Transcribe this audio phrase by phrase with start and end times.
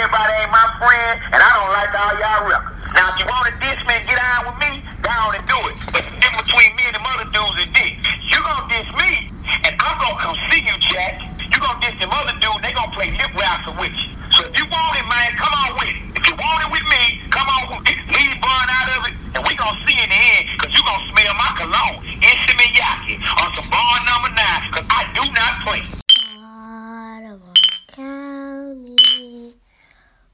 [0.00, 2.72] everybody ain't my friend, and I don't like all y'all records.
[2.96, 5.44] Now, if you want to diss me and get on with me, go on and
[5.44, 5.76] do it.
[5.92, 8.00] But the difference between me and them other dudes is this.
[8.24, 9.28] You gonna diss me,
[9.68, 11.20] and I'm gonna come see you, Jack.
[11.52, 14.08] You gonna diss them other dudes, they gonna play lip wrestle with you.
[14.32, 16.00] So if you want it, man, come on with it.
[16.16, 18.00] If you want it with me, come on with it.
[18.08, 21.12] Leave Bun out of it, and we gonna see in the end, because you gonna
[21.12, 25.84] smell my cologne, Issey Miyake, on some Bond number nine, because I do not play.
[26.08, 27.52] God will
[27.92, 28.96] count me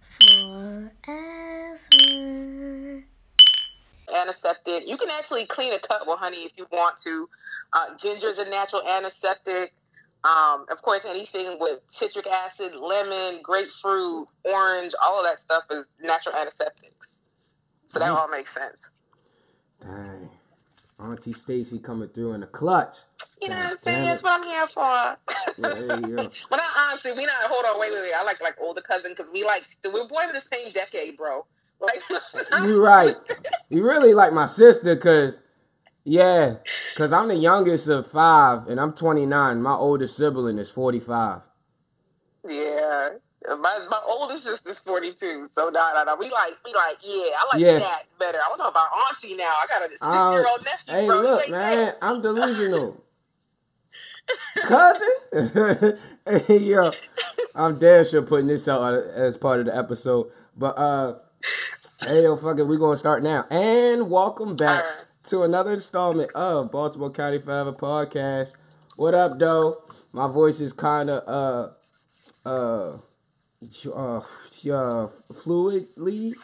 [0.06, 0.76] forever.
[4.16, 4.88] antiseptic.
[4.88, 7.29] You can actually clean a cut with honey if you want to.
[7.73, 9.75] Uh, ginger is a natural antiseptic.
[10.25, 15.89] Um, of course, anything with citric acid, lemon, grapefruit, orange, all of that stuff is
[16.02, 17.20] natural antiseptics.
[17.89, 18.16] So that Mhm.
[18.16, 18.83] all makes sense.
[19.83, 20.30] Dang.
[20.98, 22.98] Auntie Stacy coming through in the clutch.
[23.42, 24.05] You know what I'm saying?
[24.05, 25.19] That's what I'm here for.
[25.59, 26.33] Yeah, there you go.
[26.51, 27.34] But I, honestly, we not.
[27.42, 28.12] Hold on, wait, wait, wait.
[28.17, 31.47] I like like older cousin because we like we're born in the same decade, bro.
[31.80, 32.02] Like
[32.62, 33.16] You right.
[33.69, 35.41] You really like my sister, cause
[36.05, 36.56] yeah,
[36.96, 39.60] cause I'm the youngest of five, and I'm 29.
[39.60, 41.41] My oldest sibling is 45.
[42.48, 43.08] Yeah.
[43.48, 46.16] My my oldest sister's forty two, so nah, nah, nah.
[46.16, 47.30] We like we like yeah.
[47.38, 47.78] I like Yeah.
[47.78, 48.38] that better.
[48.38, 49.44] I don't know about auntie now.
[49.44, 51.20] I got a six Uh, year old nephew, hey, bro.
[51.20, 51.98] Look, man, that.
[52.02, 53.05] I'm delusional.
[54.56, 55.98] Cousin?
[56.27, 56.90] hey, yo,
[57.55, 60.33] I'm damn sure putting this out as part of the episode.
[60.56, 61.14] But, uh,
[62.00, 63.44] hey, yo, fuck it, we gonna start now.
[63.50, 65.05] And welcome back Alright.
[65.25, 68.58] to another installment of Baltimore County Forever Podcast.
[68.97, 69.72] What up, though?
[70.12, 72.98] My voice is kind of, uh, uh,
[73.94, 74.20] uh, uh,
[75.33, 76.34] fluidly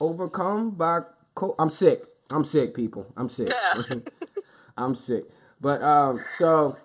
[0.00, 1.00] overcome by
[1.34, 2.00] co- I'm sick.
[2.30, 3.06] I'm sick, people.
[3.16, 3.52] I'm sick.
[3.90, 3.96] Yeah.
[4.76, 5.24] I'm sick.
[5.60, 6.76] But um, so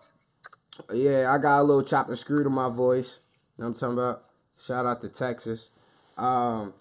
[0.92, 3.20] yeah, I got a little chop and screw to my voice.
[3.58, 4.24] You know what I'm talking about?
[4.66, 5.70] Shout out to Texas.
[6.18, 6.74] Um,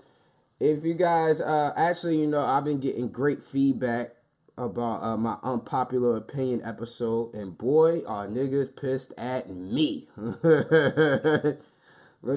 [0.62, 4.14] if you guys uh actually, you know, I've been getting great feedback
[4.56, 10.08] about uh, my unpopular opinion episode, and boy, are niggas pissed at me.
[10.16, 11.58] but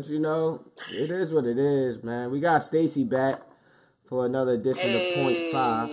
[0.08, 2.32] you know, it is what it is, man.
[2.32, 3.42] We got Stacy back
[4.10, 5.90] for another edition of Point Five.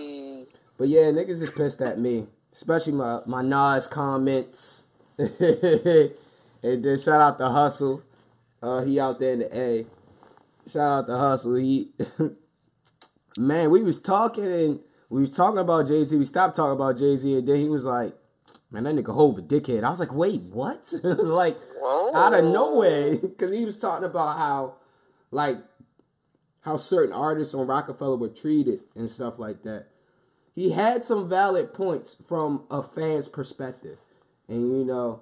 [0.77, 4.85] But yeah, niggas is pissed at me, especially my my Nas comments.
[5.17, 5.29] and
[6.63, 8.01] then shout out to Hustle,
[8.63, 9.85] uh, he out there in the A.
[10.71, 11.55] Shout out to Hustle.
[11.55, 11.91] He,
[13.37, 14.79] man, we was talking and
[15.09, 16.15] we was talking about Jay Z.
[16.15, 18.15] We stopped talking about Jay Z, and then he was like,
[18.71, 22.15] "Man, that nigga Hov a dickhead." I was like, "Wait, what?" like Whoa.
[22.15, 24.75] out of nowhere, because he was talking about how,
[25.31, 25.57] like,
[26.61, 29.87] how certain artists on Rockefeller were treated and stuff like that
[30.53, 33.97] he had some valid points from a fan's perspective.
[34.47, 35.21] And you know,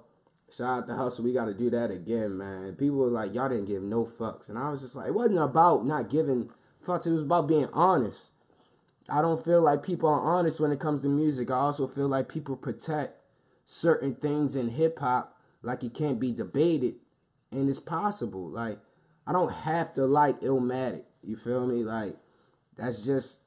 [0.56, 2.74] shout out to Hustle, we gotta do that again, man.
[2.74, 4.48] People were like, Y'all didn't give no fucks.
[4.48, 6.50] And I was just like, it wasn't about not giving
[6.86, 8.30] fucks, it was about being honest.
[9.08, 11.50] I don't feel like people are honest when it comes to music.
[11.50, 13.20] I also feel like people protect
[13.66, 16.96] certain things in hip hop like it can't be debated
[17.50, 18.48] and it's possible.
[18.48, 18.78] Like,
[19.26, 21.02] I don't have to like Illmatic.
[21.22, 21.84] You feel me?
[21.84, 22.16] Like,
[22.76, 23.38] that's just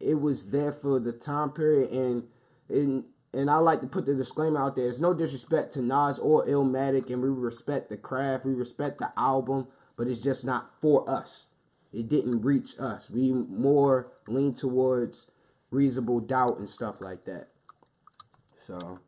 [0.00, 2.24] it was there for the time period and
[2.68, 3.04] and
[3.34, 4.88] and I like to put the disclaimer out there.
[4.88, 9.10] It's no disrespect to Nas or Illmatic, and we respect the craft, we respect the
[9.16, 11.46] album, but it's just not for us.
[11.92, 13.10] It didn't reach us.
[13.10, 15.26] We more lean towards
[15.70, 17.52] reasonable doubt and stuff like that.
[18.56, 18.98] So,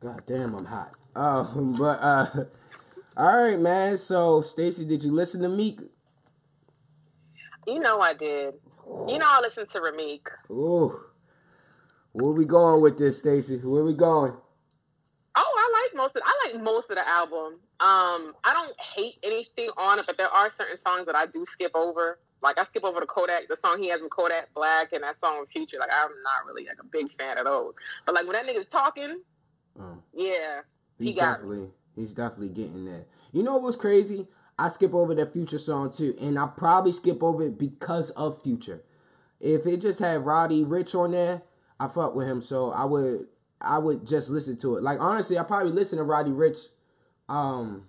[0.00, 0.96] god damn, I'm hot.
[1.14, 2.44] Um, but uh,
[3.16, 3.98] all right, man.
[3.98, 5.80] So, Stacy, did you listen to Meek?
[7.66, 8.54] You know I did.
[8.86, 10.26] You know I listened to Ramik.
[10.50, 11.09] Ooh.
[12.12, 13.56] Where we going with this, Stacy?
[13.56, 14.32] Where we going?
[15.36, 17.60] Oh, I like most of I like most of the album.
[17.78, 21.44] Um, I don't hate anything on it, but there are certain songs that I do
[21.46, 22.18] skip over.
[22.42, 25.20] Like I skip over the Kodak, the song he has with Kodak Black, and that
[25.20, 25.76] song with Future.
[25.78, 27.74] Like I'm not really like a big fan of those.
[28.06, 29.20] But like when that nigga's talking,
[29.78, 29.98] Oh.
[30.12, 30.62] yeah,
[30.98, 31.48] He He's got me.
[31.48, 33.04] definitely he's definitely getting there.
[33.32, 34.26] You know what's crazy?
[34.58, 38.42] I skip over that Future song too, and I probably skip over it because of
[38.42, 38.82] Future.
[39.38, 41.42] If it just had Roddy Ricch on there,
[41.80, 43.26] I fuck with him, so I would
[43.60, 44.82] I would just listen to it.
[44.82, 46.68] Like honestly, I probably listen to Roddy Ricch
[47.28, 47.88] um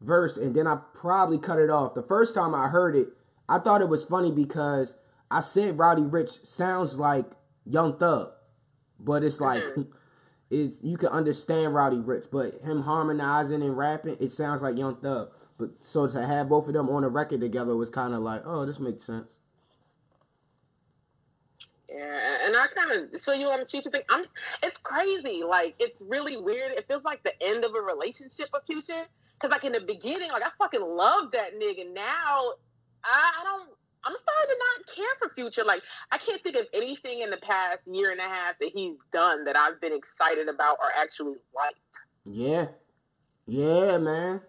[0.00, 1.94] verse and then I probably cut it off.
[1.94, 3.08] The first time I heard it,
[3.48, 4.96] I thought it was funny because
[5.30, 7.26] I said Roddy Ricch sounds like
[7.64, 8.32] Young Thug,
[8.98, 9.62] but it's like
[10.50, 14.96] is you can understand Roddy Ricch, but him harmonizing and rapping, it sounds like Young
[14.96, 15.30] Thug.
[15.58, 18.42] But so to have both of them on a record together was kind of like,
[18.44, 19.38] oh, this makes sense.
[21.94, 24.02] Yeah, and I kind of so you on the future thing.
[24.08, 24.24] I'm.
[24.62, 25.42] It's crazy.
[25.46, 26.72] Like it's really weird.
[26.72, 29.06] It feels like the end of a relationship with Future.
[29.38, 31.92] Cause like in the beginning, like I fucking loved that nigga.
[31.92, 32.52] Now
[33.04, 33.70] I, I don't.
[34.04, 35.64] I'm starting to not care for Future.
[35.64, 38.94] Like I can't think of anything in the past year and a half that he's
[39.12, 41.78] done that I've been excited about or actually liked.
[42.24, 42.68] Yeah,
[43.46, 44.40] yeah, man.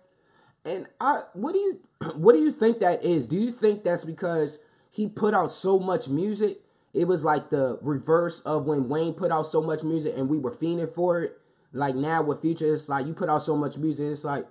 [0.66, 1.80] And I, what do you,
[2.16, 3.28] what do you think that is?
[3.28, 4.60] Do you think that's because
[4.90, 6.63] he put out so much music?
[6.94, 10.38] It was like the reverse of when Wayne put out so much music and we
[10.38, 11.40] were fiending for it.
[11.72, 14.46] Like now with Future, it's like you put out so much music, it's like,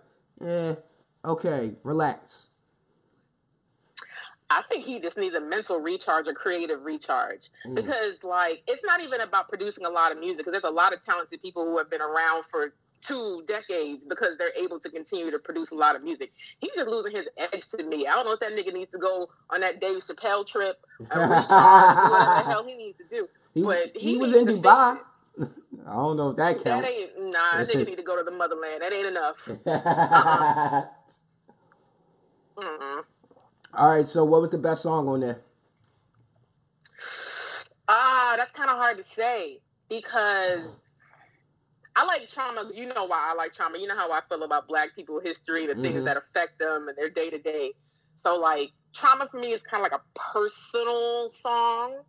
[0.45, 0.75] eh,
[1.25, 2.47] okay, relax.
[4.51, 7.75] I think he just needs a mental recharge, a creative recharge, Mm.
[7.77, 10.39] because like it's not even about producing a lot of music.
[10.45, 14.37] Because there's a lot of talented people who have been around for two decades because
[14.39, 16.33] they're able to continue to produce a lot of music.
[16.59, 18.07] He's just losing his edge to me.
[18.07, 21.07] I don't know if that nigga needs to go on that Dave Chappelle trip, do
[21.11, 23.29] whatever the hell he needs to do.
[23.55, 24.99] He, But he he was in Dubai.
[25.41, 26.89] I don't know if that That counts.
[26.89, 27.65] ain't nah.
[27.65, 28.83] That nigga need to go to the motherland.
[28.83, 29.49] That ain't enough.
[32.57, 33.05] Mm-mm.
[33.75, 35.41] All right, so what was the best song on there?
[37.89, 40.77] Ah, that's kind of hard to say because
[41.97, 42.63] I like trauma.
[42.63, 43.79] Because you know why I like trauma.
[43.79, 45.83] You know how I feel about Black people history, the Mhm.
[45.83, 47.75] things that affect them and their day to day.
[48.17, 52.05] So like trauma for me is kind of like a personal song,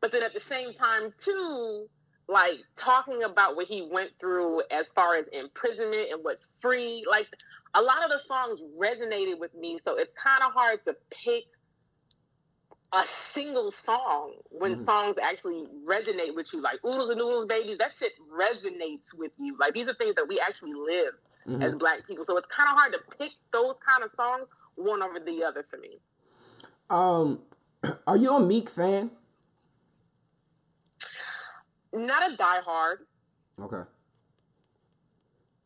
[0.00, 1.88] but then at the same time too,
[2.28, 7.04] like talking about what he went through as far as imprisonment and what's free.
[7.10, 7.28] Like
[7.74, 11.44] a lot of the songs resonated with me, so it's kind of hard to pick
[12.92, 14.84] a single song when Mhm.
[14.84, 16.60] songs actually resonate with you.
[16.60, 19.56] Like Oodles and Noodles Babies, that shit resonates with you.
[19.58, 21.14] Like these are things that we actually live
[21.46, 21.62] Mhm.
[21.62, 22.24] as black people.
[22.24, 25.62] So it's kind of hard to pick those kind of songs one over the other
[25.62, 26.00] for me.
[26.90, 27.42] Um,
[28.06, 29.10] are you a Meek fan?
[31.92, 33.06] Not a diehard,
[33.60, 33.82] Okay.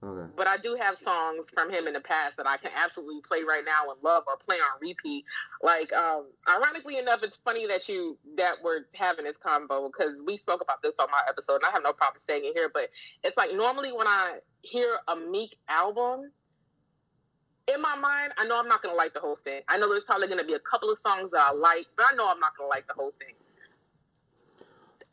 [0.04, 0.30] Okay.
[0.36, 3.42] but I do have songs from him in the past that I can absolutely play
[3.42, 5.24] right now and love or play on repeat.
[5.62, 10.36] Like, um, ironically enough, it's funny that you that we're having this combo because we
[10.36, 12.70] spoke about this on my episode, and I have no problem saying it here.
[12.72, 12.90] But
[13.22, 16.30] it's like normally when I hear a Meek album,
[17.72, 19.62] in my mind, I know I'm not gonna like the whole thing.
[19.68, 22.16] I know there's probably gonna be a couple of songs that I like, but I
[22.16, 23.34] know I'm not gonna like the whole thing.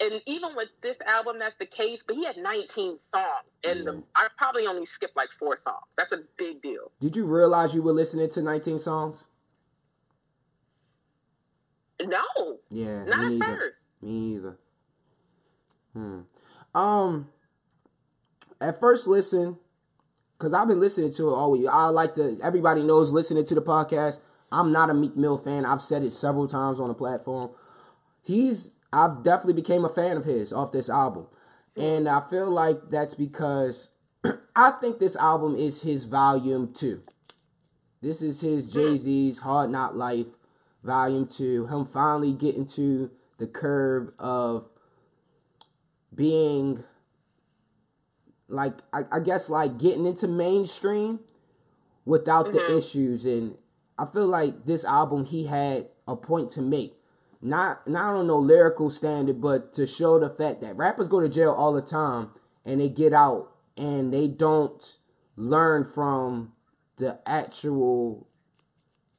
[0.01, 2.03] And even with this album, that's the case.
[2.05, 3.85] But he had 19 songs, and Yeah.
[3.91, 5.85] the, I probably only skipped like four songs.
[5.97, 6.91] That's a big deal.
[6.99, 9.23] Did you realize you were listening to 19 songs?
[12.03, 13.59] No, Yeah, not me at neither.
[13.59, 13.79] first.
[14.01, 14.57] Me either.
[15.93, 16.21] Hmm.
[16.73, 17.29] Um.
[18.59, 19.57] At first, listen,
[20.37, 21.67] because I've been listening to it all week.
[21.69, 22.39] I like to.
[22.41, 24.19] Everybody knows listening to the podcast.
[24.51, 25.65] I'm not a Meek Mill fan.
[25.65, 27.51] I've said it several times on the platform.
[28.23, 28.71] He's.
[28.93, 31.27] I've definitely became a fan of his off this album,
[31.75, 33.89] and I feel like that's because
[34.55, 37.03] I think this album is his volume two.
[38.01, 38.71] This is his hmm.
[38.71, 40.27] Jay Z's Hard Knock Life
[40.83, 41.67] volume two.
[41.67, 44.67] Him finally getting to the curve of
[46.13, 46.83] being
[48.47, 51.21] like I, I guess like getting into mainstream
[52.05, 52.77] without the mm-hmm.
[52.77, 53.55] issues and
[53.97, 56.95] I feel like this album he had a point to make.
[57.41, 61.29] Not not on no lyrical standard, but to show the fact that rappers go to
[61.29, 62.29] jail all the time
[62.63, 64.97] and they get out and they don't
[65.35, 66.53] learn from
[66.97, 68.27] the actual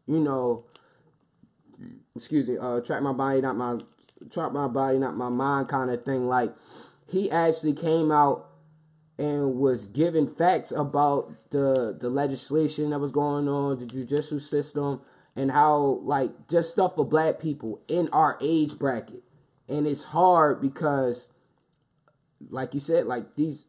[0.06, 0.64] you know
[2.14, 3.78] excuse me, uh, track my body, not my
[4.30, 6.28] track my body, not my mind kind of thing.
[6.28, 6.54] Like
[7.06, 8.48] he actually came out
[9.18, 15.00] and was giving facts about the the legislation that was going on, the judicial system,
[15.34, 19.22] and how like just stuff for black people in our age bracket.
[19.68, 21.28] And it's hard because
[22.50, 23.66] like you said, like these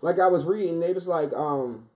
[0.00, 1.86] like I was reading, they was like, um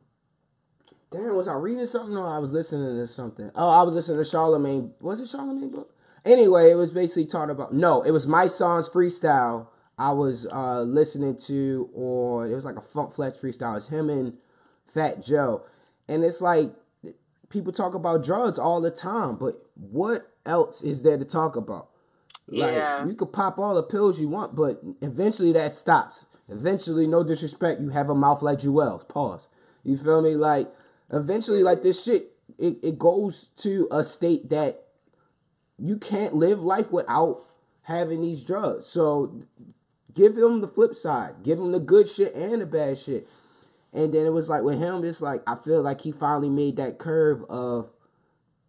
[1.11, 3.49] Damn, was I reading something or I was listening to something?
[3.54, 4.94] Oh, I was listening to Charlemagne.
[5.00, 5.94] Was it Charlemagne book?
[6.25, 9.68] Anyway, it was basically talking about no, it was my songs freestyle.
[9.96, 13.76] I was uh listening to or it was like a Funk Flex freestyle.
[13.76, 14.34] It's him and
[14.92, 15.64] Fat Joe.
[16.08, 16.75] And it's like
[17.54, 21.88] people talk about drugs all the time, but what else is there to talk about?
[22.49, 23.06] Like Yeah.
[23.06, 26.26] you could pop all the pills you want, but eventually that stops.
[26.49, 29.04] Eventually, no disrespect, you have a mouth like Jewel's.
[29.04, 29.46] Pause.
[29.82, 30.34] You feel me?
[30.34, 30.70] Like
[31.11, 34.82] eventually, like this shit, it, it goes to a state that
[35.78, 37.40] you can't live life without
[37.82, 38.87] having these drugs.
[38.87, 39.42] So
[40.12, 41.42] give them the flip side.
[41.42, 43.26] Give them the good shit and the bad shit.
[43.94, 46.76] And then it was like with him, it's like I feel like he finally made
[46.76, 47.90] that curve of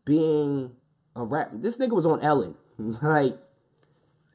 [0.06, 0.72] being
[1.16, 1.50] a rap.
[1.52, 2.56] This nigga was on Ellen.
[2.78, 3.38] like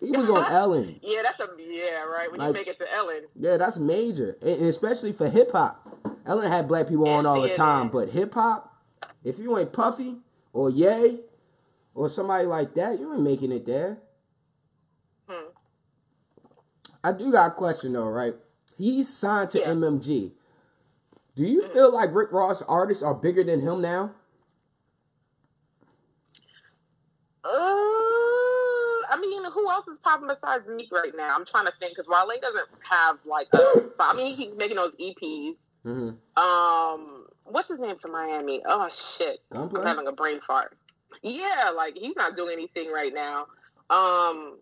[0.01, 0.99] he was on Ellen.
[1.03, 2.29] Yeah, that's a yeah, right.
[2.31, 5.87] When Like- you make it to Ellen, Yeah, that's major, and especially for hip hop.
[6.27, 8.75] Ellen had black people on And all the time, but hip hop,
[9.23, 10.17] if you ain't Puffy
[10.53, 11.21] or Ye,
[11.95, 13.99] or somebody like that, you ain't making it there.
[15.29, 15.49] Hmm.
[17.05, 18.35] I do got a question though, right?
[18.77, 19.69] He's signed to Yeah.
[19.69, 20.33] MMG.
[21.41, 24.11] Do you feel like Rick Ross artists are bigger than him now?
[27.43, 31.35] Uh, I mean, who else is popping besides Meek right now?
[31.35, 33.59] I'm trying to think because Wale doesn't have like a.
[34.01, 35.55] I mean, he's making those EPs.
[35.87, 36.39] Mm-hmm.
[36.39, 38.61] Um, what's his name from Miami?
[38.67, 39.85] Oh shit, I'm Gunplay?
[39.87, 40.77] having a brain fart.
[41.23, 43.47] Yeah, like he's not doing anything right now.
[43.89, 44.59] Um,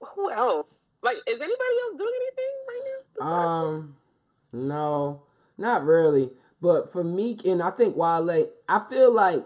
[0.00, 0.68] who else?
[1.02, 2.82] Like, is anybody else doing anything right
[3.18, 3.26] now?
[3.26, 3.96] Um,
[4.52, 5.22] no,
[5.58, 6.30] not really.
[6.60, 9.44] But for Meek and I think Wale, I feel like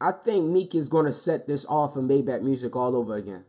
[0.00, 3.44] I think Meek is gonna set this off in Maybach music all over again.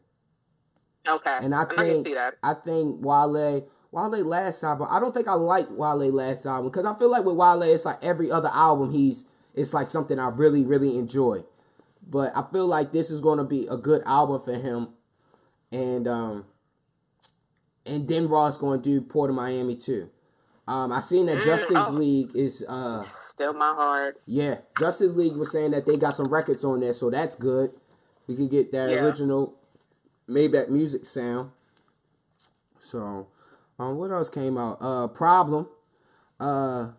[1.07, 2.35] okay, And I I can think see that.
[2.43, 4.87] I think Wale Wale last album.
[4.89, 7.85] I don't think I like Wale last album because I feel like with Wale it's
[7.85, 11.43] like every other album he's it's like something I really really enjoy.
[12.07, 14.89] But I feel like this is going to be a good album for him,
[15.71, 16.45] and um,
[17.85, 20.09] and then Ross going to do Port of Miami too.
[20.69, 21.91] Um, I seen that Mm, Justice oh.
[21.93, 24.21] League is uh Still my heart.
[24.27, 27.71] yeah, Justice League was saying that they got some records on there, so that's good.
[28.27, 29.03] We could get that Yeah.
[29.03, 29.55] original
[30.29, 31.51] Maybach music sound.
[32.79, 33.27] So,
[33.79, 34.77] um, what else came out?
[34.79, 35.67] Uh, Problem.
[36.39, 36.89] Uh,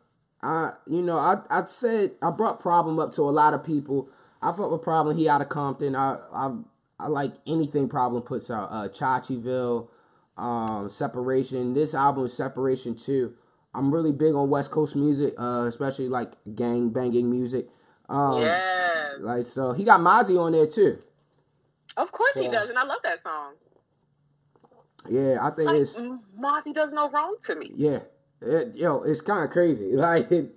[0.43, 4.09] I you know I I said I brought Problem up to a lot of people.
[4.43, 5.95] I thought with Problem he out of Compton.
[5.95, 6.57] I I
[6.99, 8.69] I like anything Problem puts out.
[8.73, 9.89] Uh, Chachiville,
[10.37, 11.75] um, Separation.
[11.75, 13.35] This album is Separation too.
[13.75, 17.69] I'm really big on West Coast music, uh, especially like gang banging music.
[18.09, 20.99] Um, yeah, Like so, he got Mozzy on there too.
[21.97, 23.55] of course he does, and I love that song.
[25.09, 27.71] Yeah, I think Like, it's Mozzy does no wrong to me.
[27.75, 28.01] yeah,
[28.41, 29.93] it, yo, it's kind of crazy.
[29.97, 30.55] Like, it,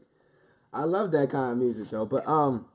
[0.74, 2.06] I love that kind of music though.
[2.06, 2.66] But um,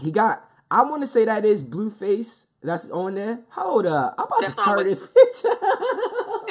[0.00, 0.44] he got.
[0.70, 2.42] I want to say that is Blueface.
[2.62, 3.38] That's on there.
[3.50, 5.54] Hold up, I'm about That to with- this picture.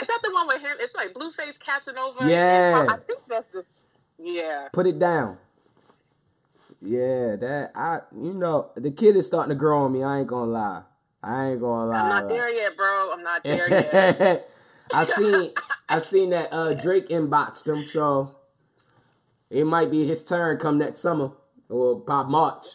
[0.01, 0.77] Is that the one with him?
[0.79, 2.25] It's like Blueface, Casanova.
[2.29, 2.85] Yeah.
[2.89, 3.65] I think that's the.
[4.17, 4.69] Yeah.
[4.71, 5.37] Put it down.
[6.81, 8.01] Yeah, that I.
[8.15, 10.03] You know, the kid is starting to grow on me.
[10.03, 10.83] I ain't gonna lie.
[11.21, 11.99] I ain't gonna lie.
[11.99, 13.11] I'm not there yet, bro.
[13.13, 14.49] I'm not there yet.
[14.93, 15.51] I seen
[15.89, 18.35] I seen that uh Drake inboxed him, so
[19.49, 21.31] it might be his turn come next summer
[21.67, 22.65] or by March.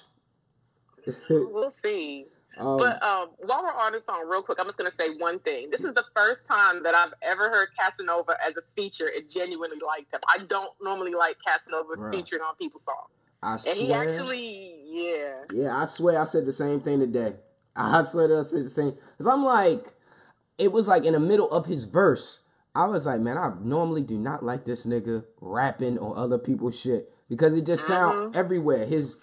[1.30, 2.26] we'll see.
[2.62, 5.38] Um, But um, while we're on this song, real quick, I'm just gonna say one
[5.40, 5.70] thing.
[5.70, 9.78] This is the first time that I've ever heard Casanova as a feature and genuinely
[9.84, 10.20] liked him.
[10.28, 12.14] I don't normally like Casanova Right.
[12.14, 13.10] featuring on people's songs,
[13.42, 17.34] I and swear, he actually, yeah, yeah, I swear I said the same thing today.
[17.74, 19.92] I swear that I said the same because I'm like,
[20.58, 22.40] it was like in the middle of his verse.
[22.74, 26.78] I was like, man, I normally do not like this nigga rapping on other people's
[26.78, 28.86] shit because it just sound everywhere.
[28.86, 29.16] His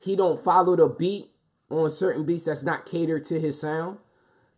[0.00, 1.30] he don't follow the beat
[1.70, 3.98] on certain beats that's not catered to his sound.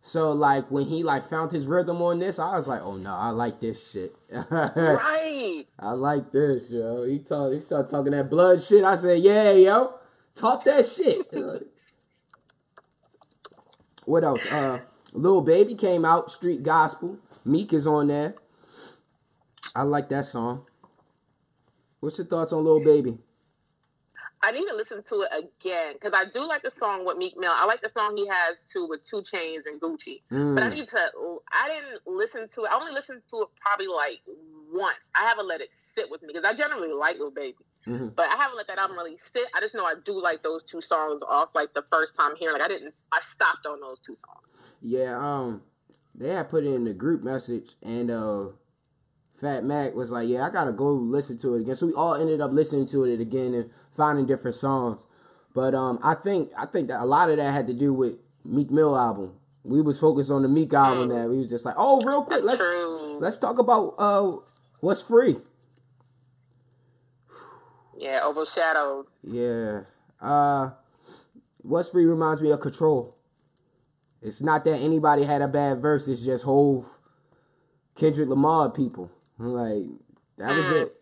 [0.01, 3.13] So like when he like found his rhythm on this, I was like, oh no,
[3.13, 4.15] I like this shit.
[4.31, 5.65] right.
[5.79, 7.03] I like this, yo.
[7.03, 8.83] He talk, he started talking that blood shit.
[8.83, 9.95] I said, yeah, yo,
[10.33, 11.27] talk that shit.
[14.05, 14.49] what else?
[14.51, 14.79] Uh,
[15.11, 17.19] Little Baby came out, Street Gossip.
[17.43, 18.35] Meek is on there.
[19.75, 20.65] I like that song.
[21.99, 23.17] What's your thoughts on Little Baby?
[24.43, 25.29] I need to listen to it
[25.61, 27.51] again because I do like the song with Meek Mill.
[27.53, 30.21] I like the song he has too with 2 Chainz and Gucci.
[30.29, 31.11] But I Mm, need to.
[31.51, 32.71] I didn't listen to it.
[32.71, 34.19] I only listened to it probably like
[34.71, 35.09] once.
[35.19, 38.15] I haven't let it sit with me because I generally like Lil Baby, mhm.
[38.15, 39.47] but I haven't let that album really sit.
[39.55, 42.53] I just know I do like those two songs off like the first time hearing.
[42.53, 42.93] Like I didn't.
[43.11, 44.47] I stopped on those two songs.
[44.81, 45.63] Yeah, um,
[46.13, 48.49] they had put in the group message, and uh,
[49.39, 52.15] Fat Mac was like, "Yeah, I gotta go listen to it again." So we all
[52.15, 55.01] ended up listening to it again and finding different songs.
[55.53, 58.13] But um, I think I think that a lot of that had to do with
[58.45, 59.33] Meek Mill album.
[59.63, 61.09] We was focused on the Meek album.
[61.09, 63.17] That we was just like, "Oh, real quick, That's let's true.
[63.19, 64.37] let's talk about uh,
[64.79, 65.37] what's free."
[67.97, 69.07] yeah, overshadowed.
[69.23, 69.81] Yeah,
[70.21, 70.71] uh,
[71.57, 73.15] what's free reminds me of Control.
[74.21, 76.07] It's not that anybody had a bad verse.
[76.07, 76.85] It's just whole
[77.95, 79.11] Kendrick Lamar people.
[79.39, 79.85] Like
[80.37, 80.81] that was Mm.
[80.83, 80.93] it.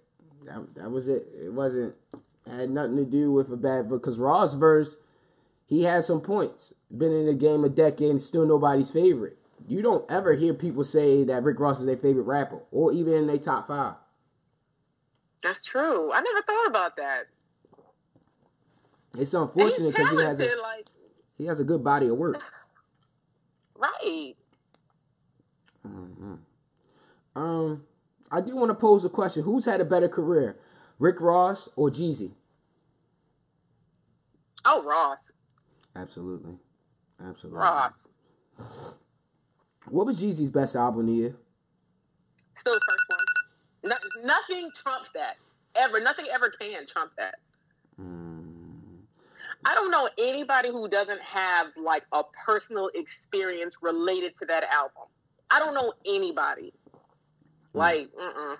[0.45, 1.27] That, that was it.
[1.45, 1.95] It wasn't
[2.47, 4.01] had nothing to do with a bad verse.
[4.01, 4.95] Cause Ross verse,
[5.65, 6.73] he had some points.
[6.95, 9.37] Been in the game a decade and still nobody's favorite.
[9.67, 13.13] You don't ever hear people say that Rick Ross is their favorite rapper or even
[13.13, 13.95] in their top five.
[15.41, 16.11] That's true.
[16.11, 17.27] I never thought about that.
[19.17, 20.87] It's unfortunate because he has a like
[21.37, 22.41] he has a good body of work.
[23.75, 24.35] right.
[27.35, 27.83] Um,
[28.31, 30.57] I do want to pose a question: Who's had a better career,
[30.99, 32.31] Rick Ross or Jeezy?
[34.65, 35.33] Oh, Ross.
[35.95, 36.55] Absolutely.
[37.23, 37.59] Absolutely.
[37.59, 37.95] Ross.
[39.89, 41.35] What was Jeezy's best album of the year?
[42.55, 43.19] Still the first one.
[43.91, 45.35] No, nothing trumps that.
[45.75, 45.99] Ever.
[45.99, 47.35] Nothing ever can trump that.
[48.01, 49.01] Mm,
[49.63, 55.03] I don't know anybody who doesn't have like a personal experience related to that album.
[55.51, 56.73] I don't know anybody.
[57.73, 58.55] Like, mm-mm.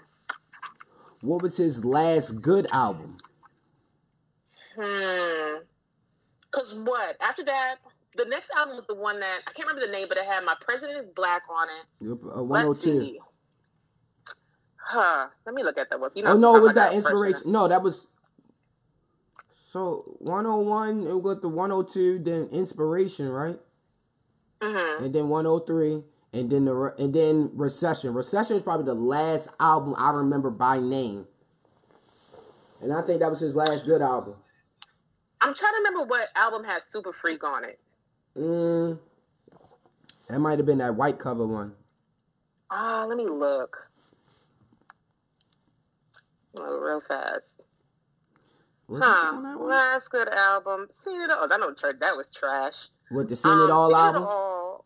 [1.25, 3.17] What was his last good album?
[4.77, 5.59] Hmm.
[6.51, 7.17] Cause what?
[7.21, 7.75] After that,
[8.15, 10.43] the next album was the one that I can't remember the name, but it had
[10.45, 12.07] "My President Is Black" on it.
[12.07, 13.17] Yep, uh, 102.
[14.77, 15.27] Huh.
[15.45, 16.11] Let me look at that one.
[16.15, 17.51] You know, Oh no, sometimes was that inspiration?
[17.51, 18.07] No, that was.
[19.71, 23.59] So 101, it got the 102, then inspiration, right?
[24.61, 25.03] Mhm.
[25.03, 26.03] And then 103,
[26.35, 28.13] and then the re- and then recession.
[28.13, 31.25] Recession is probably the last album I remember by name,
[32.81, 34.35] and I think that was his last good album.
[35.41, 37.79] I'm trying to remember what album had Super Freak on it.
[38.37, 38.99] Mm,
[40.27, 41.73] that might have been that white cover one.
[42.69, 43.89] Ah, let me look.
[46.57, 47.61] Oh, real fast.
[48.89, 49.39] Huh.
[49.41, 49.61] that?
[49.61, 50.87] Last good album.
[50.91, 51.47] Seen it all.
[51.47, 51.97] That no church.
[52.01, 52.89] That was trash.
[53.09, 54.23] What the Seen Um, It All Seen album?
[54.23, 54.85] All-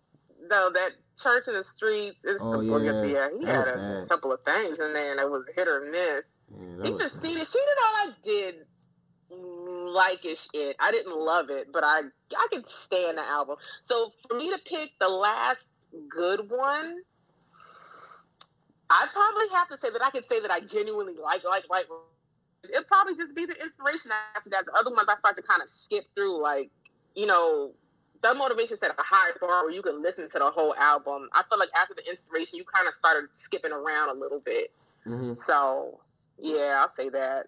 [0.49, 3.03] No, that Church in the Streets Oh, the yeah.
[3.03, 3.27] yeah.
[3.37, 6.25] He That had a couple of things and then it was hit or miss.
[6.51, 8.55] Yeah, Even was- Seen It, All, I did
[9.31, 10.75] like ish it.
[10.79, 12.01] I didn't love it, but I
[12.35, 13.57] I could stand the album.
[13.81, 15.67] So for me to pick the last
[16.09, 17.01] good one,
[18.89, 21.87] I probably have to say that I could say that I genuinely like like like.
[22.73, 24.65] It'd probably just be the inspiration after that.
[24.65, 26.69] The other ones I start to kind of skip through, like
[27.15, 27.71] you know,
[28.21, 31.29] the motivation set a high bar where you can listen to the whole album.
[31.33, 34.71] I feel like after the inspiration, you kind of started skipping around a little bit.
[35.05, 35.37] Mhm.
[35.37, 35.99] So
[36.37, 37.47] yeah, I'll say that.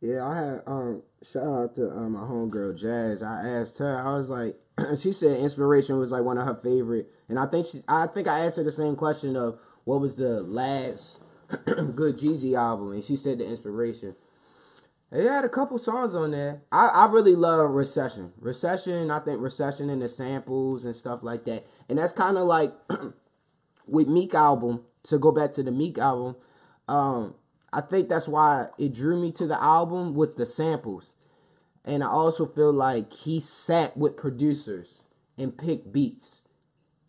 [0.00, 3.22] Yeah, I had um shout out to um, my homegirl Jazz.
[3.22, 4.58] I asked her, I was like,
[4.98, 8.26] she said inspiration was like one of her favorite, and I think she, I think
[8.26, 11.18] I asked her the same question of what was the last
[11.94, 14.16] good Jeezy album, and she said the inspiration.
[15.10, 16.62] They had a couple songs on there.
[16.70, 18.32] I, I really love Recession.
[18.38, 21.66] Recession, I think Recession and the samples and stuff like that.
[21.88, 22.72] And that's kind of like
[23.86, 26.36] with Meek album, to go back to the Meek album,
[26.88, 27.34] um,
[27.72, 31.12] I think that's why it drew me to the album with the samples.
[31.84, 35.02] And I also feel like he sat with producers
[35.38, 36.42] and picked beats.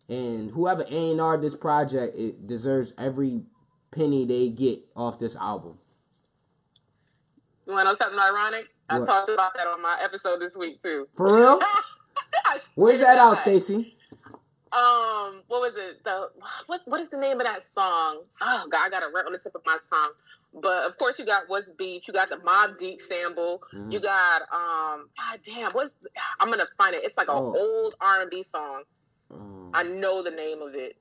[0.08, 3.42] And whoever A&R this project, it deserves every
[3.92, 5.78] penny they get off this album.
[7.66, 8.66] You want to know something ironic?
[8.88, 11.08] I talked about that on my episode this week too.
[11.16, 11.60] For real?
[12.74, 13.38] Where's that out.
[13.38, 13.96] Stacy?
[14.72, 16.02] Um, what was it?
[16.04, 16.28] The
[16.66, 16.80] what?
[16.86, 18.22] What is the name of that song?
[18.40, 20.12] Oh God, I got it right on the tip of my tongue.
[20.54, 22.02] But of course, you got what's beef.
[22.08, 23.62] You got the Mobb Deep sample.
[23.74, 23.92] Mhm.
[23.92, 25.08] You got um.
[25.18, 25.92] God damn, what's?
[26.40, 27.04] I'm gonna find it.
[27.04, 27.54] It's like an Oh.
[27.56, 28.82] old R&B song.
[29.30, 30.96] Um, I know the name of it.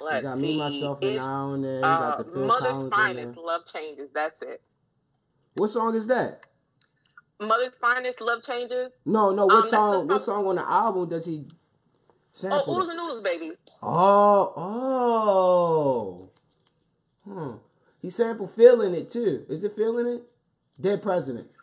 [0.00, 0.42] you Let's got see.
[0.42, 1.78] me, myself, and It- I on there.
[1.78, 3.36] You uh, got the Phil Mother's Collins in Finest.
[3.38, 4.10] Love Changes.
[4.12, 4.60] That's it.
[5.56, 6.46] What song is that?
[7.40, 8.90] Mother's Finest, Love Changes.
[9.04, 9.46] No, no.
[9.46, 10.08] What Um, song?
[10.08, 11.46] What song- on the album does he
[12.32, 12.62] sample?
[12.66, 13.54] Oh, Oodles and Noodles, babies.
[13.82, 16.28] Oh, oh.
[17.30, 17.52] Hmm.
[18.00, 19.44] He sampled feeling it too.
[19.48, 20.22] Is it feeling it?
[20.80, 21.56] Dead Presidents.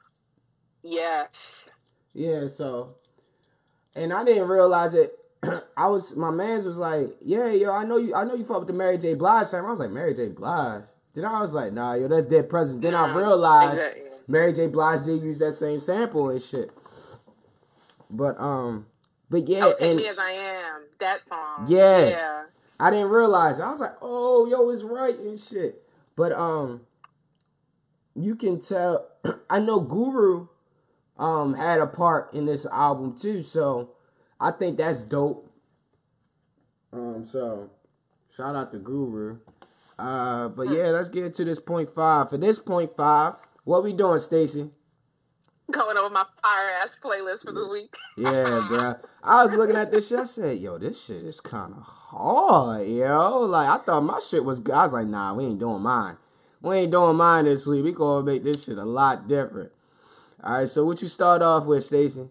[0.83, 1.69] Yes.
[2.13, 2.95] Yeah, so
[3.95, 5.17] and I didn't realize it.
[5.77, 8.59] I was my man's was like, Yeah, yo, I know you I know you fuck
[8.59, 9.13] with the Mary J.
[9.13, 9.65] Blige time.
[9.65, 10.29] I was like, Mary J.
[10.29, 10.83] Blige.
[11.13, 12.81] Then I was like, nah, yo, that's Dead President.
[12.81, 14.01] Then I realized exactly.
[14.27, 14.67] Mary J.
[14.67, 16.71] Blige did use that same sample and shit.
[18.09, 18.87] But um
[19.29, 20.81] but yeah, Oh, and As I Am.
[20.99, 21.65] That song.
[21.67, 22.07] Yeah.
[22.09, 22.43] Yeah.
[22.79, 23.59] I didn't realize.
[23.59, 25.83] I was like, "Oh, yo, it's right and shit."
[26.15, 26.81] But um,
[28.15, 29.07] you can tell.
[29.49, 30.47] I know Guru
[31.17, 33.91] um had a part in this album too, so
[34.39, 35.49] I think that's dope.
[36.91, 37.69] Um, so
[38.35, 39.37] shout out to Guru.
[39.97, 42.29] Uh, but yeah, let's get into this point five.
[42.29, 44.69] For this point five, what we doing, Stacy?
[45.71, 47.95] Going over my fire ass playlist for the week.
[48.17, 48.95] Yeah, bro.
[49.23, 50.19] I was looking at this shit.
[50.19, 54.43] I said, "Yo, this shit is kind of hard, yo." Like I thought my shit
[54.43, 54.75] was good.
[54.75, 56.17] I was like, "Nah, we ain't doing mine.
[56.61, 57.83] We ain't doing mine this week.
[57.83, 59.71] We gonna make this shit a lot different."
[60.43, 60.69] All right.
[60.69, 62.29] So what you start off with, Stacey?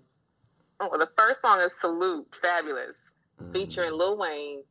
[0.79, 2.97] Oh, well, the first song is Salute, Fabolous,
[3.43, 3.53] Mm.
[3.53, 4.65] featuring Lil Wayne.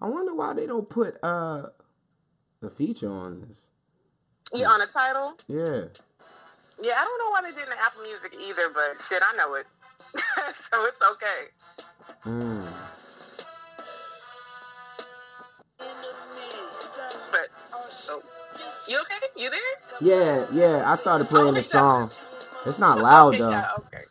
[0.00, 1.66] I wonder why they don't put uh
[2.60, 3.66] the feature on this.
[4.54, 5.34] Yeah, on a title.
[5.48, 5.84] Yeah.
[6.82, 9.54] Yeah, I don't know why they did the Apple Music either, but shit, I know
[9.54, 9.66] it.
[10.54, 11.48] so it's okay.
[12.26, 12.66] Mm.
[17.32, 17.48] But
[18.10, 18.22] oh.
[18.88, 19.26] you okay?
[19.36, 19.60] You there?
[20.00, 20.84] Yeah, yeah.
[20.86, 22.10] I started playing Oh, the song.
[22.66, 23.50] It's not loud though.
[23.50, 24.04] yeah, okay.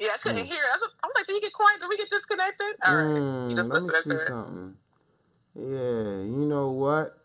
[0.00, 0.46] Yeah, I couldn't Mm.
[0.46, 0.62] hear.
[0.62, 2.76] I was, I was like, did he get quiet the we get disconnected?
[2.84, 3.22] All right.
[3.22, 4.32] Mm, you just let me listening see it.
[4.32, 4.76] something.
[5.56, 7.19] Yeah, you know what?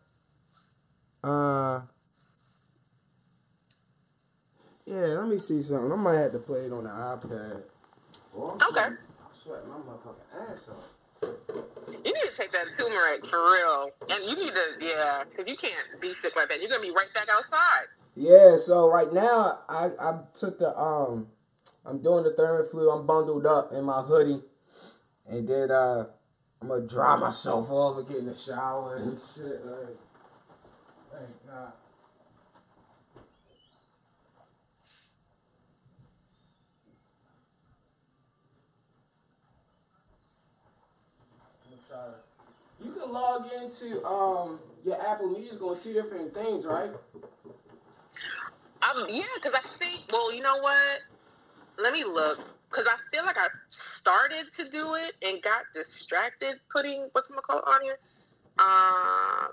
[1.25, 1.81] Uh,
[4.85, 5.91] yeah, let me see something.
[5.91, 7.63] I might have to play it on the iPad.
[8.35, 8.59] I'm Okay.
[8.59, 10.93] sweating- I'm sweating my motherfucking ass off.
[11.87, 15.57] You need to take that turmeric for real, and you need to, yeah, because you
[15.57, 16.61] can't be sick like that.
[16.61, 17.87] You're gonna be right back outside.
[18.15, 21.31] Yeah, so right now I I took the um
[21.85, 22.93] I'm doing the Theraflu.
[22.95, 24.43] I'm bundled up in my hoodie,
[25.25, 26.05] and then uh
[26.61, 29.65] I'm gonna dry myself off and get in the shower and shit.
[29.65, 29.97] Like,
[41.95, 42.13] God.
[42.83, 46.91] You can log into um your Apple Music on two different things, right?
[48.83, 51.01] Um, yeah, because I think, well, you know what?
[51.79, 56.55] Let me look, because I feel like I started to do it and got distracted
[56.71, 57.97] putting what's my call on here.
[58.59, 59.47] Uh,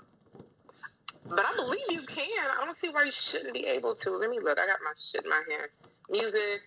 [1.35, 2.47] but I believe you can.
[2.51, 4.11] I don't see why you shouldn't be able to.
[4.17, 4.59] Let me look.
[4.59, 5.69] I got my shit in my hand.
[6.09, 6.61] Music.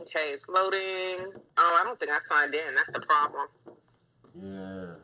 [0.00, 1.32] Okay, it's loading.
[1.56, 2.74] Oh, I don't think I signed in.
[2.74, 3.48] That's the problem.
[4.34, 4.94] Yeah.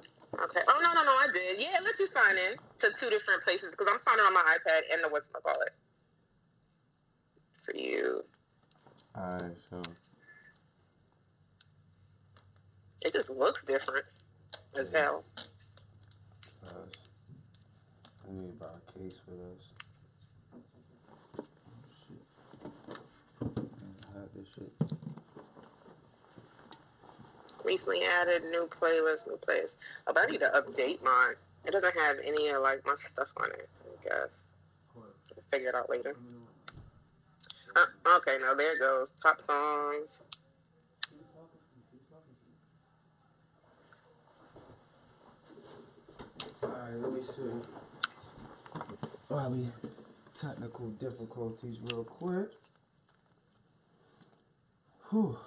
[0.44, 0.60] Okay.
[0.68, 1.12] Oh no no no!
[1.12, 1.60] I did.
[1.60, 4.56] Yeah, it lets you sign in to two different places because I'm signing on my
[4.56, 5.72] iPad and the what's my call it
[7.62, 8.24] for you.
[9.16, 9.82] Alright, so
[13.02, 14.04] It just looks different
[14.78, 15.24] as hell.
[16.64, 16.90] us.
[18.28, 19.64] I need to buy a case for this.
[20.54, 21.42] Oh,
[22.06, 22.22] shit.
[24.14, 24.72] I this shit.
[27.64, 29.76] Recently added new playlist, new playlist.
[30.06, 31.34] Oh, but I need to update mine.
[31.66, 33.68] It doesn't have any of like my stuff on it.
[33.84, 34.46] I guess.
[34.96, 36.16] I'll figure it out later.
[37.76, 39.12] Uh, okay, now there it goes.
[39.12, 40.22] Top songs.
[46.90, 47.42] Alright, let me see.
[49.28, 49.70] Probably
[50.34, 52.48] technical difficulties real quick.
[55.10, 55.38] Whew.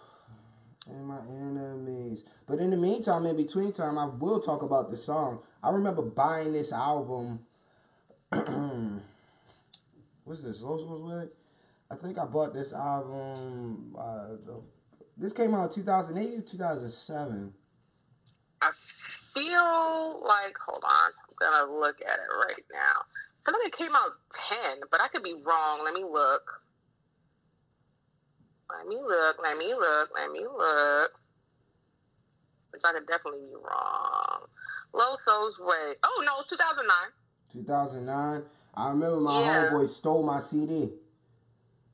[0.89, 2.23] And my enemies.
[2.47, 5.39] But in the meantime, in between time, I will talk about the song.
[5.61, 7.39] I remember buying this album.
[10.23, 10.61] What's this?
[10.61, 11.33] Los was with it?
[11.91, 13.95] I think I bought this album.
[13.97, 14.35] Uh,
[15.17, 17.53] this came out in 2008 or 2007.
[18.61, 18.71] I
[19.33, 23.03] feel like hold on, gonna look at it right now.
[23.45, 25.81] I feel like it came out ten, but I could be wrong.
[25.83, 26.61] Let me look.
[28.71, 29.37] Let me look.
[29.43, 30.09] Let me look.
[30.15, 31.11] Let me look.
[32.71, 34.47] Because I could definitely be wrong.
[34.93, 35.93] Loso's Way.
[36.03, 36.95] Oh no, 2009.
[37.51, 38.43] 2009.
[38.75, 39.69] I remember my Yeah.
[39.69, 40.93] homeboy stole my CD.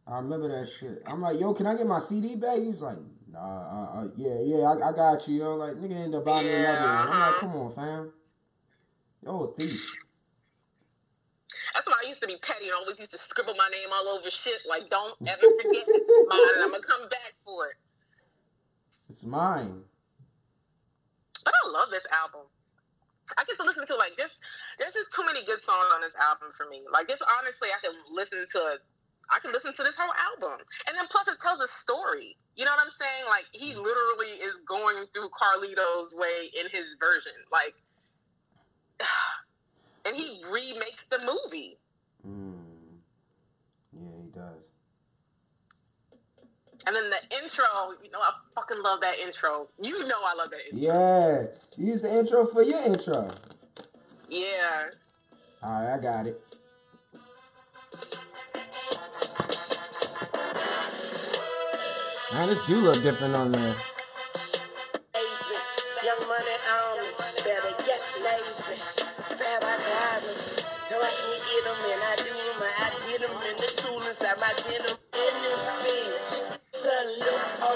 [0.07, 1.03] I remember that shit.
[1.05, 2.57] I'm like, yo, can I get my CD back?
[2.57, 2.97] He's like,
[3.31, 5.55] nah, uh, uh, yeah, yeah, I, I got you, yo.
[5.55, 7.07] Like, nigga ended up buying me another one.
[7.09, 8.11] I'm like, come on, fam.
[9.23, 9.91] Yo, a thief.
[11.73, 14.09] That's why I used to be petty and always used to scribble my name all
[14.09, 14.59] over shit.
[14.67, 17.75] Like, don't ever forget this is mine, and I'm gonna come back for it.
[19.09, 19.83] It's mine.
[21.43, 22.47] But I love this album.
[23.37, 24.39] I get to listen to like this.
[24.79, 26.81] There's just too many good songs on this album for me.
[26.91, 28.79] Like this, honestly, I can listen to.
[29.31, 30.57] I can listen to this whole album,
[30.89, 32.35] and then plus it tells a story.
[32.55, 33.25] You know what I'm saying?
[33.29, 33.83] Like he mm.
[33.83, 37.37] literally is going through Carlito's way in his version.
[37.51, 37.75] Like,
[40.05, 41.77] and he remakes the movie.
[42.27, 42.53] Mm.
[43.93, 44.63] Yeah, he does.
[46.87, 47.65] And then the intro,
[48.03, 49.69] you know, I fucking love that intro.
[49.81, 50.93] You know, I love that intro.
[50.93, 51.43] Yeah.
[51.77, 53.29] you Use the intro for your intro.
[54.29, 54.89] Yeah.
[55.63, 56.41] All right, I got it.
[62.33, 63.75] Now this do look different on there.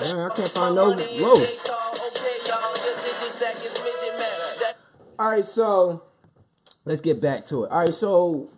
[0.03, 1.38] Man, oh, I can't find no money in low.
[1.38, 1.91] they call.
[1.91, 4.59] Okay, y'all, your digits stack is midget matter.
[4.59, 4.77] That-
[5.19, 6.03] All right, so
[6.86, 7.71] let's get back to it.
[7.71, 8.49] All right, so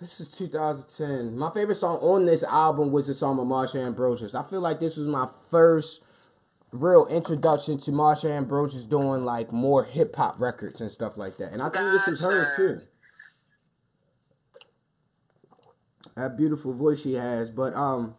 [0.00, 1.36] this is 2010.
[1.36, 4.34] My favorite song on this album was the song of Marsha Ambrosius.
[4.34, 6.02] I feel like this was my first
[6.72, 11.52] real introduction to Marsha Ambrosius doing like more hip hop records and stuff like that.
[11.52, 12.80] And I think this is hers too.
[16.16, 17.50] that beautiful voice she has.
[17.50, 18.14] But um,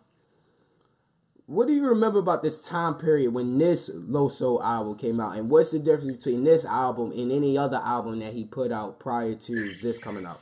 [1.47, 5.49] what do you remember about this time period when this Loso album came out, and
[5.49, 9.35] what's the difference between this album and any other album that he put out prior
[9.35, 10.41] to this coming out?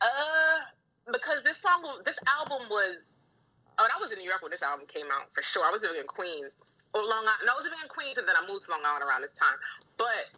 [0.00, 0.60] Uh,
[1.12, 2.96] because this song, this album was.
[3.78, 5.64] Oh, I was in New York when this album came out for sure.
[5.64, 6.58] I was living in Queens
[6.92, 7.42] or Long Island.
[7.46, 9.32] No, I was living in Queens, and then I moved to Long Island around this
[9.32, 9.56] time.
[9.96, 10.28] But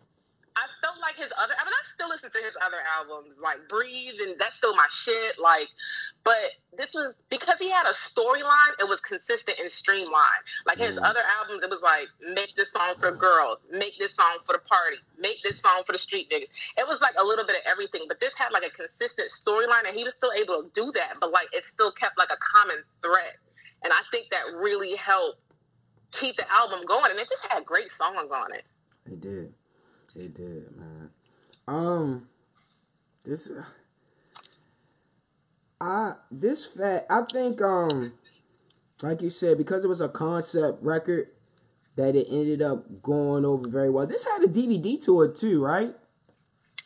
[0.56, 1.52] I felt like his other.
[1.58, 4.86] I mean, I still listen to his other albums, like Breathe, and that's still my
[4.88, 5.36] shit.
[5.40, 5.66] Like,
[6.22, 6.36] but
[6.78, 8.70] this was because he had a storyline.
[8.80, 10.44] It was consistent and streamlined.
[10.64, 11.10] Like his Mm.
[11.10, 14.60] other albums, it was like make this song for girls, make this song for the
[14.60, 16.50] party, make this song for the street niggas.
[16.78, 18.02] It was like a little bit of everything.
[18.06, 21.14] But this had like a consistent storyline, and he was still able to do that.
[21.20, 23.34] But like it still kept like a common thread,
[23.82, 25.40] and I think that really helped
[26.12, 27.10] keep the album going.
[27.10, 28.62] And it just had great songs on it.
[29.06, 29.52] It did.
[30.16, 31.10] It did, man.
[31.66, 32.28] Um,
[33.24, 33.48] this,
[35.80, 38.12] I this fact, I think, um,
[39.02, 41.28] like you said, because it was a concept record,
[41.96, 44.06] that it ended up going over very well.
[44.06, 45.92] This had a DVD to it too, right?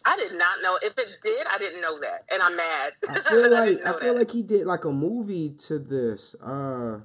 [0.05, 0.79] I did not know.
[0.83, 2.93] If it did, I didn't know that, and I'm mad.
[3.09, 4.19] I feel like didn't I feel that.
[4.21, 6.35] like he did like a movie to this.
[6.43, 7.01] Uh,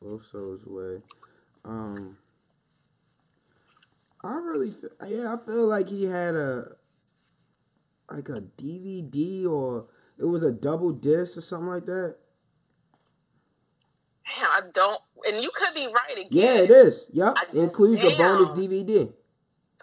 [0.00, 0.32] Both
[0.66, 0.98] Way.
[1.64, 2.16] Um,
[4.28, 6.72] I really, fe- yeah, I feel like he had a
[8.10, 9.86] like a DVD or
[10.18, 12.16] it was a double disc or something like that.
[14.26, 15.00] Man, I don't.
[15.26, 16.28] And you could be right again.
[16.30, 17.06] Yeah, it is.
[17.12, 18.50] Yep, I- it includes a bonus.
[18.52, 19.12] DVD.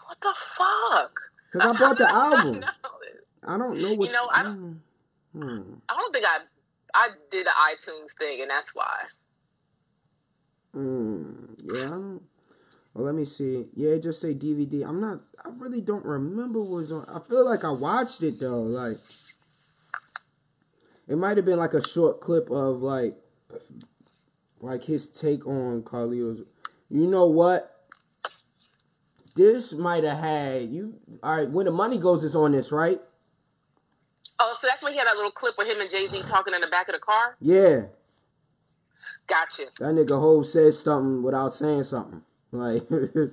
[0.06, 1.20] What the fuck?
[1.54, 2.60] Cause I bought the album.
[2.60, 2.68] No.
[3.48, 4.12] I don't know what.
[4.12, 4.82] know, I don't-
[5.34, 5.62] Hmm.
[5.90, 6.40] I don't think I.
[6.94, 9.04] I did the iTunes thing, and that's why.
[10.74, 11.32] Hmm.
[11.74, 12.18] Yeah.
[12.96, 13.66] Well, let me see.
[13.76, 14.88] Yeah, it just say DVD.
[14.88, 15.20] I'm not.
[15.44, 17.06] I really don't remember what was on.
[17.14, 18.62] I feel like I watched it though.
[18.62, 18.96] Like
[21.10, 23.18] it might have been like a short clip of like
[24.62, 26.46] like his take on Carlito's.
[26.90, 27.70] You know what?
[29.36, 30.96] This might have had you.
[31.22, 33.02] All right, when the money goes is on this, right?
[34.40, 36.54] Oh, so that's when he had that little clip with him and Jay Z talking
[36.54, 37.36] in the back of the car.
[37.42, 37.88] Yeah,
[39.28, 39.64] Gotcha.
[39.80, 42.22] that nigga Ho said something without saying something.
[42.58, 43.32] Like, you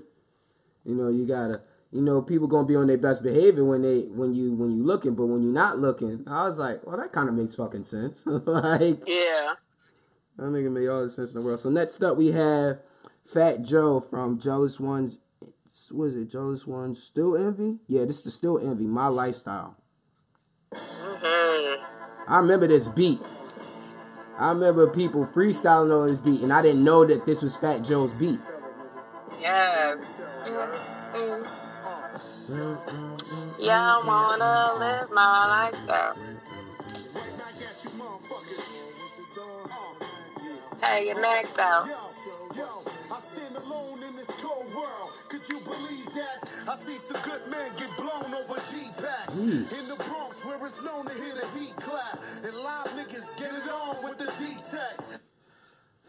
[0.85, 4.35] know, you gotta, you know, people gonna be on their best behavior when they, when
[4.35, 7.29] you, when you looking, but when you're not looking, I was like, well, that kind
[7.29, 8.23] of makes fucking sense.
[8.27, 9.55] like, Yeah.
[10.37, 11.61] that nigga made all the sense in the world.
[11.61, 12.79] So next up, we have
[13.25, 15.19] Fat Joe from Jealous Ones.
[15.91, 16.31] Was it?
[16.31, 17.79] Jealous Ones Still Envy?
[17.87, 18.85] Yeah, this is Still Envy.
[18.87, 19.77] My lifestyle.
[20.75, 21.83] hmm
[22.29, 23.19] I remember this beat.
[24.39, 27.83] I remember people freestyling on this beat, and I didn't know that this was Fat
[27.83, 28.41] Joe's beat.
[29.42, 29.96] Yeah.
[31.14, 31.46] Mm.
[33.59, 36.16] Yeah, I wanna live my lifestyle.
[40.81, 41.88] Hey, you maxed out.
[43.11, 45.11] I stand alone in this cold world.
[45.28, 46.48] Could you believe that?
[46.68, 49.35] I see some good men get blown over G-packs.
[49.35, 49.72] Mm.
[49.81, 52.18] In the Bronx where it's known to hear the heat clap.
[52.44, 55.22] And live niggas get it on with the D-text.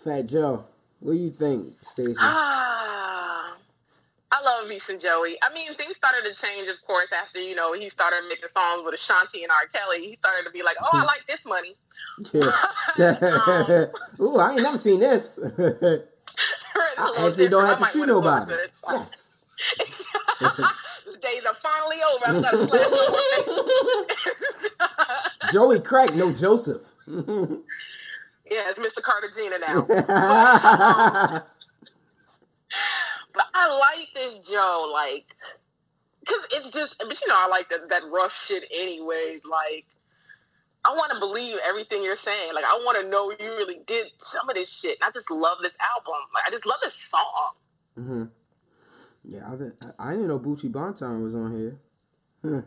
[0.04, 0.66] Fat Joe,
[1.04, 2.16] what do you think, Stacey?
[2.18, 3.58] Ah,
[4.32, 5.36] I love me some Joey.
[5.44, 8.84] I mean, things started to change, of course, after you know he started making songs
[8.86, 9.68] with Ashanti and R.
[9.74, 10.08] Kelly.
[10.08, 11.76] He started to be like, "Oh, I like this money."
[12.32, 12.52] Yeah.
[14.22, 15.38] Ooh, I ain't never seen this.
[16.98, 18.52] I actually don't have to shoot nobody.
[18.54, 18.72] listen to it.
[18.90, 19.30] Yes.
[21.06, 22.26] These days are finally over.
[22.28, 22.90] I'm gonna slash
[23.36, 24.76] faces.
[25.52, 26.82] Joey Crack, no Joseph.
[28.50, 29.02] Yeah, it's Mr.
[29.02, 31.42] Cartagena now.
[33.34, 35.36] But I like this Joe, like,
[36.28, 39.44] cause it's just, but you know, I like that that rough shit, anyways.
[39.46, 39.86] Like,
[40.86, 42.54] I want to believe everything you're saying.
[42.54, 44.98] Like, I want to know you really did some of this shit.
[45.02, 46.22] And I just love this album.
[46.34, 47.52] Like, I just love this song.
[47.96, 48.24] hmm
[49.24, 51.80] Yeah, I didn't, I didn't know Buju Banton was on here.
[52.44, 52.62] Huh.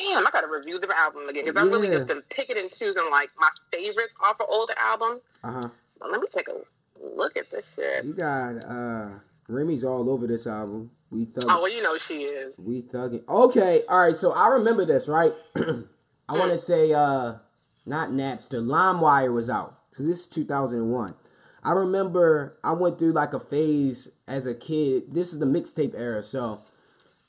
[0.00, 3.04] Damn, I gotta review the album again because I'm really just been picking and choosing
[3.10, 5.22] like my favorites off of older albums.
[5.44, 5.68] Uh huh.
[5.98, 6.54] But let me take a
[7.16, 8.04] look at this shit.
[8.04, 9.10] You got uh
[9.48, 10.90] Remy's all over this album.
[11.10, 11.44] We thug.
[11.48, 12.56] Oh well, you know she is.
[12.58, 13.28] We thugging.
[13.28, 14.16] Okay, all right.
[14.16, 15.32] So I remember this, right?
[15.56, 17.34] I want to say, uh,
[17.84, 18.64] not Napster.
[18.64, 21.14] LimeWire was out because this is 2001.
[21.62, 25.12] I remember I went through like a phase as a kid.
[25.12, 26.58] This is the mixtape era, so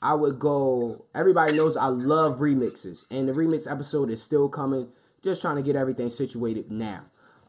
[0.02, 1.04] I would go.
[1.14, 4.88] Everybody knows I love remixes, and the remix episode is still coming.
[5.22, 7.00] Just trying to get everything situated now.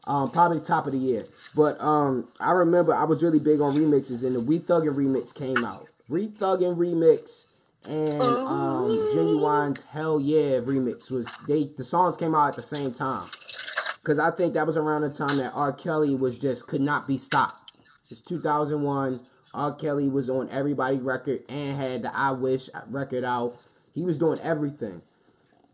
[0.06, 1.24] Um, probably top of the year.
[1.56, 5.34] But um, I remember I was really big on remixes, and the We Thuggin' remix
[5.34, 5.88] came out.
[6.08, 7.54] We Thuggin' remix
[7.88, 12.92] and um, Ginuwine's Hell Yeah remix was they the songs came out at the same
[12.92, 13.28] time.
[14.04, 15.72] Cause I think that was around the time that R.
[15.72, 17.72] Kelly was just could not be stopped.
[18.10, 19.20] It's 2001.
[19.54, 19.72] R.
[19.74, 23.54] Kelly was on everybody record and had the I Wish record out.
[23.94, 25.02] He was doing everything.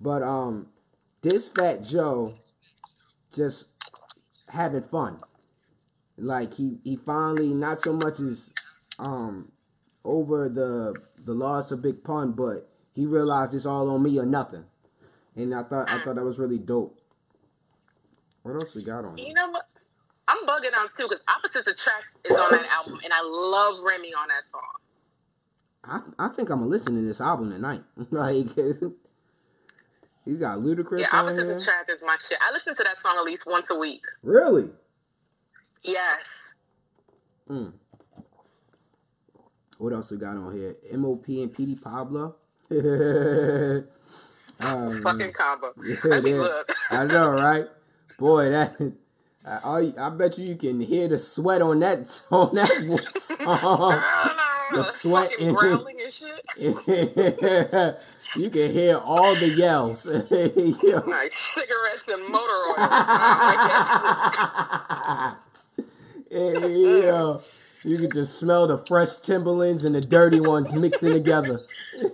[0.01, 0.69] But um,
[1.23, 2.35] this Fat Joe
[3.35, 3.67] just
[4.49, 5.19] having fun.
[6.19, 8.51] Like he he finally not so much as
[8.99, 9.53] um
[10.05, 14.27] over the the loss of Big Pun, but he realized it's all on me or
[14.27, 14.65] nothing.
[15.37, 16.99] And I thought I thought that was really dope.
[18.43, 19.35] What else we got on You here?
[19.35, 19.67] know what?
[20.31, 24.15] I'm bugging out too because Opposites Attract is on that album, and I love Remy
[24.15, 24.63] on that song.
[25.85, 27.81] I, I think I'm gonna listen to this album tonight.
[28.11, 28.47] like
[30.25, 31.57] he's got Ludacris Yeah, Opposites here.
[31.57, 32.39] Attract is my shit.
[32.41, 34.05] I listen to that song at least once a week.
[34.23, 34.69] Really?
[35.83, 36.55] Yes.
[37.49, 37.73] Mm.
[39.79, 40.77] What else we got on here?
[40.97, 42.37] MOP and Petey Pablo.
[44.61, 45.73] um, Fucking combo.
[45.85, 46.41] yeah, Let me yeah.
[46.41, 46.73] look.
[46.91, 47.67] I know, right?
[48.19, 48.77] Boy, that
[49.45, 54.03] I, I, I bet you you can hear the sweat on that on that song.
[54.73, 55.57] the sweat and
[56.11, 56.45] shit.
[58.37, 60.05] you can hear all the yells.
[60.07, 62.75] Like cigarettes and motor oil.
[64.79, 65.37] I
[66.31, 67.41] Hey, yo,
[67.83, 71.63] you can just smell the fresh Timberlands and the dirty ones mixing together.
[71.97, 72.09] I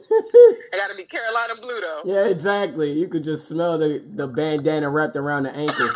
[0.73, 2.01] gotta be Carolina Blue though.
[2.05, 2.93] Yeah, exactly.
[2.93, 5.91] You could just smell the, the bandana wrapped around the ankle.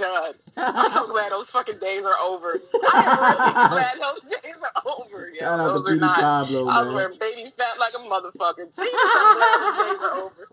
[0.00, 0.34] I'm done.
[0.56, 2.60] I'm so glad those fucking days are over.
[2.74, 5.30] I am really glad those days are over.
[5.32, 6.20] Yeah, Shout out to those are Petey not.
[6.20, 6.94] Pablo, I was man.
[6.94, 8.66] wearing baby fat like a motherfucker.
[8.74, 10.48] Jesus, I'm glad those days are over.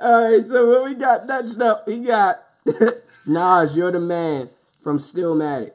[0.00, 1.86] All right, so what we got next up?
[1.86, 2.44] We got
[3.26, 4.48] Nas, you're the man
[4.82, 5.72] from Stillmatic.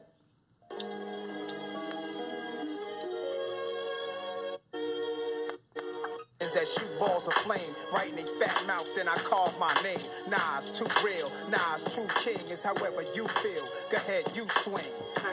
[9.00, 9.96] Then I call my name.
[10.28, 11.32] Nas, too real.
[11.48, 13.64] Nas, true king is however you feel.
[13.88, 14.84] Go ahead, you swing.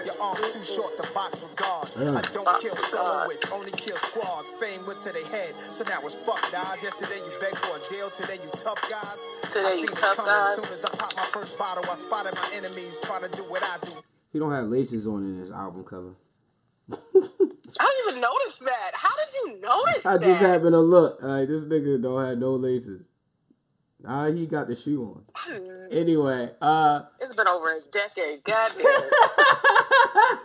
[0.05, 1.85] Your arms too short to box with God.
[1.99, 2.15] Mm.
[2.15, 4.51] I don't Box kill with soloists, only kill squads.
[4.55, 6.81] Fame went to their head, so now it's fuck Nas.
[6.81, 9.19] Yesterday you begged for a deal, today you tough guys.
[9.51, 10.31] Today I you seen it tough coming.
[10.31, 10.57] guys.
[10.57, 13.43] As soon as I pop my first bottle, I spotted my enemies try to do
[13.43, 13.91] what I do.
[14.31, 16.15] He don't have laces on in his album cover.
[16.89, 18.91] I didn't even notice that.
[18.93, 20.23] How did you notice I that?
[20.23, 21.21] I just happened to look.
[21.21, 23.03] Like this nigga don't have no laces.
[24.09, 25.23] Ah, he got the shoe on.
[25.35, 28.41] Hmm, Anyway, uh, It's been over a decade.
[28.45, 30.39] God damn it.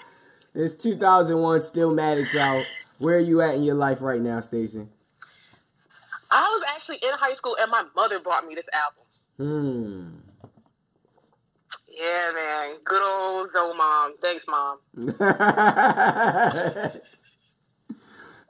[0.54, 1.60] it's 2001.
[1.60, 2.64] Stillmatic out.
[2.98, 4.88] Where are you at in your life right now, Stacey?
[6.30, 9.04] I was actually in high school and my mother bought me this album.
[9.38, 10.16] Hmm.
[11.88, 12.76] Yeah, man.
[12.84, 14.16] Good old Zoe mom.
[14.20, 14.78] Thanks, mom.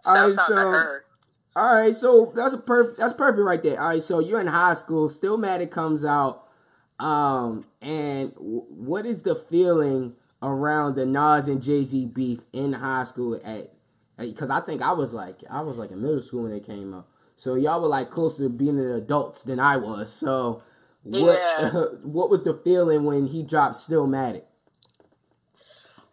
[0.05, 1.05] All right, so her.
[1.54, 2.98] All right, so that's a perfect.
[2.98, 3.80] That's perfect right there.
[3.80, 5.08] All right, so you're in high school.
[5.08, 6.48] Stillmatic comes out,
[6.98, 12.74] um, and w- what is the feeling around the Nas and Jay Z beef in
[12.74, 13.40] high school?
[13.44, 13.72] At
[14.18, 16.94] because I think I was like I was like in middle school when it came
[16.94, 17.06] out.
[17.36, 20.12] So y'all were like closer to being adults than I was.
[20.12, 20.62] So
[21.02, 21.70] what Yeah.
[22.02, 24.42] what was the feeling when he dropped Still Stillmatic?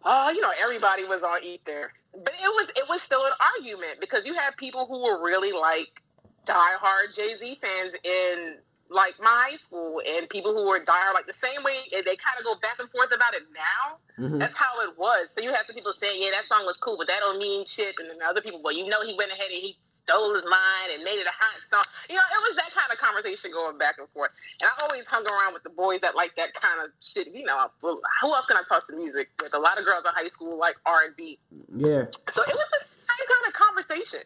[0.03, 3.99] Uh, you know, everybody was on Ether, but it was it was still an argument
[3.99, 6.01] because you had people who were really like
[6.45, 8.57] diehard Jay Z fans in
[8.91, 12.15] like my high school, and people who were diehard like the same way and they
[12.15, 13.97] kind of go back and forth about it now.
[14.17, 14.39] Mhm.
[14.39, 15.29] That's how it was.
[15.29, 17.65] So you have some people saying, "Yeah, that song was cool, but that don't mean
[17.65, 19.77] shit," and then other people, "Well, you know, he went ahead and he
[20.09, 22.91] stole his line and made it a hot song." You know, it was that kind
[22.91, 24.33] of conversation going back and forth.
[24.61, 27.29] And I always hung around with the boys that like that kind of shit.
[27.33, 28.01] You know, who
[28.33, 29.53] else can I talk to music with?
[29.53, 31.37] A lot of girls in high school like R and B.
[31.77, 32.05] Yeah.
[32.29, 34.21] So it was the same kind of conversation,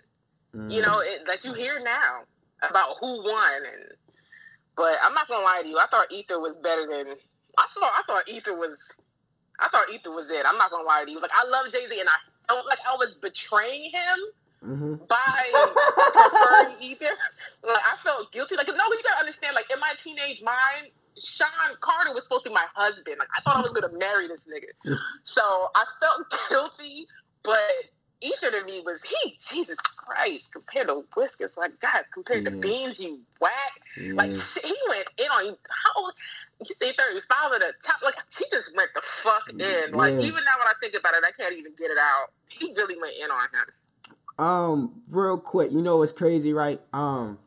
[0.70, 0.86] you Mm.
[0.86, 2.24] know, it, that you hear now
[2.68, 3.66] about who won.
[3.66, 3.84] And
[4.76, 7.16] but I'm not gonna lie to you, I thought Ether was better than
[7.58, 7.94] I thought.
[7.96, 8.78] I thought Ether was.
[9.60, 10.46] I thought Ether was it.
[10.48, 11.20] I'm not gonna lie to you.
[11.20, 12.16] Like I love Jay Z, and I
[12.48, 14.20] felt like I was betraying him
[14.64, 15.44] hmm by
[16.14, 17.06] preferring Ether.
[17.64, 18.56] Like I felt guilty.
[18.56, 19.56] Like no, you gotta understand.
[19.56, 23.18] Like in my teenage mind, Shawn Carter was supposed to be my husband.
[23.20, 24.96] Like I thought I was gonna marry this nigga.
[25.24, 25.42] So
[25.76, 27.08] I felt guilty,
[27.44, 27.60] but
[28.22, 29.38] Ether to me was he.
[29.42, 32.60] Jesus Christ, compared to Whiskers, like God, compared to Yeah.
[32.62, 33.74] Beans, you whack.
[34.16, 34.42] Like Yeah.
[34.42, 35.58] shit, he went in on you.
[35.70, 36.14] How old?
[36.62, 38.02] You say 35 at the top.
[38.04, 39.92] Like he just went the fuck in.
[39.94, 42.28] Like even now when I think about it, I can't even get it out.
[42.50, 43.68] He really went in on him.
[44.40, 46.82] Um, real quick, you know what's crazy, right?
[46.92, 47.38] Um,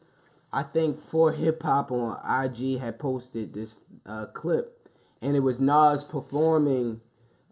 [0.53, 4.89] I think for hip hop on IG had posted this uh clip,
[5.21, 7.01] and it was Nas performing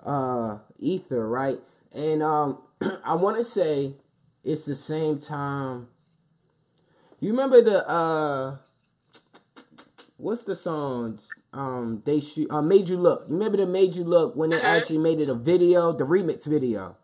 [0.04, 1.58] uh Ether, right?
[1.92, 2.58] And um,
[3.04, 3.94] I want to say
[4.44, 5.88] it's the same time.
[7.20, 8.56] You remember the uh,
[10.16, 11.34] what's the songs?
[11.52, 12.50] Um, they shoot.
[12.50, 13.24] Uh, made you look.
[13.28, 14.64] You remember the made you look when they Mhm.
[14.64, 16.96] actually made it a video, the remix video.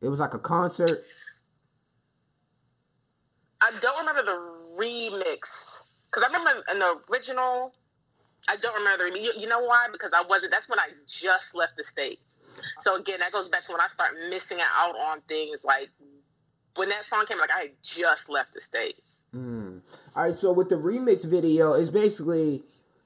[0.00, 1.04] It was like a concert.
[3.62, 7.72] I don't remember the remix because I remember in the original.
[8.48, 9.20] I don't remember the.
[9.20, 9.86] You, you know why?
[9.92, 10.52] Because I wasn't.
[10.52, 12.40] That's when I just left the states.
[12.80, 15.90] So again, that goes back to when I start missing out on things like
[16.74, 17.38] when that song came.
[17.38, 19.20] Like I had just left the states.
[19.34, 19.82] Mm.
[20.16, 22.62] All right, so with the remix video, it's basically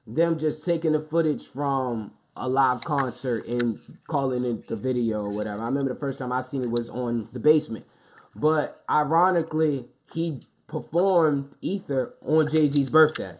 [0.07, 3.77] them just taking the footage from a live concert and
[4.07, 5.61] calling it the video or whatever.
[5.61, 7.85] I remember the first time I seen it was on the basement,
[8.35, 13.35] but ironically, he performed Ether on Jay Z's birthday.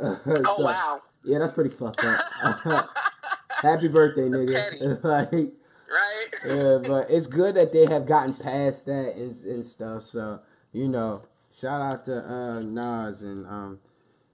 [0.00, 1.00] Oh wow!
[1.24, 2.88] Yeah, that's pretty fucked up.
[3.62, 5.02] Happy birthday, nigga!
[5.04, 6.26] like, Right?
[6.46, 10.02] yeah, but it's good that they have gotten past that and, and stuff.
[10.04, 10.40] So
[10.72, 11.22] you know,
[11.56, 13.78] shout out to uh, Nas and um,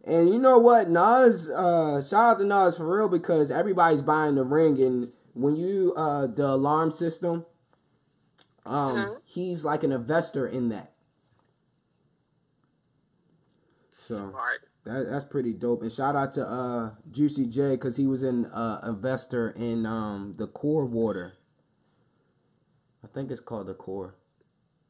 [0.04, 4.36] and you know what, Nas, uh, shout out to Nas for real because everybody's buying
[4.36, 7.44] the ring and when you uh the alarm system,
[8.64, 9.16] um, Mhm.
[9.24, 10.92] he's like an investor in that.
[14.08, 14.34] So
[14.84, 15.82] that, that's pretty dope.
[15.82, 20.34] And shout out to uh Juicy J because he was an uh, investor in um
[20.38, 21.34] the Core Water.
[23.04, 24.14] I think it's called the Core,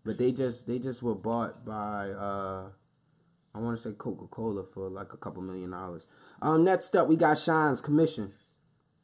[0.04, 2.68] but they just they just were bought by uh
[3.54, 6.06] I want to say Coca Cola for like a couple million dollars.
[6.40, 8.32] Um, next up we got Shyne's Commission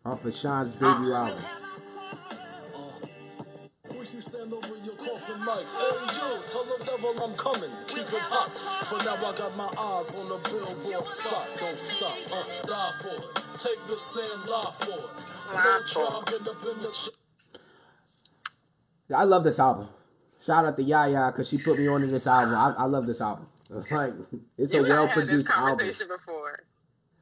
[0.05, 1.43] off of Shyne's debut album.
[5.45, 5.67] Mic.
[5.69, 7.71] Hey you, tell the devil I'm coming.
[7.87, 8.51] Keep it hot.
[8.87, 11.47] For now I got my eyes on the billboard spot.
[11.61, 12.17] Don't stop.
[12.33, 13.25] Uh, die for it.
[13.57, 15.55] Take the stand, lie for it.
[15.55, 17.17] Lie No for tribe end up in the ch-
[19.15, 19.89] I love this album.
[20.45, 22.55] Shout out to Yaya because she put me on onto this album.
[22.55, 23.47] I, I love this album.
[23.91, 24.13] Like
[24.59, 25.69] it's You a and I well had this produced album.
[25.79, 26.65] conversation before.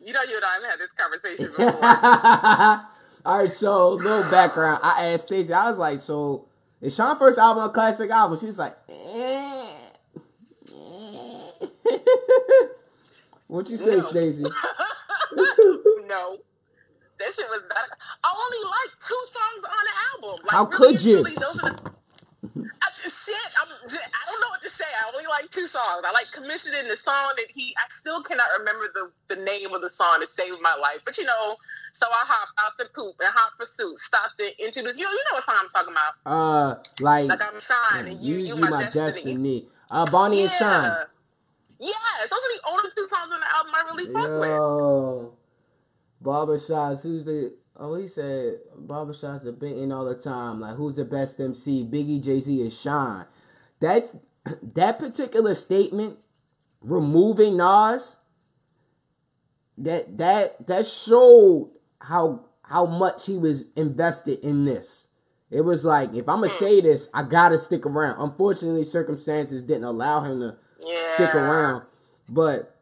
[0.00, 2.86] You know, you and I have had this conversation before.
[3.24, 4.80] All right, so little background.
[4.82, 5.52] I asked Stacey.
[5.52, 6.48] I was like, "So
[6.82, 8.94] is Shyne first album a classic album?" She was like, eh,
[10.74, 11.98] eh.
[13.48, 14.02] "What you say, No.
[14.02, 14.42] Stacey?"
[16.06, 16.38] no.
[17.18, 17.88] That shit was not.
[18.24, 19.94] I only like two songs on the
[20.28, 20.40] album.
[20.44, 21.16] Like, How really could you?
[21.22, 21.92] those are the.
[22.82, 24.31] I, shit, I'm, I don't know what
[24.62, 24.84] to say.
[24.84, 26.04] I only like two songs.
[26.04, 27.74] I like commissioning the song that he.
[27.78, 31.00] I still cannot remember the, the name of the song to save my life.
[31.04, 31.56] But you know,
[31.92, 33.98] so I hop out the poop and hot pursuit.
[33.98, 34.96] Stop the introduce.
[34.96, 36.12] You know, you know what song I'm talking about.
[36.24, 39.66] Uh, like Like I'm Shine and you, you, my, destiny.
[39.90, 40.84] Uh, Bonnie and Shyne.
[40.84, 41.04] Yeah.
[41.78, 44.48] Yes, those are the only two songs on the album I really fuck with.
[44.48, 45.32] Yo,
[46.22, 47.02] barbershops.
[47.02, 47.54] Who's the?
[47.76, 50.60] Oh, he said barbershops are bitten all the time.
[50.60, 51.84] Like, who's the best MC?
[51.84, 53.26] Biggie, Jay Z, and Shyne.
[53.80, 54.04] That
[54.74, 56.18] that particular statement,
[56.80, 58.16] removing Nas,
[59.78, 65.07] that that that showed how how much he was invested in this.
[65.51, 66.59] It was like, if I'm gonna hmm.
[66.59, 68.20] say this, I gotta stick around.
[68.20, 71.14] Unfortunately, circumstances didn't allow him to Yeah.
[71.14, 71.82] stick around.
[72.28, 72.74] But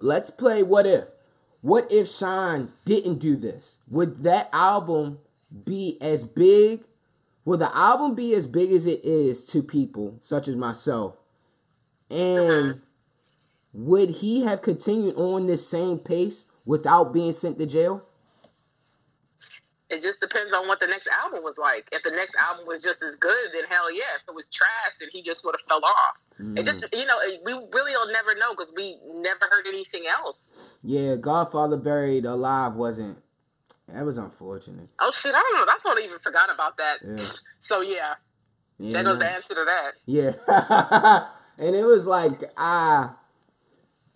[0.00, 1.04] let's play what if.
[1.62, 3.76] What if Shyne didn't do this?
[3.90, 5.20] Would that album
[5.64, 6.84] be as big?
[7.44, 11.18] Will the album be as big as it is to people such as myself?
[12.10, 12.80] And
[13.72, 18.02] would he have continued on this same pace without being sent to jail?
[19.90, 21.88] It just depends on what the next album was like.
[21.92, 24.16] If the next album was just as good, then hell yeah.
[24.16, 26.22] If it was trash, then he just would have fell off.
[26.56, 26.98] It just, mm.
[26.98, 30.52] you know, it- we really will never know because we never heard anything else.
[30.82, 33.18] Yeah, Godfather Buried Alive wasn't.
[33.88, 34.88] That was unfortunate.
[35.00, 35.66] Oh shit, I don't know.
[35.66, 36.98] That's what I even forgot about that.
[37.04, 37.16] Yeah.
[37.60, 38.14] So yeah,
[38.78, 39.92] Yeah, that goes the answer to that.
[40.04, 40.32] Yeah,
[41.58, 43.16] and it was like ah,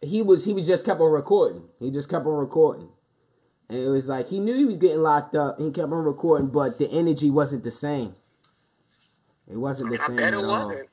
[0.02, 1.62] he was he was just kept on recording.
[1.80, 2.90] He just kept on recording,
[3.70, 5.58] and it was like he knew he was getting locked up.
[5.58, 8.16] He kept on recording, but the energy wasn't the same.
[9.50, 10.68] It wasn't the I same bet at it all.
[10.68, 10.88] wasn't.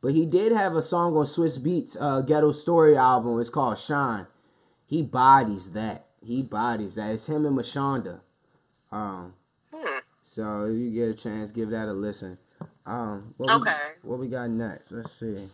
[0.00, 3.38] But he did have a song on Swizz Beatz uh, Ghetto Story album.
[3.38, 4.26] It's called Shine.
[4.86, 6.06] He bodies that.
[6.24, 7.12] He bodies that.
[7.12, 8.20] It's him and Mashonda.
[8.90, 9.34] Um,
[9.74, 9.98] Hmm.
[10.24, 12.38] so if you get a chance, give that a listen.
[12.86, 13.92] Um, what we, Okay.
[14.02, 14.92] what we got next?
[14.92, 15.48] Let's see.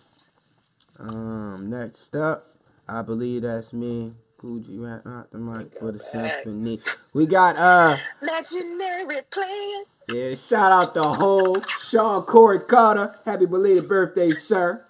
[0.98, 2.46] Um, next up,
[2.88, 4.14] I believe that's me.
[4.40, 6.80] Gucci right out the mic for the symphony.
[7.12, 9.86] We got uh, Legendary players.
[10.08, 10.34] yeah.
[10.36, 13.16] Shout out the whole Shawn Corey Carter.
[13.24, 14.84] Happy belated birthday, sir.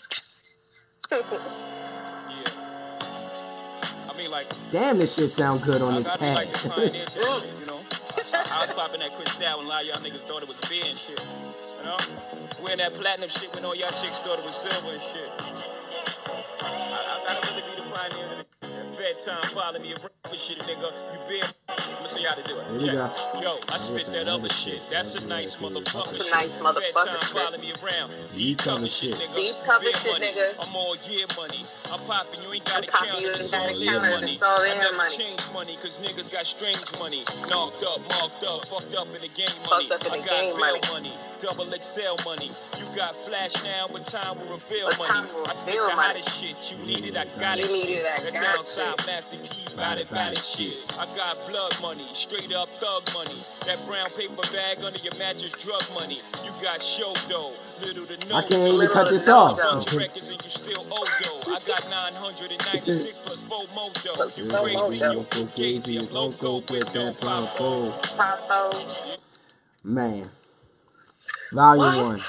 [4.39, 6.95] I like, Damn, this shit sound good on I this got to like the pad.
[6.95, 7.81] shit, you know?
[8.33, 10.85] I was popping that Cristal when a lot of y'all niggas thought it was beer
[10.87, 11.21] and shit.
[11.79, 11.97] You know?
[12.63, 15.31] Wearing that platinum shit when all y'all chicks thought it was silver and shit.
[16.63, 18.45] I, I gotta really be the pioneer.
[18.97, 21.13] Bedtime, follow me around shit, nigga.
[21.13, 21.51] You been.
[21.69, 22.65] I'ma say gotta do it.
[22.67, 22.95] Here we Check.
[22.95, 23.41] go.
[23.41, 24.81] Yo, I spit that other shit.
[24.91, 26.13] That's a nice motherfucker.
[26.17, 27.29] That's a nice motherfucker Bedtime shit.
[27.31, 28.13] following me around.
[28.35, 29.15] Deep cover shit.
[29.15, 29.37] nigga.
[29.37, 30.55] Deep cover shit, nigga.
[30.61, 31.65] I'm all year money.
[31.93, 33.41] I'm popping, you ain't gotta I'm count you it.
[33.41, 34.33] ain't gotta all in count money.
[34.35, 35.17] It's all I in never money.
[35.17, 37.25] change money, cause niggas got strange money.
[37.51, 39.91] Knocked up, marked up, fucked up in the game money.
[39.93, 41.13] Up in I got game bail money.
[41.13, 41.17] money.
[41.41, 42.51] Double XL money.
[42.79, 45.29] You got flash now, but time will reveal But money.
[45.47, 46.21] I spit reveal the money.
[46.21, 46.57] hottest shit.
[46.73, 47.73] You need it, I got You it.
[47.73, 49.07] need it, I That got downside it.
[49.07, 50.81] master key, bad it, bad it shit.
[50.99, 53.41] I got blood money, straight up thug money.
[53.67, 56.21] That brown paper bag under your mattress, drug money.
[56.45, 58.37] You got show dough, little to no.
[58.37, 59.57] I can't even cut this off.
[59.59, 59.75] dough.
[59.75, 61.53] Bunch of records and you still owe dough.
[61.53, 64.29] I got 996 plus four more dough.
[64.37, 65.25] You crazy, you dough.
[65.31, 67.95] fugazi, I'm loco with no popo.
[69.85, 70.31] Man.
[71.53, 72.05] Volume What?
[72.07, 72.21] one.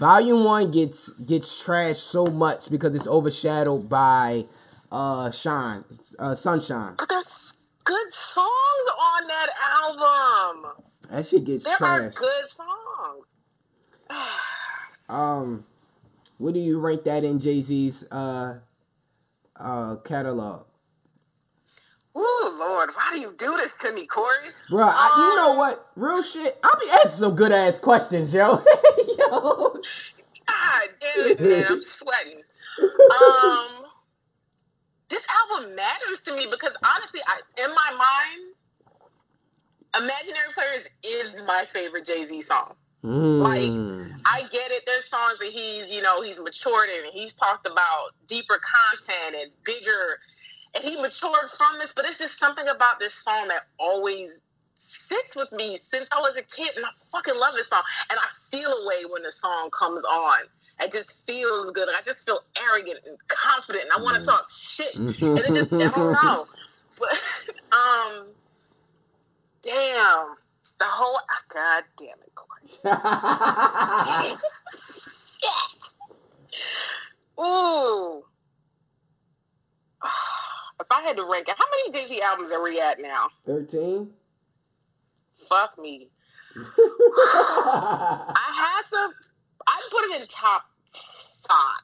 [0.00, 4.44] Volume one gets gets trashed so much because it's overshadowed by
[4.90, 5.84] uh Shine,
[6.18, 6.94] uh Sunshine.
[6.98, 7.52] But there's
[7.84, 10.72] good songs on that album.
[11.10, 13.26] That shit gets There are good songs.
[15.06, 15.66] Um,
[16.38, 18.54] what do you rank that in Jay Z's uh
[19.56, 20.64] uh catalog,
[22.16, 24.32] Ooh, Lord, why do you do this to me, Corey?
[24.70, 24.86] bro?
[24.86, 25.90] I, you know Um, what?
[25.94, 26.58] Real shit.
[26.64, 28.64] I'll be asking some good ass questions, yo.
[29.18, 29.76] yo.
[30.46, 32.40] God damn it, man, I'm sweating.
[32.80, 33.83] Um,
[35.60, 38.54] matters to me because honestly, I, in my mind,
[39.96, 42.74] "Imaginary Players" is my favorite Jay Z song.
[43.04, 44.16] Mm.
[44.24, 44.84] I get it.
[44.86, 47.04] There's songs that he's, you know, he's matured in.
[47.04, 50.18] and He's talked about deeper content and bigger,
[50.74, 51.92] and he matured from this.
[51.92, 54.40] But it's just something about this song that always
[54.78, 57.82] sits with me since I was a kid, and I fucking love this song.
[58.10, 60.44] And I feel a way when the song comes on.
[60.82, 61.88] It just feels good.
[61.88, 64.94] I just feel arrogant and confident, and I want to talk shit.
[64.94, 66.46] And it just, I don't know.
[66.98, 67.12] But,
[67.72, 68.26] um,
[69.62, 70.34] damn,
[70.78, 72.68] the whole, god damn it, Corey.
[77.40, 78.24] Ooh.
[80.80, 83.28] If I had to rank it, how many Jay Z albums are we at now?
[83.46, 84.10] Thirteen.
[85.48, 86.10] Fuck me.
[86.56, 89.14] I had to.
[89.66, 90.62] I'd put it in top
[91.48, 91.80] five.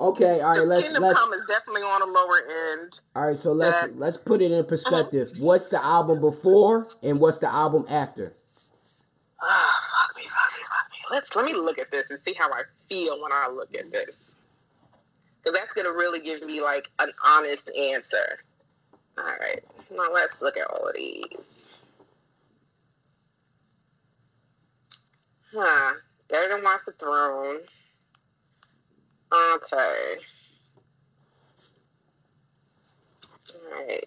[0.00, 0.58] okay, all right.
[0.60, 2.42] The Let's Kingdom let's Come is definitely on the lower
[2.80, 3.00] end.
[3.16, 3.36] all right.
[3.36, 5.32] So let's that- let's put it in perspective.
[5.38, 8.32] What's the album before and what's the album after?
[9.40, 10.98] Ah, fuck me, fuck me, fuck me.
[11.10, 13.90] Let's let me look at this and see how I feel when I look at
[13.92, 14.34] this,
[15.40, 18.40] because that's gonna really give me like an honest answer.
[19.16, 21.68] All right, now let's look at all of these.
[25.54, 25.92] Huh?
[26.28, 27.60] Better than Watch the Throne.
[29.32, 30.16] Okay.
[33.54, 34.04] All right.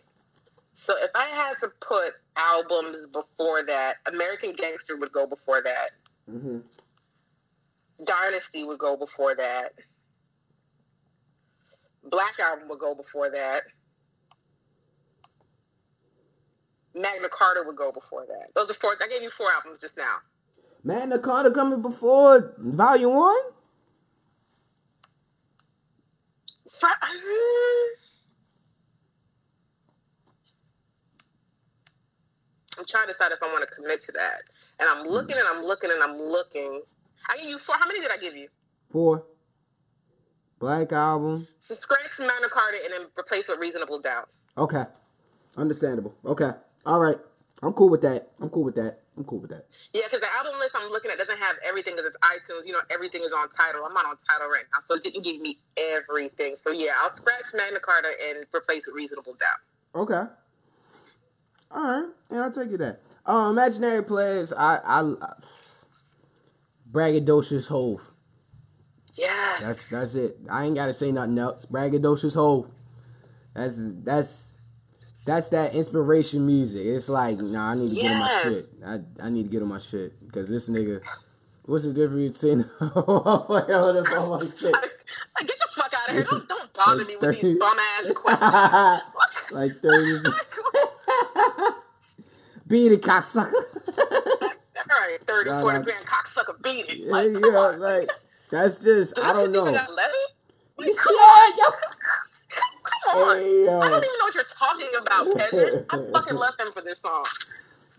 [0.74, 5.90] So if I had to put albums before that, American Gangster would go before that.
[6.30, 6.60] Mm-hmm.
[8.06, 9.74] Dynasty would go before that.
[12.04, 13.64] Black Album would go before that.
[16.96, 18.54] Magna Carta would go before that.
[18.56, 18.96] Those are four.
[19.02, 20.16] I gave you four albums just now.
[20.84, 23.36] Magna Carta coming before Volume One.
[32.82, 34.42] I'm trying to decide if I want to commit to that.
[34.80, 36.82] And I'm looking and I'm looking and I'm looking.
[37.30, 37.76] I gave you four.
[37.80, 38.48] How many did I give you?
[38.90, 39.24] Four.
[40.58, 41.48] Black Album.
[41.60, 44.30] So scratch Magna Carta and then replace with Reasonable Doubt.
[44.58, 44.84] Okay.
[45.58, 46.16] Understandable.
[46.26, 46.52] Okay.
[46.86, 47.18] All right.
[47.62, 48.32] I'm cool with that.
[48.42, 49.01] I'm cool with that.
[49.18, 49.66] I'm cool with that.
[49.94, 52.66] Yeah, because the album list I'm looking at doesn't have everything because it's iTunes.
[52.66, 53.84] You know, everything is on Tidal.
[53.86, 56.56] I'm not on Tidal right now, so it didn't give me everything.
[56.56, 60.02] So yeah, I'll scratch Magna Carta and replace with Reasonable Doubt.
[60.02, 60.32] Okay.
[61.72, 62.10] All right.
[62.32, 63.02] Yeah, I'll take you that.
[63.26, 64.54] Uh, imaginary players.
[64.54, 65.14] I I
[66.92, 68.02] braggadocious Hov.
[69.16, 69.62] Yes.
[69.62, 70.38] That's that's it.
[70.50, 71.66] I ain't gotta say nothing else.
[71.66, 72.72] Braggadocious Hov.
[73.54, 74.51] That's that's
[75.26, 76.86] that's that inspiration music.
[76.86, 78.66] It's like, nah, I need to get on my shit.
[78.86, 81.04] I I need to get on my shit because this nigga.
[81.66, 84.74] What's the difference between oh, hold up on my shit?
[84.74, 86.24] Like, get the fuck out of here!
[86.30, 89.52] Don't don't bother me with Thirty- these bum ass questions.
[89.52, 90.28] like thirty.
[92.68, 93.52] Beat it, cocksucker.
[93.54, 95.84] All right, 30, Nah, 40 nah.
[95.84, 96.98] grand cocksucker beat it.
[97.00, 97.80] yeah, Like, yeah, on.
[97.80, 98.10] like
[98.50, 99.62] that's just I don't know.
[99.64, 100.34] even got letters?
[100.78, 101.72] Like, come Yeah, yo
[103.18, 103.38] on.
[103.38, 105.86] Hey, I don't even know what you're talking about, Kevin.
[105.90, 107.26] I fucking love him for this song.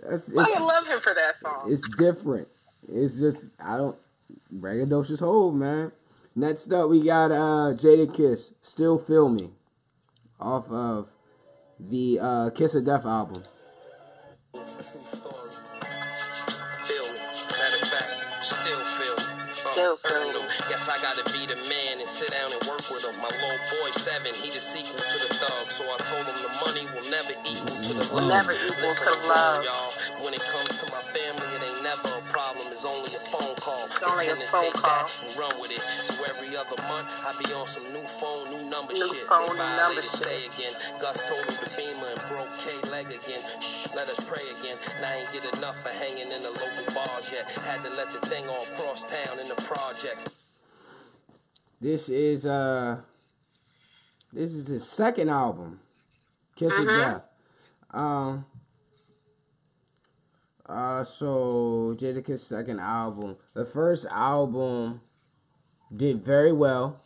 [0.02, 1.70] That's, I love him for that song.
[1.70, 2.48] It's different.
[2.88, 3.96] It's just I don't
[4.54, 5.92] Ragadocious hold, man.
[6.34, 9.50] Next up we got uh Jadakiss, Still Feel Me.
[10.40, 11.08] Off of
[11.78, 13.42] the uh, Kiss of Death album.
[18.42, 19.16] Still feel,
[19.48, 20.42] still feel.
[20.68, 22.61] Yes, I gotta be the man and sit down and
[22.92, 23.16] with him.
[23.24, 25.64] My little boy seven, he the sequel to the thug.
[25.72, 28.28] So I told him the money will never equal to the love.
[28.28, 29.64] never equal Listen, to love.
[29.64, 29.90] y'all,
[30.24, 32.68] when it comes to my family, it ain't never a problem.
[32.70, 33.88] It's only a phone call.
[33.88, 35.08] It's only a phone call.
[35.24, 35.82] and run with it.
[36.06, 39.24] So every other month, I be on some new phone, new number New shit.
[39.26, 40.74] phone, new number stay again.
[41.00, 43.42] Gus told me the beamer and broke K leg again.
[43.64, 44.76] Shh, let us pray again.
[45.00, 47.48] And I ain't get enough for hanging in the local bars yet.
[47.64, 50.28] Had to let the thing off cross town in the projects.
[51.82, 53.00] This is uh
[54.32, 55.80] this is his second album,
[56.54, 57.24] Kiss of Death.
[57.90, 58.44] Um
[60.64, 63.36] uh so Jadakiss second album.
[63.54, 65.00] The first album
[65.94, 67.00] did very well.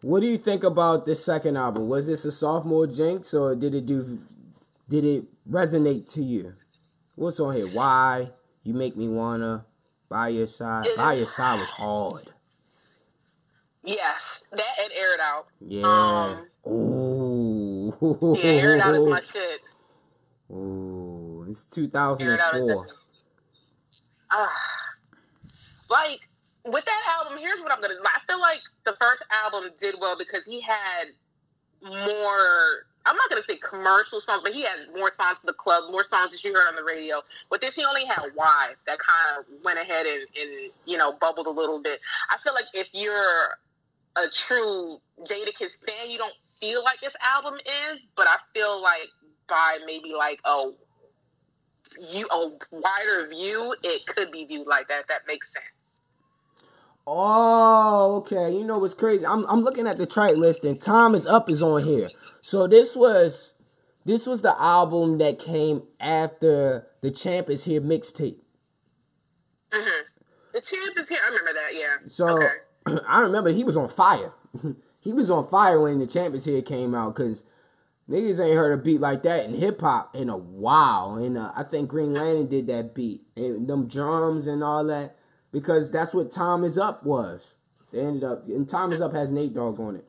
[0.00, 1.90] What do you think about this second album?
[1.90, 4.20] Was this a sophomore jinx or did it do
[4.88, 6.54] did it resonate to you?
[7.14, 7.66] What's on here?
[7.66, 8.30] Why?
[8.62, 9.66] You make me wanna
[10.08, 10.86] by your side.
[10.96, 12.33] By your side was hard.
[13.84, 15.46] Yes, that and air it out.
[15.60, 15.82] Yeah.
[15.84, 18.36] Um, Ooh.
[18.38, 19.60] Yeah, air it out is my shit.
[20.50, 21.46] Ooh.
[21.48, 22.36] It's Air it out is 2004.
[22.36, 22.96] definitely-
[24.30, 24.50] Ah,
[25.90, 26.18] like
[26.64, 27.94] with that album, here's what I'm gonna.
[28.04, 31.04] I feel like the first album did well because he had
[31.82, 32.86] more.
[33.06, 36.02] I'm not gonna say commercial songs, but he had more songs for the club, more
[36.04, 37.22] songs that you heard on the radio.
[37.50, 41.12] With this, he only had "Why" that kind of went ahead and, and you know
[41.12, 42.00] bubbled a little bit.
[42.30, 43.58] I feel like if you're
[44.16, 47.54] a true Jadakiss fan, you don't feel like this album
[47.90, 49.08] is, but I feel like
[49.48, 50.70] by maybe like a
[52.10, 55.06] you a wider view, it could be viewed like that.
[55.08, 56.00] That makes sense.
[57.06, 58.52] Oh, okay.
[58.52, 59.26] You know what's crazy?
[59.26, 62.08] I'm I'm looking at the track list and Time is Up is on here.
[62.40, 63.52] So this was
[64.04, 68.38] this was the album that came after the Champ is Here mixtape.
[69.70, 70.04] Mm-hmm.
[70.52, 71.18] The champ is here.
[71.22, 71.72] I remember that.
[71.74, 71.96] Yeah.
[72.06, 72.46] So Okay.
[73.08, 74.32] I remember he was on fire.
[75.00, 77.42] he was on fire when the Champ is Here came out because
[78.08, 81.16] niggas ain't heard a beat like that in hip hop in a while.
[81.16, 85.16] And uh, I think Green Lantern did that beat and them drums and all that
[85.52, 87.54] because that's what Time is Up was.
[87.92, 90.04] They ended up and Time is Up has Nate Dogg on it.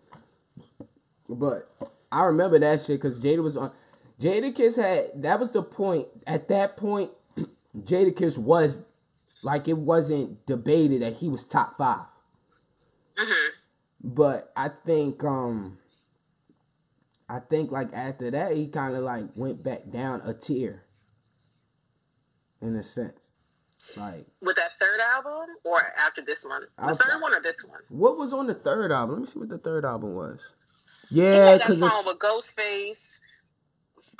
[1.30, 1.70] But
[2.12, 3.72] I remember that shit because Jada was on.
[4.20, 6.08] Jadakiss had that was the point.
[6.26, 7.12] At that point,
[7.78, 8.84] Jadakiss was
[9.44, 11.78] like it wasn't debated that he was top
[13.18, 13.28] 5
[14.04, 15.78] But I think um
[17.28, 20.84] I think like after that he kind of like went back down a tier.
[22.62, 23.20] In a sense.
[23.98, 27.64] Like With that third album, or after this one, the I'll- third one or this
[27.64, 27.82] one?
[27.90, 29.16] what was on the third album?
[29.16, 30.42] Let me see what the third album was.
[31.12, 33.20] Yeah, that song with Ghostface.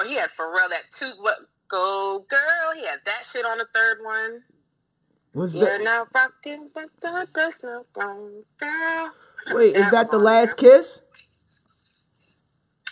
[0.06, 0.70] He had Pharrell.
[0.70, 1.38] That two what?
[1.68, 2.74] Go girl.
[2.76, 4.44] He had that shit on the third one.
[5.36, 9.12] Was You're the not rocking with the wrong girl.
[9.52, 11.02] Wait, is That that the last kiss?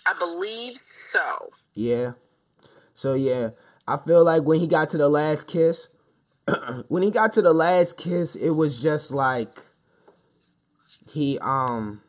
[0.05, 1.49] I believe so.
[1.73, 2.11] Yeah.
[2.93, 3.51] So yeah,
[3.87, 5.87] I feel like when he got to the last kiss,
[6.89, 9.49] when he got to the last kiss, it was just like
[11.11, 12.01] he um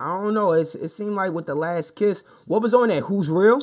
[0.00, 0.52] I don't know.
[0.52, 3.04] It's, it seemed like with the last kiss, what was on that?
[3.04, 3.58] Who's real?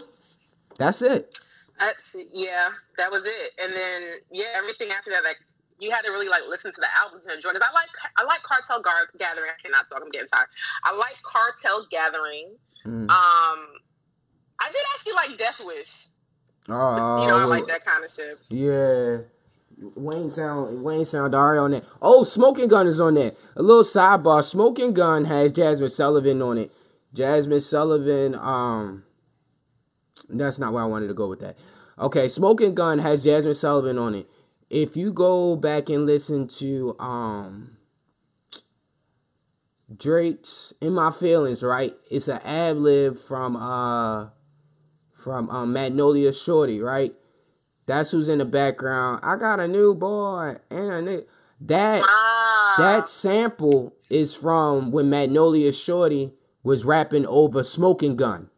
[0.78, 1.40] That's it.
[1.80, 3.52] That's yeah, that was it.
[3.62, 4.02] And then
[4.32, 5.38] yeah, everything after that, like
[5.80, 7.50] you had to really like listen to the album to enjoy.
[7.50, 9.50] Because I like I like Cartel Gar- Gathering.
[9.50, 10.02] I cannot talk.
[10.02, 10.48] I'm getting tired.
[10.84, 12.56] I like Cartel Gathering.
[12.86, 13.10] Mm.
[13.10, 13.60] Um,
[14.62, 16.08] I did actually like Death Wish.
[16.70, 18.40] Oh, You know, I like that kind of shit.
[18.50, 19.18] Yeah.
[19.96, 21.84] Wayne sound Wayne sound alright on that.
[22.02, 23.34] Oh, Smoking Gun is on there.
[23.56, 24.44] A little sidebar.
[24.44, 26.72] Smoking Gun has Jazmine Sullivan on it.
[27.14, 29.04] Jazmine Sullivan, um
[30.30, 31.58] that's not where I wanted to go with that.
[31.98, 34.30] Okay, Smoking Gun has Jazmine Sullivan on it.
[34.70, 37.78] If you go back and listen to um
[39.96, 41.94] Drake's In My Feelings, right?
[42.10, 44.30] It's an ad lib from uh
[45.14, 47.14] from um, Magnolia Shorty, right?
[47.88, 49.22] That's who's in the background.
[49.24, 51.26] I got a new boy and a new
[51.62, 52.02] that
[52.78, 58.50] that sample is from when Magnolia Shorty was rapping over Smoking Gun.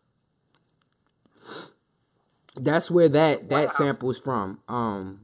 [2.59, 3.69] That's where that that Wow.
[3.69, 4.59] sample is from.
[4.67, 5.21] Um,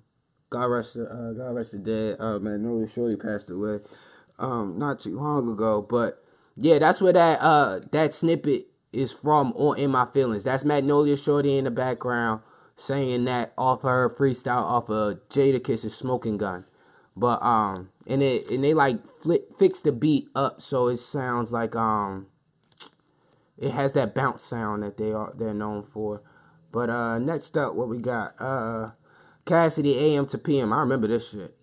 [0.50, 2.18] God rest uh, God rest the dead.
[2.20, 3.80] Uh, Magnolia Shorty passed away,
[4.40, 5.82] um, not too long ago.
[5.82, 6.24] But
[6.56, 10.44] yeah, that's where that uh that snippet is from on in my feelings.
[10.44, 12.42] That's Magnolia Shorty in the background
[12.76, 16.66] saying that off her freestyle off of Jadakiss's Smoking Gun.
[17.16, 21.52] But um, and it and they like flip fix the beat up so it sounds
[21.52, 22.28] like um,
[23.58, 26.22] it has that bounce sound that they are they're known for.
[26.74, 28.34] But uh, next up, what we got?
[28.40, 28.90] Uh,
[29.46, 30.74] Cassidy AM to PM.
[30.74, 31.56] I remember this shit.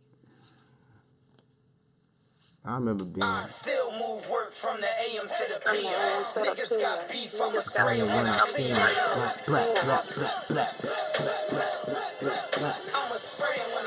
[2.64, 3.22] I remember being.
[3.22, 6.44] I still move work from the AM to the From the AM to PM.
[6.44, 7.22] the Niggas got PM.
[7.24, 8.76] beef, I'ma Niggas got spray beef, when when I I see see 'em.
[8.76, 8.94] it.
[9.46, 10.78] Black, black, black, black, black, black,
[11.18, 12.76] black, black, black, black.
[12.94, 13.80] I'ma spray 'em when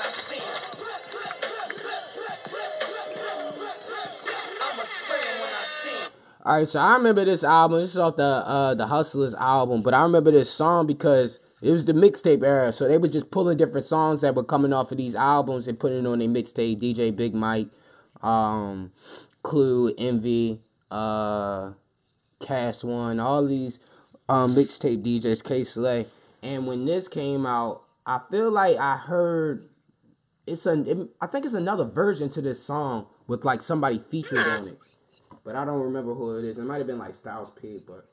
[6.45, 7.79] All right, so I remember this album.
[7.79, 11.71] This is off the uh the Hustlers album, but I remember this song because it
[11.71, 12.73] was the mixtape era.
[12.73, 15.79] So they was just pulling different songs that were coming off of these albums and
[15.79, 16.81] putting it on their mixtape.
[16.81, 17.69] DJ Big Mike,
[18.21, 18.91] um,
[19.41, 20.59] Clue, Envy,
[20.91, 21.71] uh,
[22.41, 23.79] Kast One, all these
[24.27, 26.07] um mixtape DJs, Kay Slay.
[26.41, 29.69] And when this came out, I feel like I heard
[30.45, 34.39] it's an it, I think it's another version to this song with like somebody featured
[34.39, 34.77] on it
[35.43, 36.57] but I don't remember who it is.
[36.57, 37.81] It might have been like Styles P.
[37.85, 38.05] But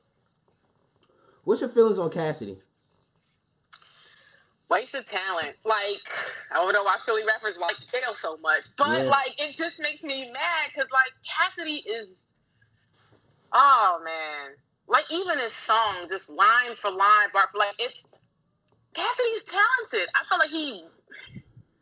[1.45, 2.57] what's your feelings on Cassidy?
[4.68, 5.57] Waste of talent.
[5.64, 6.01] Like,
[6.53, 9.11] I don't know why Philly rappers like jail so much, but Yeah.
[9.11, 12.28] like, it just makes me mad because like Cassidy is,
[13.53, 14.53] oh man,
[14.87, 18.07] like even his song, just line for line, bar for like, it's
[18.95, 20.09] Cassidy's talented.
[20.14, 20.85] I feel like he,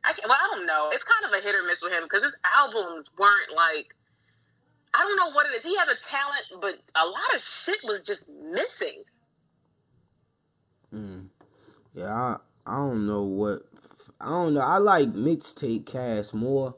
[0.05, 0.29] I can't.
[0.29, 0.91] well, I don't know.
[0.93, 3.95] It's kind of a hit or miss with him because his albums weren't like.
[4.99, 5.63] I don't know what it is.
[5.63, 9.05] He had a talent, but a lot of shit was just missing.
[10.93, 11.29] Mm.
[11.95, 12.37] Yeah, I,
[12.67, 13.63] I don't know what.
[14.21, 14.61] I don't know.
[14.61, 16.75] I like mixtape Cass more.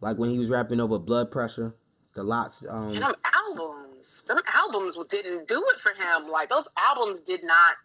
[0.00, 1.74] Like when he was rapping over blood pressure.
[2.14, 2.64] The lots.
[2.68, 3.14] Um, And them
[3.48, 6.28] albums, them albums didn't do it for him.
[6.28, 7.76] Like those albums did not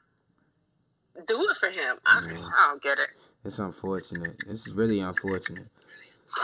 [1.28, 1.98] do it for him.
[2.08, 3.10] I, I don't get it.
[3.44, 4.42] It's unfortunate.
[4.48, 5.68] This is really unfortunate.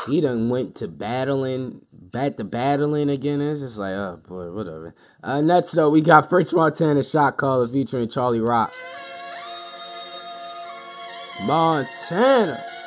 [0.08, 3.42] He done went to battling, back to battling again.
[3.42, 4.96] It's just like, oh boy, whatever.
[5.24, 8.74] Uh, next though, we got French Montana Shot Caller featuring Charlie Rock.
[11.42, 11.48] Montana.
[11.48, 12.81] Montana.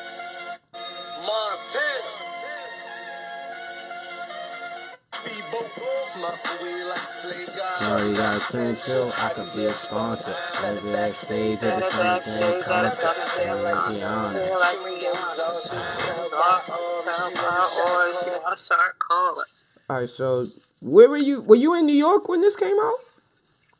[8.05, 9.12] Charlie got a chill.
[9.16, 10.34] I could be a sponsor.
[10.62, 13.14] Like the backstage at the summer thing concert.
[13.40, 14.44] And like the honor.
[19.90, 20.46] All right, so
[20.80, 21.40] where were you?
[21.42, 22.96] Were you in New York when this came out?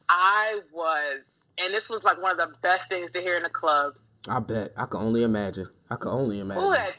[0.09, 1.21] I was,
[1.59, 3.95] and this was like one of the best things to hear in a club.
[4.29, 4.73] I bet.
[4.77, 5.69] I can only imagine.
[5.91, 6.63] I can only imagine.
[6.63, 6.97] Ooh, that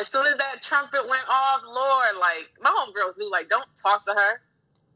[0.00, 4.04] as soon as that trumpet went off, Lord, like my homegirls knew, like, don't talk
[4.06, 4.40] to her.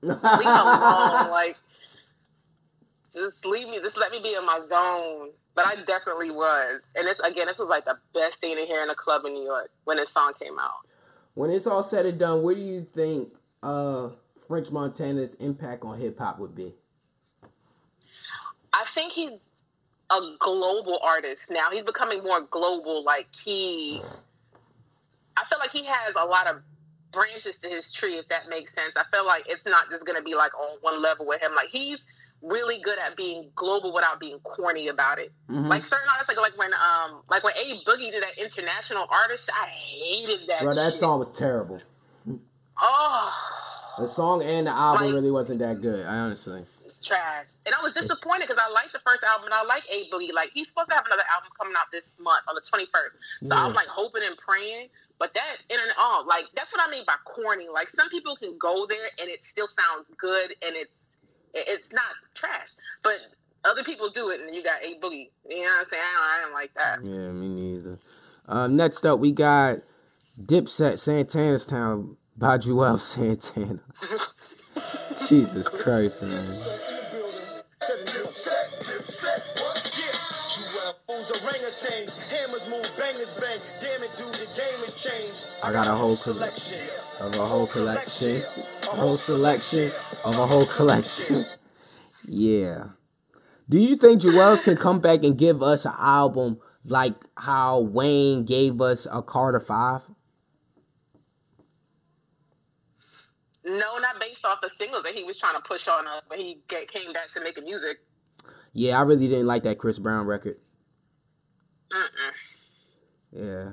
[0.02, 1.30] Leave me alone.
[1.30, 1.56] Like,
[3.12, 3.78] just leave me.
[3.80, 5.30] Just let me be in my zone.
[5.54, 8.82] But I definitely was, and this again, this was like the best thing to hear
[8.82, 10.86] in a club in New York when this song came out.
[11.34, 13.32] When it's all said and done, what do you think
[13.62, 14.10] uh,
[14.46, 16.72] French Montana's impact on hip hop would be?
[18.72, 19.38] I think he's
[20.10, 21.68] a global artist now.
[21.70, 23.02] He's becoming more global.
[23.04, 24.00] Like he,
[25.36, 26.62] I feel like he has a lot of
[27.12, 28.96] branches to his tree, if that makes sense.
[28.96, 31.54] I feel like it's not just gonna be like on one level with him.
[31.54, 32.06] Like he's
[32.42, 35.30] really good at being global without being corny about it.
[35.50, 35.68] Mhm.
[35.68, 39.50] Like certain artists, like like when um like when A Boogie did that international artist,
[39.52, 40.62] I hated that.
[40.62, 41.00] Bro, that shit.
[41.00, 41.80] song was terrible.
[42.82, 43.56] Oh,
[43.98, 46.06] The song and the album Like- really wasn't that good.
[46.06, 46.64] I honestly.
[46.84, 47.46] it's trash.
[47.66, 50.32] And I was disappointed because I liked the first album and I like A Boogie.
[50.32, 53.16] Like he's supposed to have another album coming out this month on the twenty first.
[53.44, 53.64] So Yeah.
[53.64, 54.88] I'm like hoping and praying.
[55.20, 57.68] But that internet, oh, like that's what I mean by corny.
[57.72, 61.18] Like some people can go there and it still sounds good and it's
[61.54, 62.70] it's not trash.
[63.02, 63.18] But
[63.64, 65.28] other people do it and you got A Boogie.
[65.48, 66.02] You know what I'm saying?
[66.02, 66.98] I don't, I don't like that.
[67.04, 67.98] Yeah, me neither.
[68.48, 69.78] Uh, next up, we got
[70.40, 73.80] Dipset Santana's Town by Juelz Santana.
[75.28, 76.46] Jesus Christ, man.
[81.06, 82.06] Who's orangutan?
[82.30, 83.60] Hammers move, bangers bang.
[83.80, 84.09] Damn it,
[85.62, 86.78] I got a whole collection
[87.20, 88.42] of a whole collection,
[88.82, 89.92] a whole selection
[90.24, 91.44] of a whole collection.
[92.28, 92.88] yeah.
[93.68, 98.44] Do you think Juelz can come back and give us an album like how Wayne
[98.44, 100.02] gave us a Carter Five?
[103.64, 106.38] No, not based off the singles that he was trying to push on us but
[106.38, 107.98] he get, came back to making music.
[108.72, 110.56] Yeah, I really didn't like that Chris Brown record.
[111.90, 112.32] Mm-mm.
[113.32, 113.72] Yeah,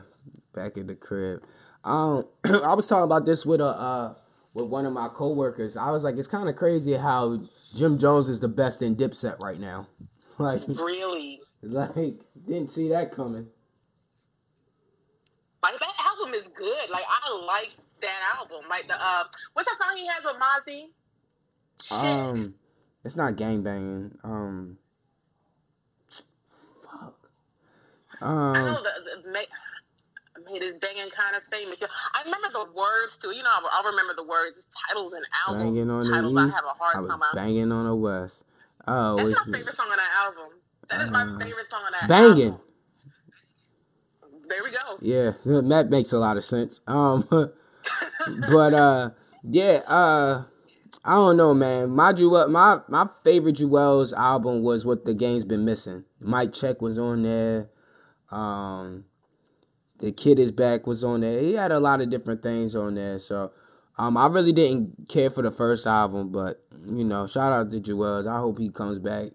[0.54, 1.42] back in the crib.
[1.88, 4.14] Um, I was talking about this with a uh,
[4.54, 5.78] with one of my coworkers.
[5.78, 7.42] I was like, it's kind of crazy how
[7.76, 9.88] Jim Jones is the best in Dipset right now.
[10.40, 11.42] Like, Really?
[11.64, 12.14] like
[12.46, 13.48] didn't see that coming.
[15.64, 16.90] Like that album is good.
[16.92, 17.72] Like I like
[18.02, 18.70] that album.
[18.70, 19.24] Like the uh,
[19.54, 20.90] what's that song he has with Mozzy?
[21.82, 22.46] Shit.
[22.46, 22.56] Um,
[23.04, 24.16] it's not gangbanging.
[24.24, 24.78] Um,
[26.84, 27.16] fuck.
[28.22, 28.26] I
[28.62, 29.32] know Um, the, the
[30.52, 31.84] made his banging kind of famous.
[31.84, 33.36] I remember the words too.
[33.36, 36.34] You know, I'll, I'll remember the words, titles, and album Banging on titles.
[36.34, 37.20] the I east, have a I hard was time.
[37.34, 38.44] banging on the west.
[38.88, 40.60] Oh, That's my favorite song on that album.
[40.90, 42.52] That is my Uh, favorite song on that banging.
[42.54, 42.62] album.
[44.50, 44.98] There we go.
[45.02, 46.80] Yeah, that makes a lot of sense.
[46.88, 47.28] Um,
[48.50, 49.10] but uh,
[49.44, 50.44] yeah, uh,
[51.04, 51.90] I don't know, man.
[51.90, 56.06] My Jewel, my my favorite Juelz album was what the game's been missing.
[56.22, 57.70] Mic Check was on there.
[58.32, 59.06] Um,
[60.00, 61.42] the Kid is Back was on there.
[61.42, 63.20] He had a lot of different things on there.
[63.20, 63.52] So,
[63.98, 67.80] um, I really didn't care for the first album, but you know, shout out to
[67.80, 68.28] Juelz.
[68.28, 69.32] I hope he comes back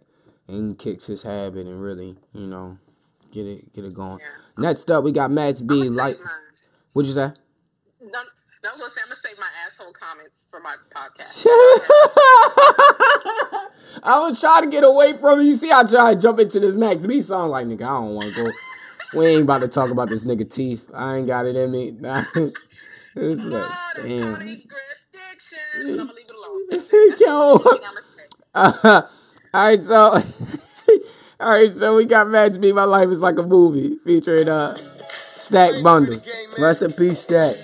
[0.47, 2.79] and kicks his habit and really, you know,
[3.33, 4.21] get it get it going.
[4.57, 5.89] Next up, we got Max B.
[5.89, 6.19] Like,
[6.93, 7.33] what'd you say?
[8.01, 8.23] No,
[8.63, 11.47] no, I'm gonna say I'm gonna save my asshole comments for my podcast.
[14.05, 15.45] I was trying to get away from it.
[15.45, 17.51] You see, I try to jump into this Max B song.
[17.51, 18.51] Like, nigga, I don't want to go.
[19.15, 20.91] We ain't about to talk about this nigga teeth.
[20.95, 21.89] I ain't got it in me.
[23.15, 24.35] it's like, damn.
[25.75, 27.17] I'm gonna leave it alone.
[27.19, 27.61] Yo.
[28.55, 29.03] Uh,
[29.55, 30.23] all right, so
[31.41, 32.73] all right, so we got Max B.
[32.73, 34.77] My life is like a movie featuring uh
[35.35, 36.27] Stack Bundles.
[36.59, 37.57] Rest in peace, Stack.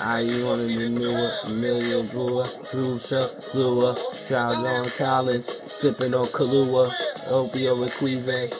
[0.00, 6.90] I you wanted to know a million brewer, Fluor, Child on Collins, sipping on Kahlua,
[7.28, 8.52] Opio with Quive.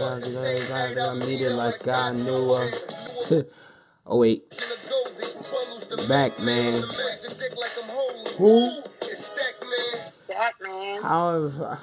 [0.00, 2.70] I meet it like I knew her.
[4.06, 4.48] oh wait,
[6.08, 6.82] back man.
[8.38, 8.70] Who?
[10.28, 11.02] That man.
[11.02, 11.78] How?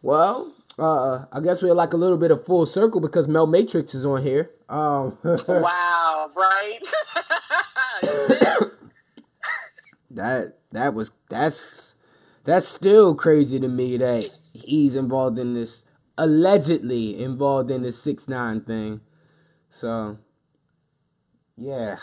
[0.00, 3.94] Well, uh, I guess we're like a little bit of full circle because Mel Matrix
[3.94, 4.50] is on here.
[4.68, 6.80] Um, Wow, right?
[10.10, 11.94] that that was that's
[12.44, 15.84] that's still crazy to me that he's involved in this
[16.22, 19.00] allegedly involved in the six nine thing.
[19.70, 20.18] So
[21.56, 21.98] yeah.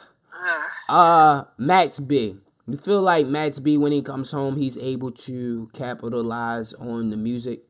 [0.90, 2.36] Uh Max B.
[2.68, 7.18] You feel like Max B when he comes home he's able to capitalize on the
[7.18, 7.62] music?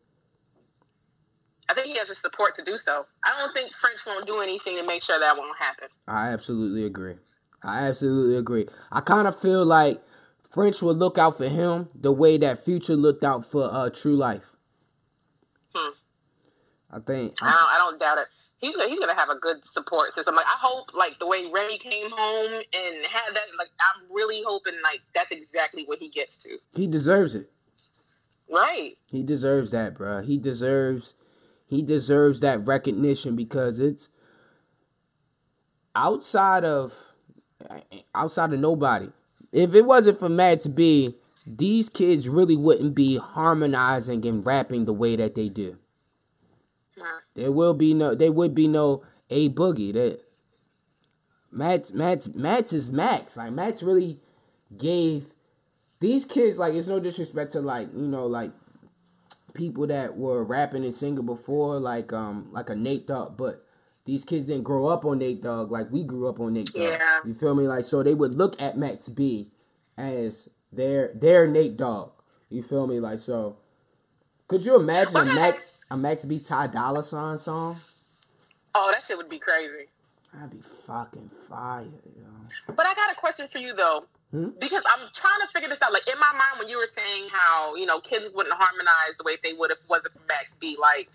[1.69, 3.05] I think he has the support to do so.
[3.23, 5.89] I don't think French won't do anything to make sure that won't happen.
[6.07, 7.17] I absolutely agree.
[7.61, 8.67] I absolutely agree.
[8.91, 10.01] I kind of feel like
[10.49, 14.15] French will look out for him the way that Future looked out for uh True
[14.15, 14.55] Life.
[16.91, 18.25] I think I don't, I don't doubt it.
[18.57, 20.35] He's gonna, he's gonna have a good support system.
[20.35, 23.45] Like I hope, like the way Remy came home and had that.
[23.57, 26.57] Like I'm really hoping, like that's exactly what he gets to.
[26.75, 27.49] he deserves it.
[28.51, 28.97] Right.
[29.11, 30.25] He deserves that, bruh.
[30.25, 31.15] He deserves
[31.67, 34.09] he deserves that recognition because it's
[35.95, 36.93] outside of
[38.13, 39.09] outside of nobody.
[39.51, 41.15] If it wasn't for Max B,
[41.45, 45.77] these kids really wouldn't be harmonizing and rapping the way that they do.
[47.35, 49.93] There will be no there would be no A Boogie.
[49.93, 50.21] That
[51.51, 53.37] Max Max Max is Max.
[53.37, 54.19] Like Max really
[54.77, 55.33] gave
[55.99, 58.51] these kids like it's no disrespect to like, you know, like
[59.53, 63.65] people that were rapping and singing before, like um like a Nate Dogg, but
[64.05, 66.83] these kids didn't grow up on Nate Dogg like we grew up on Nate Dogg.
[66.83, 67.19] Yeah.
[67.25, 67.67] You feel me?
[67.67, 69.51] Like so they would look at Max B
[69.97, 72.11] as their their Nate Dogg.
[72.49, 72.99] You feel me?
[72.99, 73.57] Like so
[74.47, 77.77] could you imagine a Max a Max B Ty Dolla Sign song?
[78.75, 79.87] Oh, that shit would be crazy.
[80.33, 82.73] That'd be fucking fire, yo.
[82.75, 84.05] But I got a question for you though.
[84.31, 84.49] Hmm?
[84.59, 85.91] Because I'm trying to figure this out.
[85.91, 89.23] Like in my mind, when you were saying how you know kids wouldn't harmonize the
[89.23, 91.09] way they would if it wasn't for Max B, like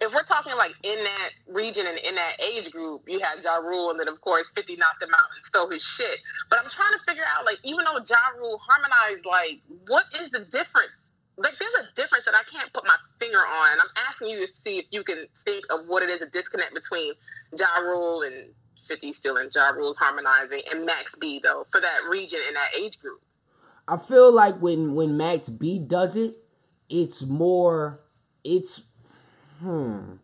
[0.00, 3.56] if we're talking like in that region and in that age group, you had Ja
[3.56, 6.18] Rule, and then of course 50 knocked him out and stole his shit.
[6.48, 10.30] But I'm trying to figure out like even though Ja Rule harmonized, like what is
[10.30, 11.09] the difference?
[11.42, 13.80] Like there's a difference that I can't put my finger on.
[13.80, 16.74] I'm asking you to see if you can think of what it is a disconnect
[16.74, 17.14] between
[17.58, 18.52] Ja Rule and
[18.86, 22.70] 50 still and Ja Rule's harmonizing and Max B though for that region and that
[22.78, 23.20] age group.
[23.88, 26.36] I feel like when when Max B does it,
[26.90, 27.98] it's more
[28.44, 28.82] it's
[29.60, 30.16] hmm.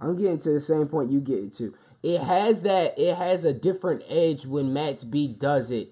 [0.00, 1.74] I'm getting to the same point you get to.
[2.02, 5.88] It has that it has a different edge when Max B does it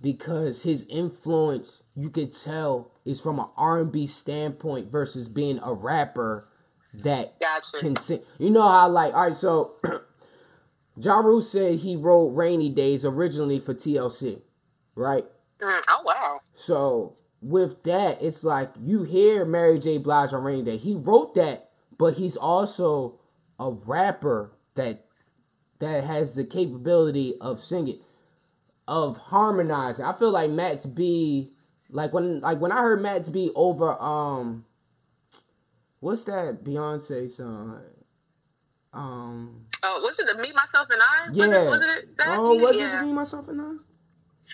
[0.00, 6.48] because his influence you could tell is from an R&B standpoint versus being a rapper
[6.94, 7.78] that Gotcha.
[7.78, 8.20] can sing.
[8.38, 9.76] You know how like all right, so
[10.96, 14.42] Ja Rule said he wrote Rainy Days originally for TLC,
[14.94, 15.24] right?
[15.60, 16.40] Mm, oh wow.
[16.54, 19.98] So with that, it's like you hear Mary J.
[19.98, 20.76] Blige on Rainy Day.
[20.76, 23.18] He wrote that, but he's also
[23.58, 25.04] a rapper that
[25.78, 28.00] that has the capability of singing,
[28.86, 30.04] of harmonizing.
[30.04, 31.52] I feel like Max B,
[31.92, 34.64] like when like when I heard Max B over um,
[36.00, 37.80] what's that Beyonce song?
[38.92, 41.28] Um, Oh, was it the Me, Myself, and I?
[41.30, 41.60] Was Yeah.
[41.62, 43.00] it, was it that Oh, was yeah.
[43.00, 43.72] it me, myself, and I?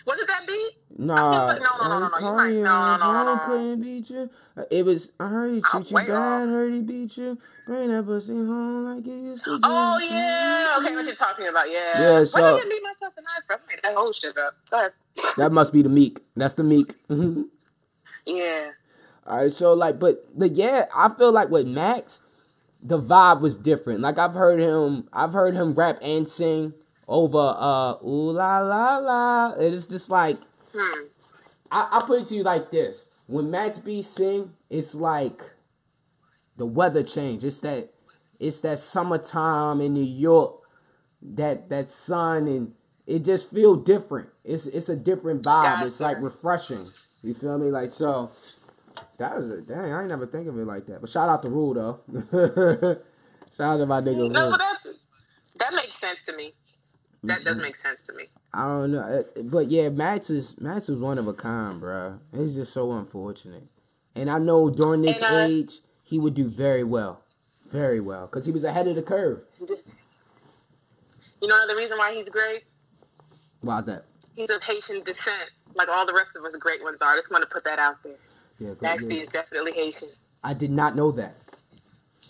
[0.06, 0.70] Was it that beat?
[1.00, 3.40] Nah, no, no, no, no, no, you might- Kanye, no, no, no, no, no.
[3.46, 4.30] couldn't beat you.
[4.56, 7.38] Uh, It was, I heard he treat you bad, heard he beat you.
[7.66, 9.60] Bring that pussy home like you used to.
[9.62, 10.76] Oh yeah.
[10.80, 11.70] Okay, what you're talking about?
[11.70, 12.00] Yeah.
[12.00, 13.60] Yeah, so- did I Me, Myself, and I from?
[13.62, 14.54] I made that whole shit up.
[14.70, 14.92] Go ahead.
[15.36, 16.20] That must be the Meek.
[16.36, 16.94] That's the Meek.
[17.08, 17.44] Mhm.
[18.26, 18.72] Yeah.
[19.26, 22.20] All right, so like, but the yeah, I feel like with Max,
[22.82, 24.00] the vibe was different.
[24.00, 26.74] Like I've heard him, I've heard him rap and sing
[27.08, 29.52] over uh ooh la la la.
[29.54, 30.38] It is just like
[30.74, 31.04] Hmm.
[31.70, 35.40] I, I put it to you like this: when Max B sing, it's like
[36.56, 37.44] the weather change.
[37.44, 37.90] It's that
[38.38, 40.60] it's that summertime in New York,
[41.22, 42.74] that that sun, and
[43.06, 44.28] it just feel different.
[44.44, 45.84] It's it's a different vibe.
[45.86, 46.86] It's like refreshing.
[47.22, 47.70] You feel me?
[47.70, 48.30] Like so.
[49.18, 49.92] That was a dang.
[49.92, 51.00] I ain't never think of it like that.
[51.00, 52.00] But shout out to Rule though.
[53.56, 54.78] shout out to my nigga No, that
[55.58, 56.54] that makes sense to me.
[57.24, 58.24] That does make sense to me.
[58.54, 62.20] I don't know, uh, but yeah, Max is Max is one of a kind, bro.
[62.32, 63.64] It's just so unfortunate,
[64.14, 67.22] and I know during this And, uh, age he would do very well,
[67.70, 69.40] very well, because he was ahead of the curve.
[71.40, 72.64] You know the reason why he's great?
[73.60, 74.04] Why's that?
[74.34, 77.12] He's of Haitian descent, like all the rest of us great ones are.
[77.12, 78.14] I just want to put that out there.
[78.58, 79.22] Yeah, good, Max B yeah.
[79.22, 80.08] is definitely Haitian.
[80.42, 81.36] I did not know that.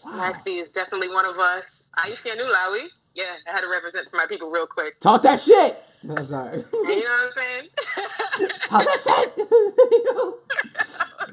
[0.04, 1.84] Max B is definitely one of us.
[2.02, 2.88] I used to know Lawi.
[3.18, 5.00] Yeah, I had to represent for my people real quick.
[5.00, 5.82] Talk that shit.
[6.04, 6.58] No, sorry.
[6.58, 8.48] You know what I'm saying?
[8.68, 9.00] Talk that
[9.34, 9.48] shit.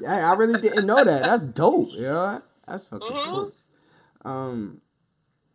[0.00, 1.22] hey, I really didn't know that.
[1.22, 1.90] That's dope.
[1.92, 3.32] You know, that's, that's fucking Mhm.
[3.32, 3.54] dope.
[4.24, 4.80] Um,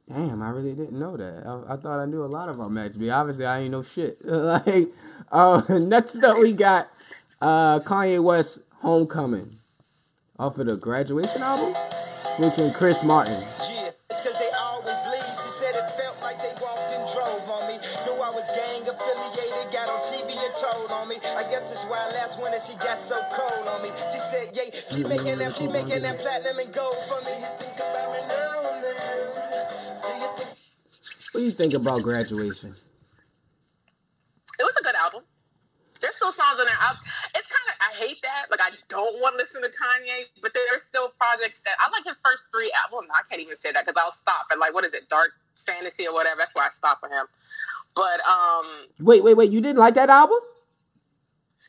[0.07, 1.43] damn, I really didn't know that.
[1.45, 3.09] I, I thought I knew a lot about Max B.
[3.09, 4.23] Obviously, I ain't no shit.
[4.25, 4.87] like,
[5.29, 6.89] uh, next up we got
[7.41, 9.51] uh Kanye West Homecoming
[10.39, 11.75] off of the Graduation album,
[12.37, 13.43] featuring Chris Martin.
[22.61, 23.89] Last winter she got so cold on me.
[24.11, 27.31] She said, yeah, she making that, she making that platinum and gold for me.
[27.31, 29.21] You think about me now and then.
[30.01, 30.57] Do you think
[31.33, 32.73] What do you think about Graduation?
[34.59, 35.23] it was a good album.
[35.99, 36.77] There's still songs on there.
[36.79, 36.95] I,
[37.35, 38.45] it's kind of I hate that.
[38.49, 42.05] Like I don't want to listen to Kanye, but there's still projects that I like
[42.05, 43.09] his first three albums.
[43.13, 46.07] I can't even say that because I'll stop at like what is it, Dark Fantasy
[46.07, 46.37] or whatever.
[46.39, 47.25] That's why I stop with him.
[47.95, 48.65] But um,
[48.99, 49.51] Wait, wait, wait!
[49.51, 50.39] You didn't like that album?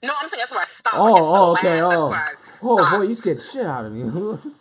[0.02, 0.94] No, I'm saying that's where I stop.
[0.94, 4.02] Oh, like, oh, okay, last- oh, oh, boy, you scared the shit out of me.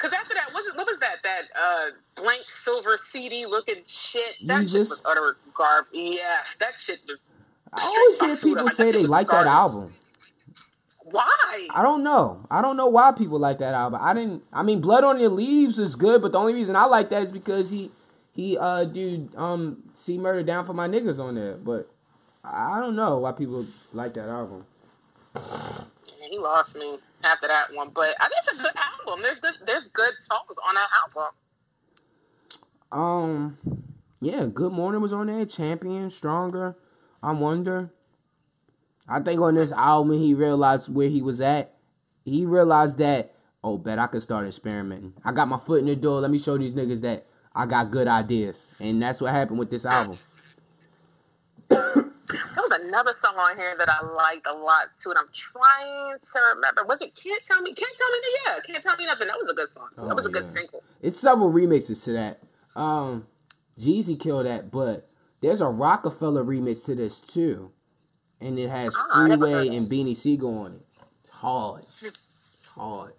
[0.00, 1.16] Because after that, was what was that?
[1.22, 1.90] That uh,
[2.22, 4.36] blank silver CD looking shit.
[4.46, 4.72] That Jesus.
[4.72, 5.90] shit was utter garbage.
[5.92, 7.20] Yes, that shit was.
[7.70, 9.92] I always hear people Basuda, say they like was that album.
[11.04, 11.68] Why?
[11.74, 12.46] I don't know.
[12.50, 14.00] I don't know why people like that album.
[14.02, 14.42] I didn't.
[14.54, 17.22] I mean, Blood on Your Leaves is good, but the only reason I like that
[17.22, 17.90] is because he
[18.32, 21.56] he uh dude um see Murder Down for my niggas on there.
[21.56, 21.90] But
[22.42, 24.64] I don't know why people like that album.
[26.30, 27.90] He lost me after that one.
[27.94, 29.22] But I think it's a good album.
[29.22, 31.32] There's good there's good songs on that album.
[32.92, 33.56] Um,
[34.20, 35.46] yeah, Good Morning was on there.
[35.46, 36.76] Champion, Stronger,
[37.22, 37.90] I Wonder.
[39.08, 41.74] I think on this album he realized where he was at.
[42.24, 45.14] He realized that oh, bet I could start experimenting.
[45.24, 46.20] I got my foot in the door.
[46.20, 49.70] Let me show these niggas that I got good ideas, and that's what happened with
[49.70, 50.18] this album.
[52.32, 56.18] There was another song on here that I liked a lot too, and I'm trying
[56.18, 56.84] to remember.
[56.84, 57.72] Was it Can't Tell Me?
[57.72, 58.18] Can't Tell Me?
[58.46, 59.28] Yeah, Can't Tell Me Nothing.
[59.28, 60.06] That was a good song too.
[60.06, 60.82] That was a Oh, good single.
[61.02, 62.40] It's several remixes to that.
[62.76, 63.26] Um,
[63.78, 65.04] Jeezy killed that, but
[65.40, 67.72] there's a Rockefeller remix to this too,
[68.40, 70.82] and it has Ah, I never Freeway and Beanie Sigel on it.
[71.22, 72.18] It's hard, It's
[72.74, 73.12] hard.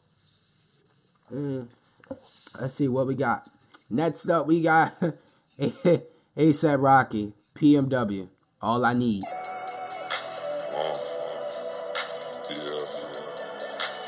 [1.33, 1.67] Mm.
[2.59, 3.47] Let's see what we got.
[3.89, 4.93] Next up, we got
[5.59, 8.29] ASAP Rocky, PMW.
[8.63, 9.23] All I need.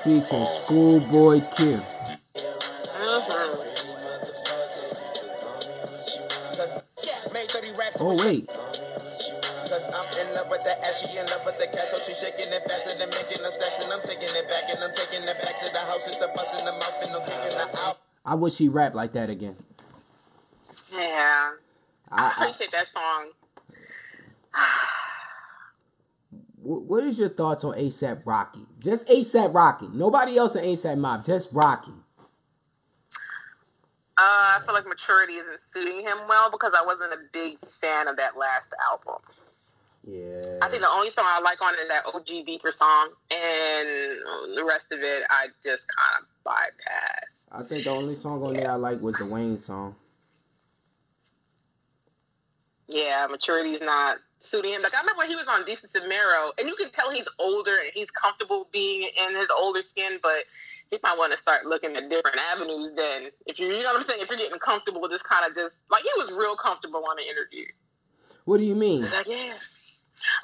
[0.04, 1.82] Featuring Schoolboy Q.
[7.34, 11.42] Made 30 racks Oh wait, Cause I'm in love with the ass, she in love
[11.48, 14.30] with the cash, so she shaking it faster than making them stacks, and I'm taking
[14.38, 16.74] it back, and I'm taking it back to the house, it's a bust in the
[16.74, 17.98] mouth, and I'm kicking her out.
[18.24, 19.56] I wish he rapped like that again.
[20.94, 21.58] Yeah, I
[22.12, 23.32] I, I, appreciate that song.
[26.62, 28.66] Wh- what is your thoughts on ASAP Rocky?
[28.80, 29.88] Just ASAP Rocky.
[29.94, 31.26] Nobody else in ASAP Mob.
[31.26, 31.92] Just Rocky.
[34.16, 34.22] Uh,
[34.58, 38.16] I feel like maturity isn't suiting him well because I wasn't a big fan of
[38.18, 39.20] that last album.
[40.06, 40.60] Yeah.
[40.62, 43.88] I think the only song I like on it is that OG Beeper song, and
[44.56, 47.48] the rest of it I just kind of bypass.
[47.52, 49.96] I think the only song on there I like was the Wayne song.
[52.88, 54.82] yeah, maturity's not suiting him.
[54.82, 57.28] Like I remember when he was on Desus and Mero, and you can tell he's
[57.40, 60.44] older and he's comfortable being in his older skin, but
[60.92, 62.92] he might want to start looking at different avenues.
[62.94, 65.56] Then, if you, you know what I'm saying, if you're getting comfortable, just kind of
[65.56, 67.66] just like he was real comfortable on the interview.
[68.46, 69.02] What do you mean?
[69.02, 69.54] He's like, yeah.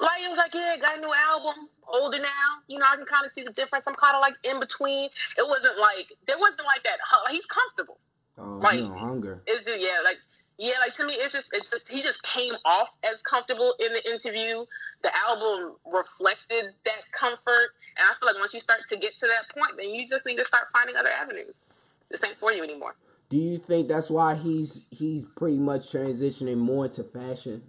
[0.00, 2.48] Like he was like, yeah, got a new album, older now.
[2.68, 3.86] You know, I can kind of see the difference.
[3.86, 5.08] I'm kind of like in between.
[5.38, 6.98] It wasn't like there wasn't like that.
[7.30, 7.98] He's comfortable.
[8.38, 9.42] Oh, Like- know, hunger.
[9.46, 10.18] Is it yeah, like
[10.60, 13.94] yeah, like to me, it's just it's just he just came off as comfortable in
[13.94, 14.66] the interview.
[15.02, 19.26] The album reflected that comfort, and I feel like once you start to get to
[19.26, 21.66] that point, then you just need to start finding other avenues.
[22.10, 22.94] This ain't for you anymore.
[23.30, 27.62] Do you think that's why he's he's pretty much transitioning more into fashion?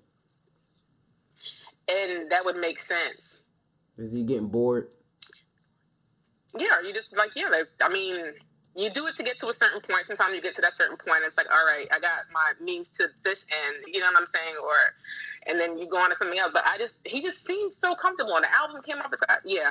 [1.89, 3.41] And that would make sense.
[3.97, 4.89] Is he getting bored?
[6.57, 7.47] Yeah, you just like yeah.
[7.47, 8.33] Like, I mean,
[8.75, 10.05] you do it to get to a certain point.
[10.05, 12.89] Sometimes you get to that certain point, it's like, all right, I got my means
[12.89, 13.83] to this end.
[13.87, 14.55] You know what I'm saying?
[14.63, 14.73] Or,
[15.47, 16.51] and then you go on to something else.
[16.53, 18.35] But I just, he just seems so comfortable.
[18.35, 19.11] And the album came out.
[19.11, 19.69] It's like, yeah,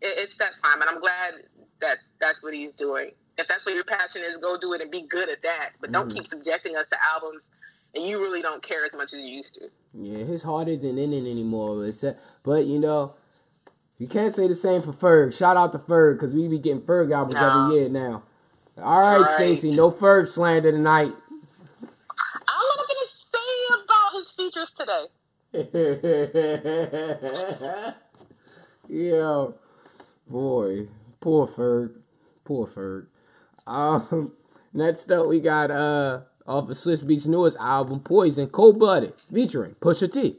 [0.00, 1.34] it, it's that time, and I'm glad
[1.80, 3.10] that that's what he's doing.
[3.38, 5.70] If that's what your passion is, go do it and be good at that.
[5.80, 6.14] But don't Mhm.
[6.16, 7.50] keep subjecting us to albums,
[7.94, 9.68] and you really don't care as much as you used to.
[9.94, 11.84] Yeah, his heart isn't in it anymore.
[11.86, 12.04] It's,
[12.42, 13.14] but you know,
[13.96, 15.34] you can't say the same for Ferg.
[15.36, 17.48] Shout out to Ferg because we be getting Ferg albums No.
[17.48, 18.22] every year now.
[18.80, 19.34] All right, Right.
[19.36, 21.12] Stacy, no Ferg slander tonight.
[21.12, 23.38] I'm not gonna say
[23.74, 25.06] about his features today.
[28.88, 29.54] Yo,
[30.28, 30.88] boy,
[31.20, 31.94] poor Ferg,
[32.44, 33.06] poor Ferg.
[33.66, 34.32] Um,
[34.72, 39.74] next up we got uh off of Swizz Beatz' newest album, Poison, Cold Blooded, featuring
[39.80, 40.38] Pusha T.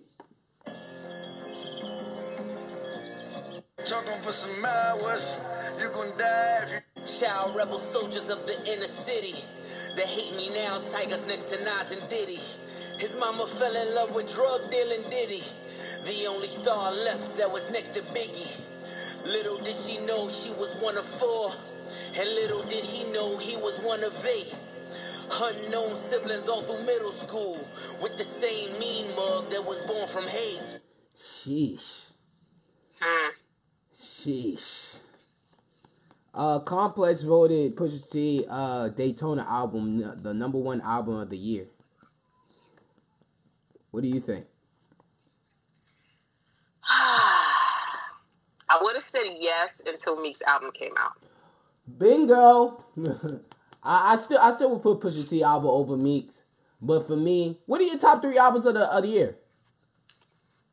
[3.86, 5.38] Talking for some hours,
[5.80, 6.80] you gon' die if you.
[7.20, 9.36] Child rebel soldiers of the inner city.
[9.98, 12.40] They hate me now, tigers next to Nas and Diddy.
[12.98, 15.44] His mama fell in love with drug dealing Diddy.
[16.06, 18.62] The only star left that was next to Biggie.
[19.26, 21.52] Little did she know she was one of four.
[22.16, 24.56] And little did he know he was one of eight.
[25.30, 27.68] Unknown siblings all through middle school.
[28.02, 30.62] With the same mean mug that was born from hate.
[31.20, 32.12] Sheesh.
[34.02, 34.89] Sheesh.
[36.34, 41.66] Uh, Complex voted Pusha T uh, Daytona album the number one album of the year.
[43.92, 44.46] What do you think?
[46.90, 51.14] I would have said yes until Meek's album came out.
[51.98, 52.84] Bingo.
[53.84, 56.44] I, I still I still would put Pusha T album over Meeks,
[56.82, 59.36] but for me, what are your top three albums of the of the year?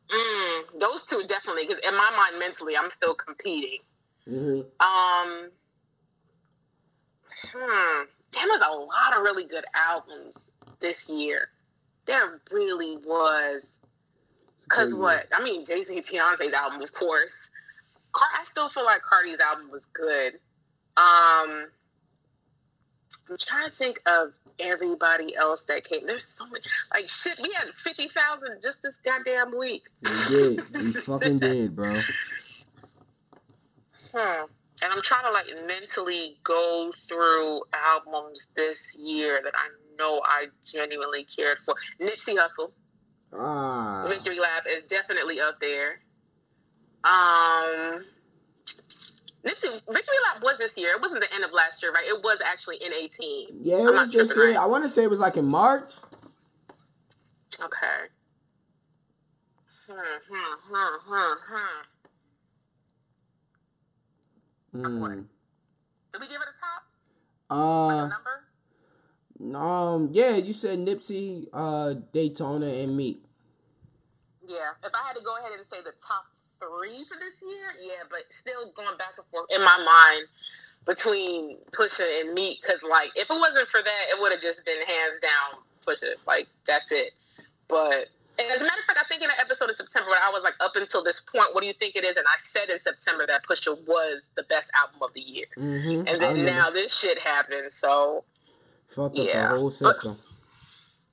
[0.09, 3.79] Mm, those two definitely, because in my mind, mentally, I'm still competing.
[4.29, 4.61] Mm-hmm.
[4.81, 5.51] Um,
[7.53, 10.51] hmm, damn, there's a lot of really good albums
[10.81, 11.51] this year.
[12.07, 13.79] There really was.
[14.69, 15.27] Cause what?
[15.33, 17.51] I mean, Jay Z Beyonce's album, of course.
[18.13, 20.35] Car- I still feel like Cardi's album was good.
[20.97, 21.67] Um,
[23.31, 26.07] I'm trying to think of everybody else that came.
[26.07, 26.65] There's so many.
[26.93, 29.85] Like shit, we had fifty thousand just this goddamn week.
[30.03, 30.63] We did.
[30.85, 31.95] We fucking did, bro.
[34.17, 34.45] Hmm.
[34.83, 39.69] And I'm trying to like mentally go through albums this year that I
[39.99, 41.75] know I genuinely cared for.
[42.01, 42.73] Nipsey Hussle,
[43.33, 44.07] Ah.
[44.09, 46.01] Victory Lap is definitely up there.
[47.05, 48.05] Um,
[49.47, 50.91] Nipsey Victory Lap was this year.
[50.95, 52.05] It wasn't the end of last year, right?
[52.07, 53.49] It was actually in 18.
[53.63, 54.49] Yeah, it I'm was this year.
[54.49, 54.57] right?
[54.57, 55.93] I want to say it was like in March.
[57.63, 58.09] Okay.
[59.89, 59.95] Hmm,
[60.29, 61.83] hmm, hmm, hmm, hmm.
[64.85, 65.23] Hmm.
[66.13, 66.83] Did we give it a top?
[67.51, 68.45] Uh, Number?
[69.59, 73.23] um, yeah, you said Nipsey, uh, Daytona, and Meek.
[74.47, 76.27] Yeah, if I had to go ahead and say the top
[76.59, 80.27] three for this year, yeah, but still going back and forth in my mind
[80.87, 84.65] between Pusha and Meek, because like if it wasn't for that, it would have just
[84.65, 86.15] been hands down Pusha.
[86.27, 87.13] Like that's it.
[87.69, 88.07] But
[88.39, 90.55] as a matter of fact, I think in an episode of September, I was like,
[90.61, 92.17] up until this point, what do you think it is?
[92.17, 95.47] And I said in September that Pusha was the best album of the year.
[95.57, 96.07] Mm-hmm.
[96.07, 97.73] And then now this shit happened.
[97.73, 98.25] So
[98.95, 100.19] fucked up yeah, the whole but- system.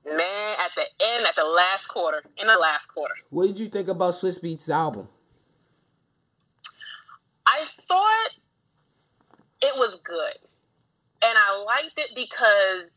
[0.04, 3.14] man, at the end, at the last quarter, in the last quarter.
[3.30, 5.08] What did you think about Swizz Beatz' album?
[7.46, 8.30] I thought
[9.62, 10.38] it was good.
[11.26, 12.90] And I liked it because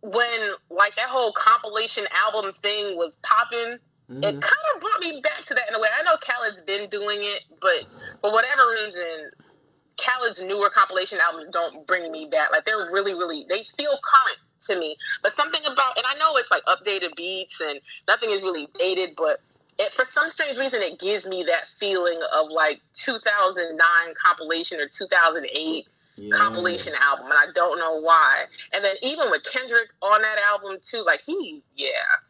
[0.00, 4.40] when like that whole compilation album thing was popping, it Mhm.
[4.40, 5.88] kind of brought me back to that in a way.
[5.94, 7.84] I know Khaled's been doing it, but
[8.22, 9.30] for whatever reason,
[9.98, 12.50] Khaled's newer compilation albums don't bring me back.
[12.50, 14.38] Like they're really, really they feel current
[14.68, 14.96] to me.
[15.22, 19.14] But something about, and I know it's like updated beats and nothing is really dated,
[19.16, 19.40] but
[19.78, 23.78] it, for some strange reason, it gives me that feeling of like 2009
[24.14, 25.86] compilation or 2008
[26.18, 26.36] Yeah.
[26.36, 28.44] compilation album, and I don't know why.
[28.74, 31.88] And then even with Kendrick on that album too, like he, yeah.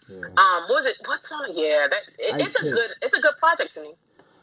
[0.09, 0.17] Yeah.
[0.17, 0.97] Um, was it?
[1.05, 1.47] What's on?
[1.53, 3.95] Yeah, that it, it's a good, it's a good project to me.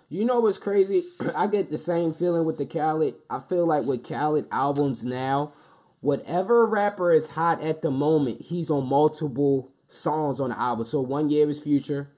[0.10, 1.04] You know what's crazy?
[1.36, 3.16] I get the same feeling with the Khaled.
[3.30, 5.54] I feel like with Khaled albums now,
[6.02, 10.86] whatever rapper is hot at the moment, he's on multiple songs on the album.
[10.86, 12.10] So one year is Future,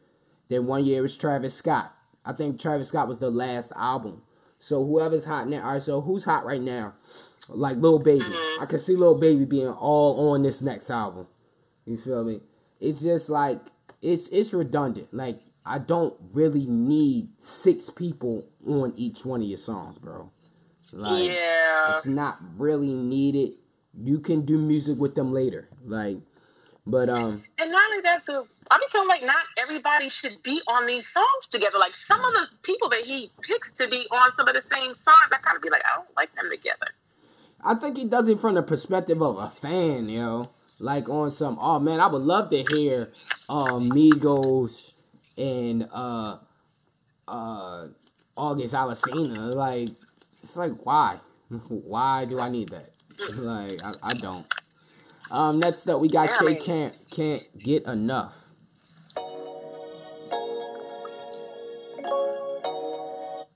[0.50, 1.94] then one year is Travis Scott.
[2.26, 4.24] I think Travis Scott was the last album.
[4.60, 5.82] So whoever's hot now, all right.
[5.82, 6.94] So who's hot right now?
[7.50, 8.26] Like Lil Baby.
[8.26, 8.64] Mm-hmm.
[8.64, 11.28] I can see Lil Baby being all on this next album.
[11.86, 12.42] You feel me?
[12.80, 13.62] It's just like
[14.02, 15.14] it's it's redundant.
[15.14, 20.32] Like I don't really need six people on each one of your songs, bro.
[20.94, 23.54] Like yeah, it's not really needed.
[24.00, 25.70] You can do music with them later.
[25.86, 26.18] Like
[26.88, 28.48] but um and not only that too.
[28.70, 31.78] I be feeling like not everybody should be on these songs together.
[31.78, 34.94] Like some of the people that he picks to be on some of the same
[34.94, 36.88] songs, I kind of be like, I don't like them together.
[37.64, 40.52] I think he does it from the perspective of a fan, yo.
[40.80, 43.12] Like on some, oh man, I would love to hear
[43.50, 44.92] uh, Migos
[45.38, 46.38] and uh,
[47.28, 47.88] uh,
[48.36, 49.54] August Alsina.
[49.54, 49.90] Like,
[50.44, 51.20] it's like why?
[51.68, 52.92] why do I need that?
[53.34, 54.46] Like, I, I don't.
[55.30, 58.34] Um, next up, we got Yeah, K Camp can't get enough.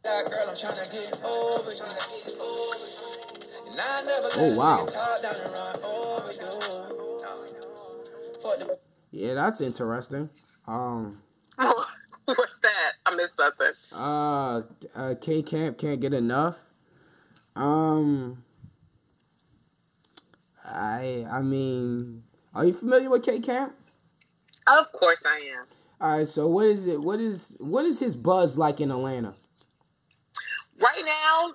[0.04, 1.84] That girl, I'm tryna get over you.
[3.72, 4.86] And I never let Oh, wow.
[4.86, 7.18] nigga talk down and run over you.
[8.42, 8.78] Fuck the
[9.12, 10.30] Yeah, that's interesting.
[10.68, 11.22] Um,
[12.26, 12.94] What's that?
[13.06, 13.68] I missed something.
[13.94, 14.62] uh,
[14.96, 16.58] uh K Camp can't get enough.
[17.56, 18.44] Um,
[20.72, 22.24] I I mean,
[22.54, 23.74] are you familiar with K Camp?
[24.68, 25.66] Of course I am.
[26.00, 27.02] All right, so what is it?
[27.02, 29.36] What is what is his buzz like in Atlanta?
[30.82, 31.54] Right now,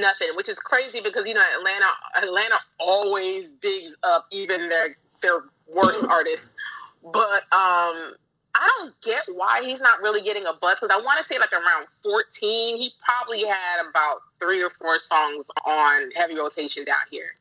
[0.00, 1.86] nothing, which is crazy because you know Atlanta.
[2.22, 5.44] Atlanta always digs up even their their
[5.74, 6.54] worst artists.
[7.02, 8.14] But um,
[8.54, 11.38] I don't get why he's not really getting a buzz because I want to say
[11.38, 17.04] like around fourteen, he probably had about three or four songs on heavy rotation down
[17.10, 17.36] here.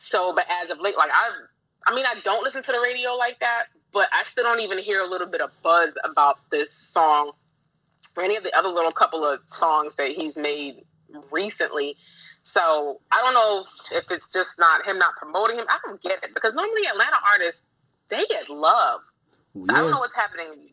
[0.00, 1.30] So, but as of late, like I,
[1.86, 4.78] I mean, I don't listen to the radio like that, but I still don't even
[4.78, 7.32] hear a little bit of buzz about this song
[8.16, 10.84] or any of the other little couple of songs that he's made
[11.32, 11.96] recently.
[12.44, 13.64] So I don't know
[13.98, 15.66] if, it's just not him not promoting him.
[15.68, 17.62] I don't get it because normally Atlanta artists
[18.08, 19.00] they get love.
[19.60, 20.68] So I don't know what's happening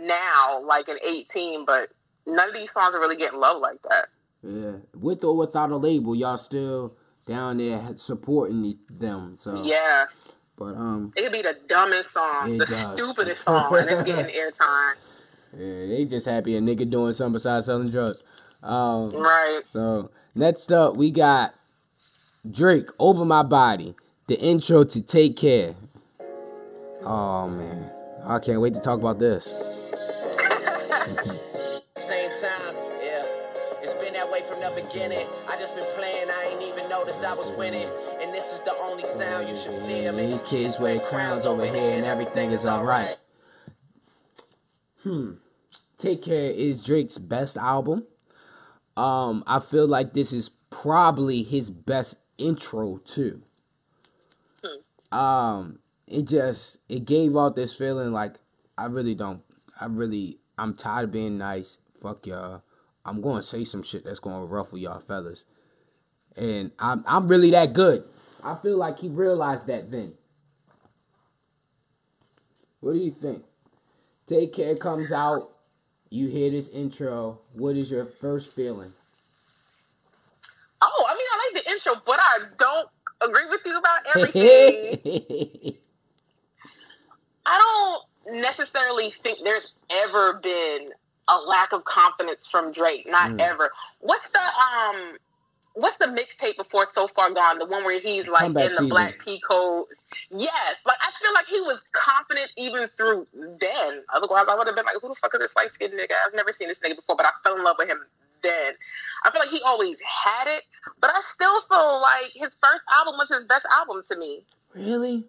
[0.00, 1.90] now, like in 18, but
[2.26, 4.06] none of these songs are really getting love like that.
[4.42, 6.96] Yeah, with or without a label, y'all still
[7.26, 9.36] down there supporting the- them.
[9.38, 10.06] So Yeah.
[10.56, 12.92] but um, It could be the dumbest song, the does.
[12.92, 14.94] stupidest song, and it's getting airtime.
[15.56, 18.22] yeah, they just happy a nigga doing something besides selling drugs.
[18.62, 19.60] Um, Right.
[19.72, 21.54] So next up, we got
[22.50, 23.94] Drake over my body.
[24.28, 25.74] The intro to Take Care.
[27.04, 27.90] Oh man,
[28.24, 29.44] I can't wait to talk about this.
[31.96, 33.24] Same time, yeah.
[33.82, 35.26] It's been that way from the beginning.
[37.26, 37.88] I was winning.
[38.22, 40.12] And this is the only sound you should fear.
[40.12, 43.16] Man, These kids wear crowns over here and everything is alright.
[45.02, 45.32] Hmm.
[45.98, 48.04] Take Care is Drake's best album.
[48.96, 53.42] Um, I feel like this is probably his best intro too.
[55.12, 58.34] Um, it just it gave out this feeling like
[58.76, 59.42] I really don't
[59.80, 61.78] I really I'm tired of being nice.
[62.00, 62.62] Fuck y'all.
[63.04, 65.44] I'm gonna say some shit that's gonna ruffle y'all fellas.
[66.36, 68.04] And I'm I'm really that good.
[68.42, 70.14] I feel like he realized that then.
[72.80, 73.44] What do you think?
[74.26, 75.50] Take Care comes out.
[76.10, 77.40] You hear this intro.
[77.54, 78.92] What is your first feeling?
[80.82, 82.88] Oh, I mean, I like the intro, but I don't
[83.22, 85.76] agree with you about everything.
[87.46, 90.90] I don't necessarily think there's ever been
[91.28, 93.06] a lack of confidence from Drake.
[93.08, 93.40] Not Mm.
[93.40, 93.70] ever.
[94.00, 95.16] What's the um?
[95.76, 97.58] What's the mixtape before So Far Gone?
[97.58, 98.88] The one where he's like Comeback in the Season.
[98.88, 99.88] black pea coat.
[100.30, 103.26] Yes, like I feel like he was confident even through
[103.60, 104.02] then.
[104.14, 106.34] Otherwise, I would have been like, "Who the fuck is this light skinned nigga?" I've
[106.34, 107.98] never seen this nigga before, but I fell in love with him
[108.42, 108.72] then.
[109.24, 110.62] I feel like he always had it,
[110.98, 114.44] but I still feel like his first album was his best album to me
[114.74, 115.24] really?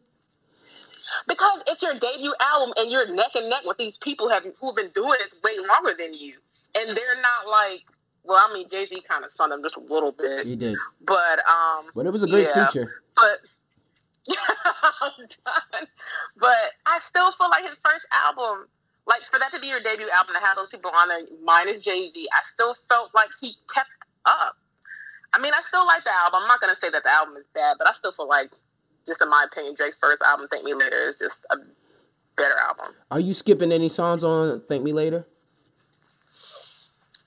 [1.27, 4.75] because it's your debut album and you're neck and neck with these people have who've
[4.75, 6.35] been doing this way longer than you,
[6.79, 7.83] and they're not like.
[8.27, 10.77] Well, I mean, Jay Z kind of sung them just a little bit, He did.
[11.05, 12.67] but um, But it was a great yeah.
[12.67, 13.01] feature.
[13.15, 13.39] But
[15.01, 15.87] I'm done.
[16.37, 18.67] But I still feel like his first album,
[19.07, 21.81] like for that to be your debut album to have those people on there, minus
[21.81, 23.89] Jay Z, I still felt like he kept
[24.25, 24.57] up.
[25.33, 26.41] I mean, I still like the album.
[26.43, 28.51] I'm not gonna say that the album is bad, but I still feel like,
[29.05, 31.57] just in my opinion, Drake's first album, "Thank Me Later," is just a
[32.35, 32.93] better album.
[33.11, 35.25] Are you skipping any songs on Thank Me Later?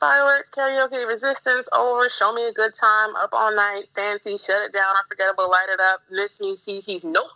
[0.01, 4.73] Fireworks, karaoke, resistance, over, show me a good time, up all night, fancy, shut it
[4.73, 7.29] down, unforgettable, light it up, miss me, CC's, nope.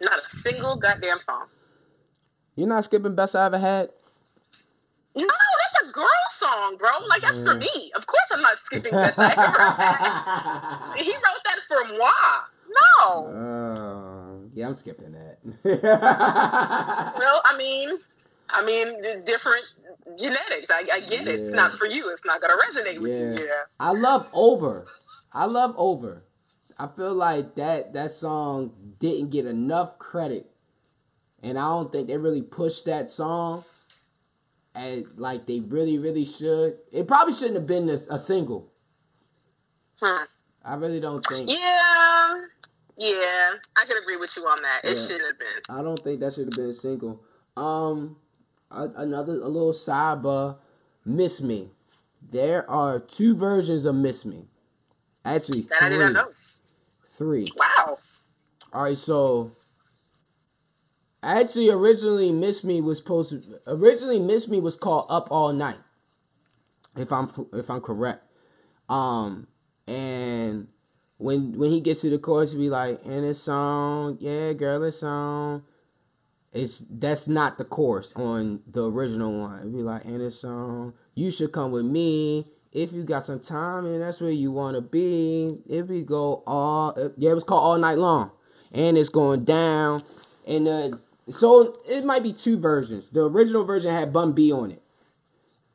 [0.00, 1.46] Not a single goddamn song.
[2.54, 3.90] You're not skipping Best I Ever Had?
[5.18, 6.90] No, that's a girl song, bro.
[7.08, 7.90] Like that's for me.
[7.96, 10.96] Of course I'm not skipping Best I Ever Had.
[11.04, 12.10] He wrote that for moi.
[12.70, 13.26] No.
[13.26, 15.38] Uh, yeah, I'm skipping that.
[17.18, 17.98] Well, I mean,
[18.48, 19.64] I mean, the different
[20.18, 20.70] genetics.
[20.70, 21.40] I, I get it.
[21.40, 22.10] It's not for you.
[22.10, 23.34] It's not gonna resonate with you.
[23.46, 23.62] Yeah.
[23.78, 24.86] I love Over.
[25.32, 26.24] I love Over.
[26.78, 30.50] I feel like that that song didn't get enough credit.
[31.42, 33.64] And I don't think they really pushed that song
[34.74, 36.78] as like they really, really should.
[36.92, 38.70] It probably shouldn't have been a, a single.
[40.00, 40.24] Hmm.
[40.64, 41.50] I really don't think.
[41.50, 42.40] Yeah.
[42.96, 43.50] Yeah.
[43.76, 44.80] I could agree with you on that.
[44.84, 45.02] It Yeah.
[45.06, 45.76] shouldn't have been.
[45.76, 47.22] I don't think that should have been a single.
[47.56, 48.16] Um,
[48.70, 50.56] a- another a little sidebar,
[51.04, 51.70] "Miss Me."
[52.30, 54.48] There are two versions of "Miss Me."
[55.24, 56.14] Actually, That I did not three.
[56.14, 56.30] know.
[57.18, 57.46] Three.
[57.56, 57.98] Wow.
[58.72, 59.52] All right, so
[61.22, 63.60] actually, originally, "Miss Me" was supposed to.
[63.66, 65.78] Originally, "Miss Me" was called "Up All Night."
[66.96, 68.24] If I'm if I'm correct,
[68.88, 69.46] um,
[69.86, 70.66] and
[71.18, 74.82] when when he gets to the chorus, he be like, "And it's song, yeah, girl,
[74.84, 75.62] it's song."
[76.52, 79.60] It's that's not the chorus on the original one.
[79.60, 83.40] It'd be like, "And it's song, you should come with me." If you got some
[83.40, 87.62] time and that's where you wanna be, if we go all yeah, it was called
[87.62, 88.32] all night long,
[88.72, 90.02] and it's going down,
[90.46, 90.90] and uh,
[91.28, 93.08] so it might be two versions.
[93.10, 94.82] The original version had Bun B on it,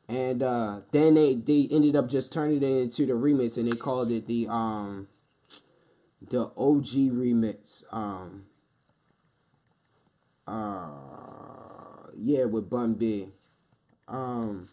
[0.09, 3.77] and uh, then they they ended up just turning it into the remix, and they
[3.77, 5.07] called it the um
[6.21, 7.83] the OG remix.
[7.91, 8.45] Um,
[10.47, 10.89] uh,
[12.17, 13.27] yeah, with Bun B.
[14.07, 14.67] Um,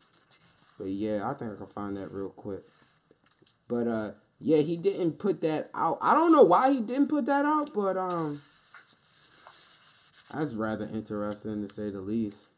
[0.79, 2.63] but yeah, I think I can find that real quick.
[3.69, 5.99] But uh, yeah, he didn't put that out.
[6.01, 8.41] I don't know why he didn't put that out, but um,
[10.35, 12.49] that's rather interesting to say the least.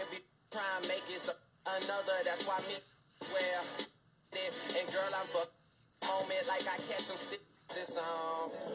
[0.00, 0.18] Every
[0.86, 1.30] make it
[1.66, 2.12] another.
[2.24, 2.76] That's why me
[3.32, 3.97] well.
[4.32, 5.48] And girl, I'm fuck
[6.06, 7.40] moment like I catch them stick
[7.74, 7.98] this.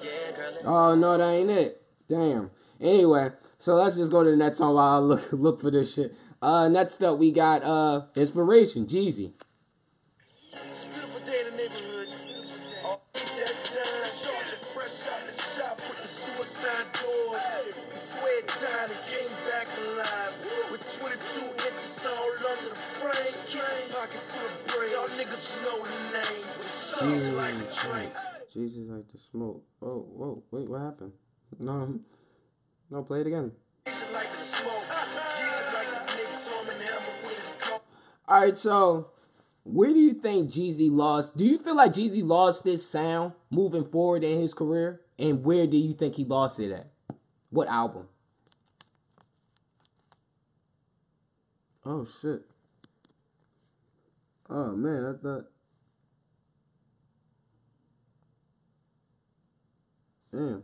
[0.03, 1.81] Yeah, girl, Oh no, that ain't it.
[2.07, 2.51] Damn.
[2.81, 5.93] Anyway, so let's just go to the next song while I look look for this
[5.93, 6.15] shit.
[6.41, 9.33] Uh, next up we got uh, inspiration, Jeezy.
[10.69, 11.92] It's a beautiful day in the neighborhood.
[27.03, 28.13] Sauce like the drink.
[28.53, 29.61] Jesus like to smoke.
[29.81, 31.11] Oh, whoa, wait, what happened?
[31.59, 31.99] No,
[32.89, 33.51] no, play it again.
[33.85, 34.83] Jesus like the smoke.
[35.37, 37.81] Jesus like the niggas home and hammer with his coat.
[38.25, 39.09] All right, so
[39.65, 41.35] where do you think Jeezy lost?
[41.35, 45.01] Do you feel like Jeezy lost this sound moving forward in his career?
[45.19, 46.89] And where do you think he lost it at?
[47.49, 48.07] What album?
[51.85, 52.43] Oh shit.
[54.49, 55.45] Oh man, I thought.
[60.33, 60.63] Damn.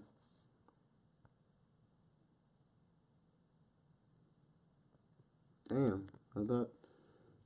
[5.70, 6.08] Damn.
[6.36, 6.70] I thought.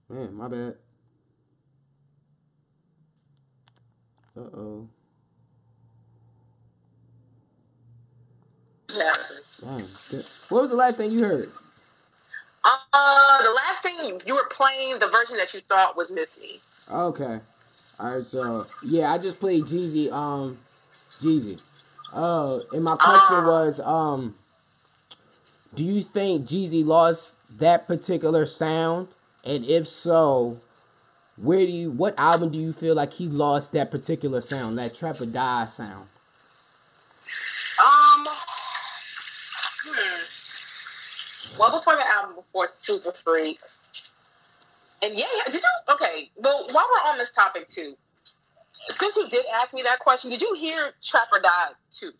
[0.10, 0.76] Man, my bad.
[4.38, 4.90] Uh oh.
[8.96, 9.12] Yeah.
[9.62, 10.24] Damn.
[10.50, 11.50] What was the last thing you heard?
[12.64, 16.52] Uh, the last thing you were playing the version that you thought was Miss Me.
[16.90, 17.40] Okay.
[18.00, 18.24] All right.
[18.24, 20.12] So yeah, I just played Jeezy.
[20.12, 20.58] Um,
[21.22, 21.60] Jeezy.
[22.14, 24.36] Uh, and my question was, um,
[25.74, 29.08] do you think Jeezy lost that particular sound?
[29.44, 30.60] And if so,
[31.38, 31.90] where do you?
[31.92, 35.66] What album do you feel like he lost that particular sound, that Trap or Die
[35.66, 36.08] sound?
[37.84, 38.28] Um,
[39.86, 41.60] hmm.
[41.60, 43.60] well, before the album, before Super Freak,
[45.02, 45.94] and yeah, yeah, did you?
[45.96, 47.98] Okay, well, while we're on this topic too,
[48.90, 52.12] since you did ask me that question, did you hear Trap or Die too?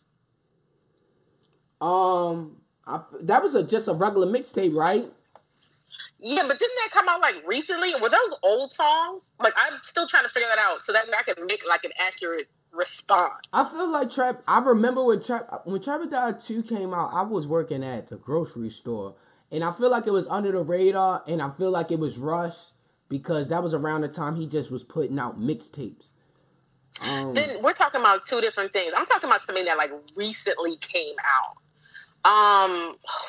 [1.86, 5.06] Um, I, that was a just a regular mixtape, right?
[6.20, 7.94] Yeah, but didn't that come out like recently?
[8.02, 9.34] Were those old songs?
[9.42, 11.92] Like I'm still trying to figure that out so that I can make like an
[12.00, 13.34] accurate response.
[13.52, 14.42] I feel like Trap.
[14.48, 17.12] I remember when Trap when Trap or Die Two came out.
[17.14, 19.16] I was working at the grocery store,
[19.52, 22.18] and I feel like it was under the radar, and I feel like it was
[22.18, 22.72] rushed
[23.10, 26.13] because that was around the time he just was putting out mixtapes.
[27.02, 28.94] Um, Then we're talking about two different things.
[28.96, 31.58] I'm talking about something that like recently came out.
[32.26, 32.72] Um,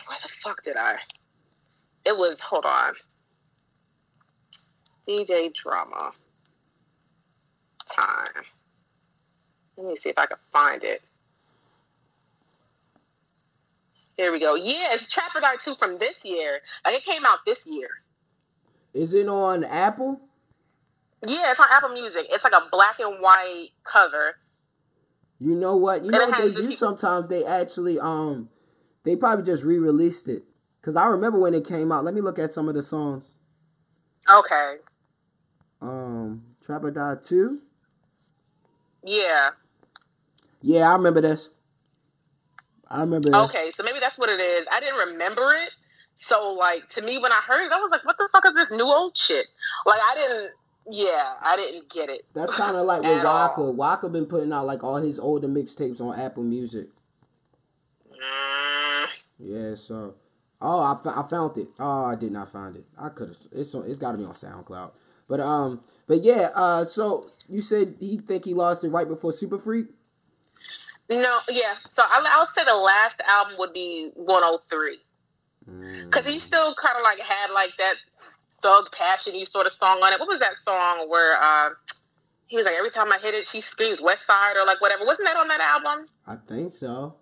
[0.07, 0.97] where the fuck did I?
[2.05, 2.93] It was hold on.
[5.09, 6.13] DJ Drama
[7.89, 8.45] time.
[9.77, 11.03] Let me see if I can find it.
[14.17, 14.55] Here we go.
[14.55, 16.61] Yeah, it's Trap or Die 2 from this year.
[16.85, 17.89] Like it came out this year.
[18.93, 20.21] is it on Apple?
[21.27, 22.27] Yeah, it's on Apple Music.
[22.31, 24.37] It's like a black and white cover.
[25.41, 26.05] You know what?
[26.05, 27.29] You And know what they do the- sometimes?
[27.29, 28.49] They actually um,
[29.05, 30.45] they probably just re-released it.
[30.83, 32.05] Cause I remember when it came out.
[32.05, 33.35] Let me look at some of the songs.
[34.31, 34.77] Okay.
[35.81, 37.61] Um, Trap or Die Two.
[39.03, 39.51] Yeah.
[40.61, 41.49] Yeah, I remember this.
[42.89, 43.31] I remember.
[43.31, 43.39] this.
[43.41, 44.67] Okay, so maybe that's what it is.
[44.73, 45.71] I didn't remember it.
[46.17, 48.55] So like to me when I heard it, I was like, what the fuck is
[48.55, 49.47] this new old shit?
[49.85, 50.51] Like I didn't
[50.91, 52.25] yeah, I didn't get it.
[52.35, 53.49] That's kind of like with At all.
[53.49, 53.71] Waka.
[53.71, 56.89] Waka been putting out like all his older mixtapes on Apple Music.
[58.11, 59.09] Mm,
[59.39, 60.15] Yeah, so.
[60.61, 61.69] Oh, I, I found it.
[61.79, 62.85] Oh, I did not find it.
[62.99, 63.37] I could have.
[63.53, 64.93] It's on, it's got to be on SoundCloud.
[65.29, 66.51] But um, but yeah.
[66.55, 69.87] Uh, so you said he think he lost it right before Super Freak.
[71.11, 71.75] No, yeah.
[71.89, 74.99] So I, I'll say the last album would be 103
[76.05, 77.95] because he still kind of like had like that
[78.65, 80.19] thug passiony sort of song on it.
[80.19, 81.71] What was that song where uh,
[82.47, 85.05] he was like, every time I hit it, she screams West Side or like whatever.
[85.05, 86.07] Wasn't that on that album?
[86.27, 87.17] I think so.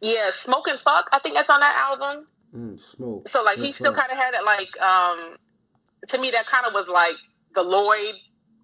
[0.00, 1.10] Yeah, Smoke and Fuck.
[1.12, 2.26] I think that's on that album.
[2.56, 3.28] Mm, smoke.
[3.28, 5.36] So like he still kind of had it like um
[6.08, 7.16] to me that kind of was like
[7.54, 8.14] the Lloyd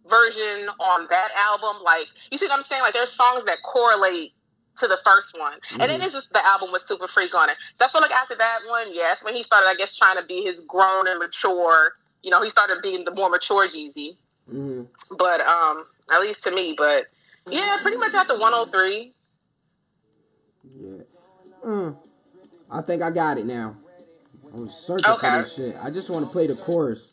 [0.06, 1.82] version on that album.
[1.82, 2.82] Like you see what I'm saying?
[2.82, 4.32] Like there's songs that correlate
[4.78, 6.04] to the first one, and then Mhm.
[6.04, 7.56] this is the album was Super Freak on it.
[7.74, 10.24] So I feel like after that one, yes, when he started, I guess trying to
[10.24, 11.96] be his grown and mature.
[12.22, 14.16] You know, he started being the more mature Jeezy.
[14.52, 14.88] Mm,
[15.18, 17.06] But um, at least to me, but
[17.48, 19.14] yeah, pretty much after 103.
[20.70, 21.02] yeah.
[21.64, 21.96] Mm,
[22.70, 23.76] I think I got it now.
[24.54, 25.28] I was searching Okay.
[25.30, 25.76] for this shit.
[25.82, 27.10] I just want to play the chorus.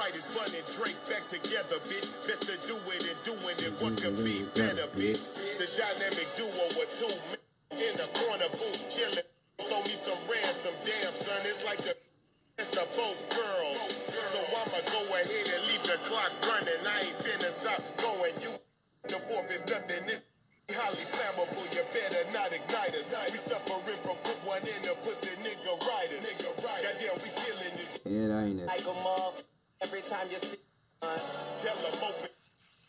[0.00, 2.08] Yeah, that's right, it's Bun and Drake back together, bitch.
[2.26, 5.28] Best to do it and doing it, what could be better, bitch?
[5.60, 9.28] The dynamic duo with two men in the corner, boom, chillin'.
[9.60, 11.92] Throw me some ransom, damn, son, it's like the
[12.56, 14.00] best of both girls.
[14.08, 16.80] So I'ma go ahead and leave the clock running.
[16.80, 18.32] I ain't finna stop going.
[18.40, 18.56] You,
[19.04, 20.24] the fourth is nothing, it's
[20.72, 23.12] highly flammable, you better not ignite us.
[23.32, 26.24] We suffering from put one in the pussy nigga riders.
[26.24, 26.96] Nigga riders.
[26.96, 28.00] Goddamn, we killing this.
[28.08, 28.66] Yeah, that ain't it.
[28.66, 29.49] Like a moth.
[29.82, 30.58] Every time you see
[31.02, 31.18] uh,
[31.62, 32.28] Tell them open.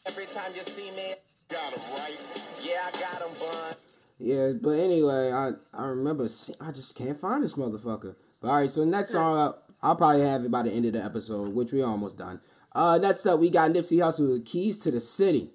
[0.07, 1.13] every time you see me,
[1.49, 2.17] Got 'em right.
[2.61, 3.73] yeah, I got him, bun.
[4.19, 6.29] Yeah, but anyway, I I remember.
[6.29, 8.15] See, I just can't find this motherfucker.
[8.41, 10.93] But all right, so next song up, I'll probably have it by the end of
[10.93, 12.39] the episode, which we almost done.
[12.73, 15.51] Uh, next up, we got Nipsey Hussle with "Keys to the City,"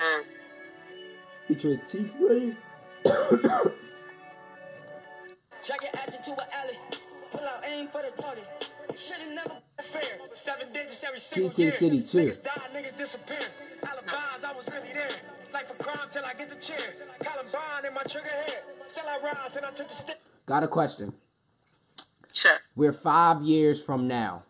[0.00, 0.24] Mm.
[1.48, 2.10] featuring T.
[2.20, 2.56] Ray.
[3.04, 3.36] Drag
[5.82, 6.78] your ass into an alley.
[7.30, 8.42] Pull out aim for the tardy.
[8.96, 10.02] Should've never been fair.
[10.32, 11.72] Seven digits every single Peace year.
[11.72, 12.18] city, too.
[12.18, 13.38] Niggas die, niggas disappear.
[13.88, 15.08] Alibis, I was really there.
[15.52, 16.78] Life of crime till I get the chair.
[17.20, 18.62] Columbine in my trigger head.
[18.86, 20.20] Still I rise and I took the stick.
[20.46, 21.12] Got a question.
[22.34, 22.56] Sure.
[22.76, 24.42] We're five years from now.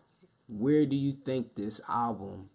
[0.47, 2.49] Where do you think this album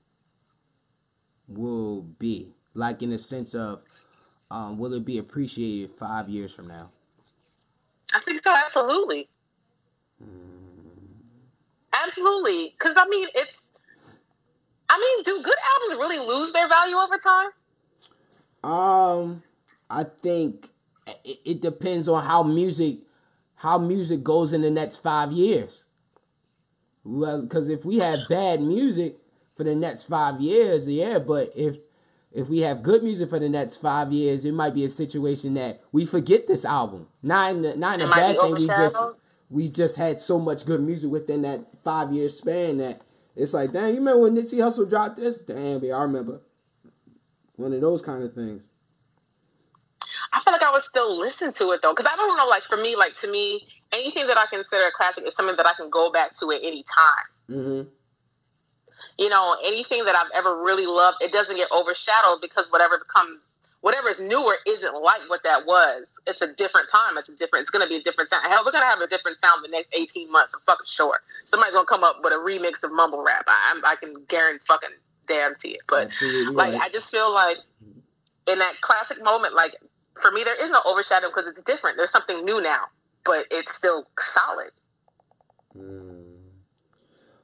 [1.46, 2.52] will be?
[2.74, 3.82] Like in the sense of,
[4.50, 6.90] um, will it be appreciated five years from now?
[8.14, 9.28] I think so, absolutely.
[12.02, 12.74] Absolutely.
[12.78, 13.70] Because, I mean, it's.
[14.90, 17.50] I mean, do good albums really lose their value over time?
[18.64, 19.42] Um,
[19.90, 20.70] I think
[21.24, 22.98] it, it depends on how music,
[23.56, 25.84] how music goes in the next five years.
[27.04, 29.16] Well, because if we have bad music
[29.56, 31.76] for the next five years, yeah, but if
[32.32, 35.54] if we have good music for the next five years, it might be a situation
[35.54, 37.08] that we forget this album.
[37.22, 38.54] Not in the, not in It a bad thing.
[38.54, 38.96] We just?
[39.50, 43.00] We just had so much good music within that five year span that
[43.34, 45.38] it's like, damn, you remember when Nipsey Hussle dropped this?
[45.38, 46.40] Damn, yeah, I remember.
[47.56, 48.64] One of those kind of things.
[50.32, 51.92] I feel like I would still listen to it, though.
[51.92, 54.90] Because I don't know, like, for me, like, to me, anything that I consider a
[54.90, 57.56] classic is something that I can go back to at any time.
[57.58, 57.88] Mm-hmm.
[59.18, 63.40] you know, anything that I've ever really loved, it doesn't get overshadowed because whatever becomes
[63.80, 66.20] whatever is newer isn't like what that was.
[66.26, 67.16] It's a different time.
[67.18, 67.62] It's a different.
[67.62, 68.46] It's going to be a different sound.
[68.48, 70.54] Hell, we're going to have a different sound the next eighteen months.
[70.54, 71.20] I'm fucking sure.
[71.44, 73.44] Somebody's going to come up with a remix of mumble rap.
[73.46, 74.90] I, I'm- I can guarantee fucking
[75.26, 75.80] guarantee it.
[75.88, 76.82] But Absolutely like, right.
[76.82, 77.58] I just feel like
[78.50, 79.76] in that classic moment, like
[80.20, 81.96] for me, there is no overshadowing because it's different.
[81.96, 82.86] There's something new now,
[83.24, 84.70] but it's still solid.
[85.76, 86.24] Mm.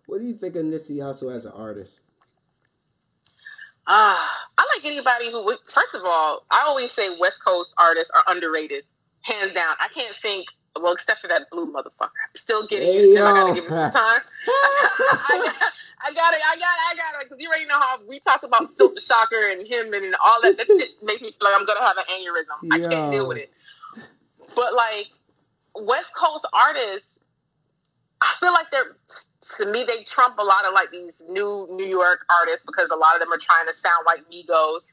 [0.06, 2.00] What do you think of Nipsey Hussle as an artist?
[3.86, 5.44] Ah, I like anybody who.
[5.44, 8.84] would- First of all, I always say West Coast artists are underrated,
[9.22, 9.74] hands down.
[9.80, 10.46] I can't think.
[10.80, 12.00] Well, except for that blue motherfucker.
[12.00, 13.26] I'm still getting Hey, used to him.
[13.28, 14.20] I gotta give him some time.
[16.04, 16.40] I, got, it.
[16.42, 16.80] I got it.
[16.90, 17.28] I got it.
[17.28, 20.42] Because you already know how we talked about Silk the Shocker and him and all
[20.42, 20.56] that.
[20.58, 22.72] That shit makes me feel like I'm gonna have an aneurysm.
[22.72, 23.52] I can't deal with it.
[24.56, 25.08] But like
[25.76, 27.20] West Coast artists,
[28.20, 28.96] I feel like they're
[29.44, 32.96] to me they trump a lot of like these new New York artists because a
[32.96, 34.92] lot of them are trying to sound like Migos.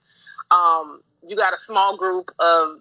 [0.52, 2.80] Um, you got a small group of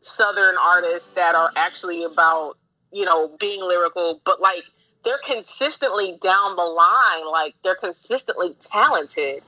[0.00, 2.56] Southern artists that are actually about
[2.92, 4.64] you know being lyrical, but like
[5.04, 9.42] they're consistently down the line, like they're consistently talented.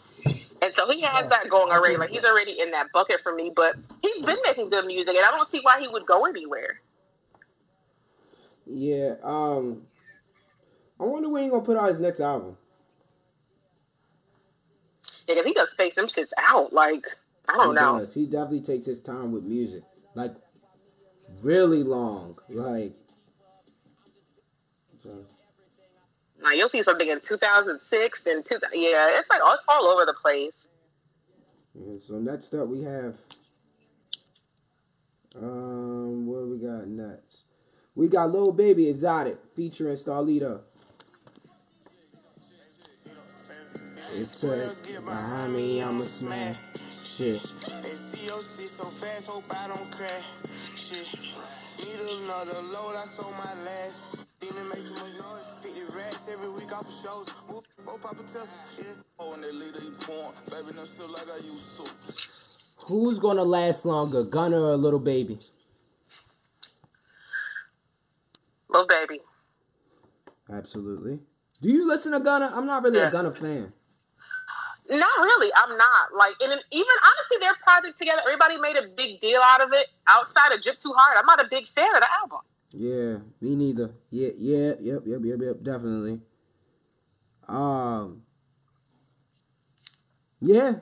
[0.62, 1.96] And so he has that going already.
[1.96, 5.24] Like he's already in that bucket for me, but he's been making good music, and
[5.24, 6.80] I don't see why he would go anywhere.
[8.66, 9.16] Yeah.
[9.22, 9.82] Um.
[11.02, 12.56] I wonder when he gonna put out his next album.
[15.26, 16.72] Yeah, because he does space them shits out.
[16.72, 17.06] Like
[17.48, 17.98] I don't he know.
[17.98, 18.14] Does.
[18.14, 19.82] He definitely takes his time with music,
[20.14, 20.32] like
[21.42, 22.38] really long.
[22.48, 22.92] Like.
[25.02, 25.26] so-
[26.40, 28.58] Like you'll see something in 2006 and two.
[28.72, 30.68] Yeah, it's like oh, it's all over the place.
[31.74, 33.16] Yeah, so next up we have
[35.36, 37.44] um what we got next?
[37.96, 40.60] We got Lil Baby Exotic featuring Starlito.
[44.14, 46.56] It's like behind me, I'ma smash
[47.12, 47.40] shit.
[47.40, 50.26] SCOC so fast, hope I don't crash.
[50.52, 51.06] Shit.
[51.78, 54.40] Need another load, I sold my last.
[54.40, 55.46] Demon make too much noise.
[55.62, 57.28] 50 racks every week off of shows.
[57.48, 58.46] Whoop, oh, Papa Tesla,
[58.78, 58.84] yeah.
[59.18, 60.34] Oh, and they leader, you porn.
[60.50, 62.86] Baby, no still like I used to.
[62.86, 65.38] Who's gonna last longer, Gunna or Little Baby?
[68.68, 69.20] Little baby.
[70.50, 71.18] Absolutely.
[71.60, 72.50] Do you listen to Gunna?
[72.54, 73.12] I'm not really a Yes.
[73.12, 73.72] Gunna fan.
[74.92, 75.50] Not really.
[75.56, 76.14] I'm not.
[76.16, 79.86] Like, and even honestly, their project together, everybody made a big deal out of it.
[80.08, 82.40] Outside of Drip Too Hard, I'm not a big fan of the album.
[82.72, 83.92] Yeah, me neither.
[84.10, 86.20] Yeah, yeah, yep, yep, yep, yep, definitely.
[87.48, 88.22] Um,
[90.40, 90.76] yeah,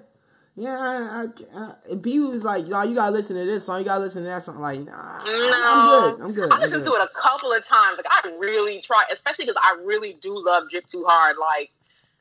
[0.54, 0.78] yeah.
[0.78, 3.80] I, I, I B was like, "Yo, you gotta listen to this song.
[3.80, 6.24] You gotta listen to that song." Like, nah, No, I'm good.
[6.24, 6.52] I'm good.
[6.52, 6.96] I listened good.
[6.96, 7.96] to it a couple of times.
[7.96, 11.36] Like, I really try, especially because I really do love Drip Too Hard.
[11.38, 11.72] Like,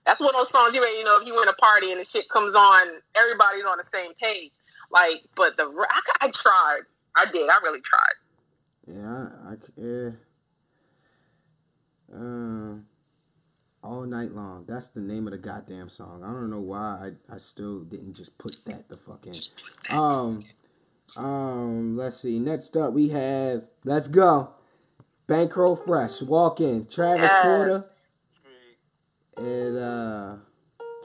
[0.09, 2.01] that's one of those songs you ain't, you know, if you in a party and
[2.01, 4.51] the shit comes on, everybody's on the same page.
[4.89, 6.81] Like, but the I, I tried.
[7.15, 7.47] I did.
[7.47, 8.13] I really tried.
[8.87, 10.09] Yeah, I, I yeah.
[12.11, 12.85] Um,
[13.83, 14.65] all night long.
[14.67, 16.23] That's the name of the goddamn song.
[16.23, 19.39] I don't know why I, I still didn't just put that the fuck in.
[19.95, 20.43] Um,
[21.17, 22.39] um, let's see.
[22.39, 24.49] Next up we have let's go.
[25.27, 27.41] Bankroll Fresh, Walk In, Travis Yes.
[27.43, 27.85] Porter,
[29.39, 30.35] and uh,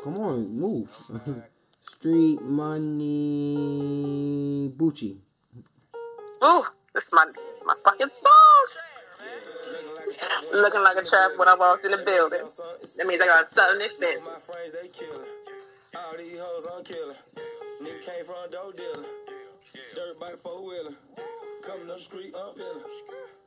[0.03, 0.91] come on, move.
[1.83, 3.53] Street Money
[4.77, 5.19] Bucci.
[6.45, 8.67] Ooh, this is my, this is my fucking song.
[10.53, 12.41] Looking like a trap when I walked in the building.
[12.97, 14.25] That means I got something expensive.
[14.25, 15.27] My friends, they killin'.
[15.97, 17.17] All these hoes, I'm killin'.
[17.83, 19.05] Nigga came from a dope dealer.
[19.95, 20.95] Dirt bike four wheeler.
[21.67, 22.83] Coming up the street, I'm peeling.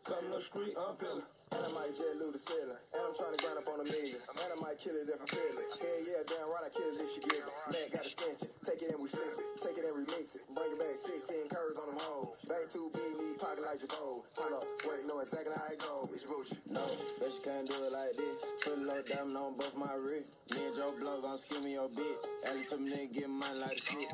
[0.07, 1.27] Coming up the street, I'm peeling.
[1.51, 2.79] And I might jet Lou the ceiling.
[2.79, 4.15] And I'm trying to grind up on a million.
[4.23, 5.67] And I might kill it if I feel it.
[5.83, 7.51] Yeah, yeah, damn right, I kill it if she get it.
[7.67, 8.51] Man, got to stench it.
[8.63, 9.43] Take it and we flip it.
[9.59, 10.47] Take it and remix it.
[10.55, 12.39] Bring it back 16 curves on them hoes.
[12.47, 14.23] Bang two big, need pocket like your gold.
[14.31, 15.95] Hold up, wait, know exactly how it go.
[16.15, 16.55] It's Gucci.
[16.71, 16.87] No,
[17.19, 18.35] bet you can't do it like this.
[18.63, 20.39] Put a little diamond on both my wrist.
[20.55, 22.19] Me and Joe Blow gon' skim me your bitch.
[22.47, 24.07] At some nigga get money like shit.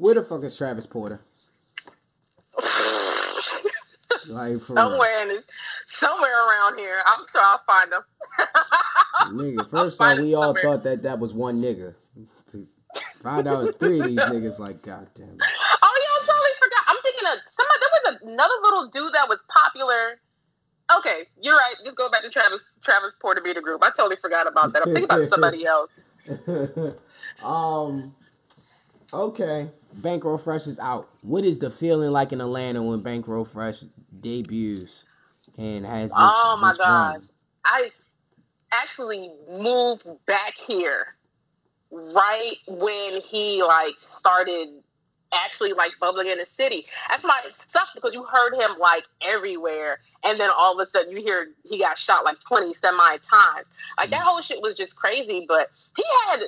[0.00, 1.20] Where the fuck is Travis Porter?
[4.28, 4.58] Like.
[4.60, 5.44] Somewhere in this,
[5.86, 7.00] somewhere around here.
[7.06, 8.02] I'm sure I'll find them.
[9.32, 11.94] Nigga, first off, we all thought that that was one nigga.
[13.22, 14.58] Find out it's three of these niggas.
[14.58, 15.28] Like, goddamn.
[15.28, 15.40] It.
[15.82, 16.84] Oh yeah, I totally forgot.
[16.86, 17.78] I'm thinking of somebody.
[17.80, 20.20] There was another little dude that was popular.
[20.98, 21.74] Okay, you're right.
[21.84, 23.82] Just go back to Travis Travis Porter Meter Group.
[23.82, 24.86] I totally forgot about that.
[24.86, 25.90] I'm thinking about somebody else.
[27.42, 28.14] um.
[29.12, 31.08] Okay, Bankroll Fresh is out.
[31.22, 33.84] What is the feeling like in Atlanta when Bankroll Fresh
[34.20, 35.04] debuts
[35.56, 36.18] and has this?
[36.18, 37.22] oh my gosh,
[37.64, 37.90] I
[38.72, 41.06] actually moved back here
[41.90, 44.68] right when he like started
[45.44, 46.86] actually like bubbling in the city.
[47.08, 50.86] That's why it sucked because you heard him like everywhere, and then all of a
[50.86, 53.68] sudden you hear he got shot like twenty semi times.
[53.98, 54.24] Like that mm.
[54.24, 55.44] whole shit was just crazy.
[55.46, 56.42] But he had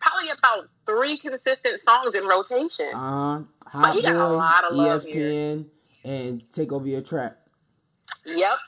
[0.00, 2.86] probably about three consistent songs in rotation.
[2.94, 5.66] Uh, But Hot he got a lot of love ESPN,
[6.04, 7.38] and Take Over Your Trap.
[8.26, 8.58] Yep.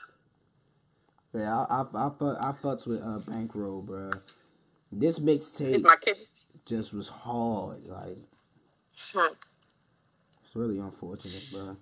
[1.33, 4.09] Yeah, I I I, I fucks with uh, Bankroll, bro.
[4.91, 6.29] This mixtape It's my kids.
[6.67, 7.83] just was hard.
[7.85, 8.17] Like
[9.13, 9.33] Hmm.
[10.45, 11.75] it's really unfortunate, bro.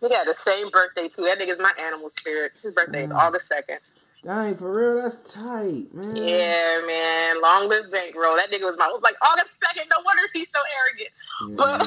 [0.00, 1.22] He got the same birthday too.
[1.22, 2.52] That nigga's my animal spirit.
[2.62, 3.16] His birthday is Mm.
[3.16, 3.78] August second.
[4.24, 6.16] Dang, for real, that's tight, man.
[6.16, 7.42] Yeah, man.
[7.42, 8.36] Long live bankroll.
[8.36, 8.86] That nigga was my.
[8.86, 9.84] I was like August second.
[9.90, 11.10] No wonder he's so arrogant.
[11.58, 11.82] But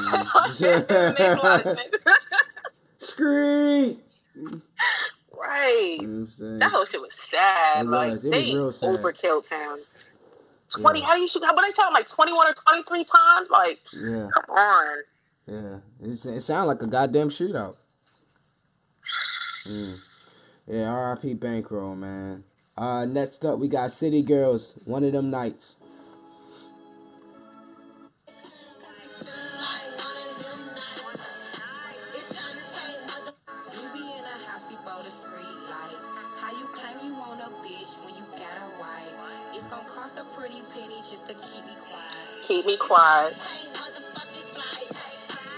[0.61, 0.89] it
[1.19, 1.95] makes a lot of sense.
[3.01, 3.97] Screet.
[5.35, 5.97] right.
[5.99, 6.57] You know?
[6.59, 7.85] That whole shit was sad.
[7.85, 8.25] It like was.
[8.25, 8.89] It was they real sad.
[8.95, 9.79] overkill town.
[10.69, 10.99] Twenty.
[10.99, 11.05] Yeah.
[11.07, 11.43] How do you shoot?
[11.43, 11.55] How?
[11.55, 13.49] But they shot him like twenty one or twenty three times.
[13.49, 14.97] Like, Yeah, come on.
[15.47, 15.77] yeah.
[16.03, 17.77] It's, it sounded like a goddamn shootout.
[19.65, 19.95] Mm.
[20.67, 21.35] Yeah, R.I.P.
[21.35, 22.43] Bankroll, man.
[22.77, 24.73] Uh, next up, we got City Girls.
[24.83, 25.77] One of them nights.
[33.73, 36.03] You be in a house before the street lights.
[36.41, 39.13] How you claim you want a bitch when you got a wife?
[39.53, 42.43] It's gonna cost a pretty penny just to keep me quiet.
[42.43, 43.41] Keep me quiet.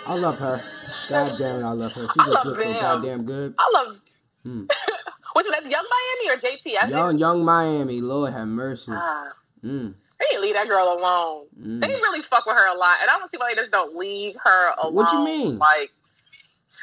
[0.06, 0.60] I love her.
[1.10, 2.08] God damn it, I love her.
[2.14, 3.56] She I just love looks so goddamn good.
[3.58, 4.00] I love.
[4.44, 4.66] Hmm.
[5.52, 6.78] That's Young Miami or JT?
[6.84, 7.20] I Young, think.
[7.20, 8.02] young Miami.
[8.02, 8.92] Lord have mercy.
[8.94, 9.30] Ah,
[9.64, 9.94] Mm.
[10.20, 11.48] they didn't leave that girl alone.
[11.60, 11.82] Mm.
[11.82, 13.72] They didn't really fuck with her a lot, and I don't see why they just
[13.72, 14.94] don't leave her alone.
[14.94, 15.58] What you mean?
[15.58, 15.92] Like,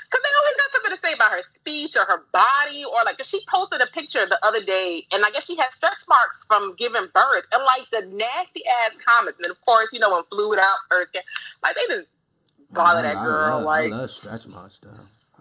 [0.09, 3.19] because they always got something to say about her speech or her body, or like,
[3.19, 6.45] 'cause she posted a picture the other day, and I guess she had stretch marks
[6.45, 9.39] from giving birth, and like the nasty ass comments.
[9.43, 11.23] And of course, you know, when fluid out, earth, can-
[11.63, 12.09] like they just
[12.71, 13.55] bother I- that I girl.
[13.57, 14.91] love, like, I love stretch marks though.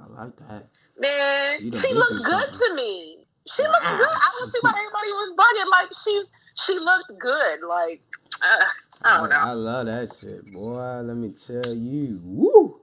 [0.02, 0.68] I like that.
[1.00, 2.68] Man, she looked good something.
[2.70, 3.28] to me.
[3.48, 4.08] She looked good.
[4.10, 5.72] I don't see why everybody was bugging.
[5.72, 7.60] Like she's she looked good.
[7.68, 8.02] Like
[8.42, 8.66] uh,
[9.04, 9.36] I don't know.
[9.38, 11.02] I love that shit, boy.
[11.04, 12.20] Let me tell you.
[12.24, 12.82] Woo!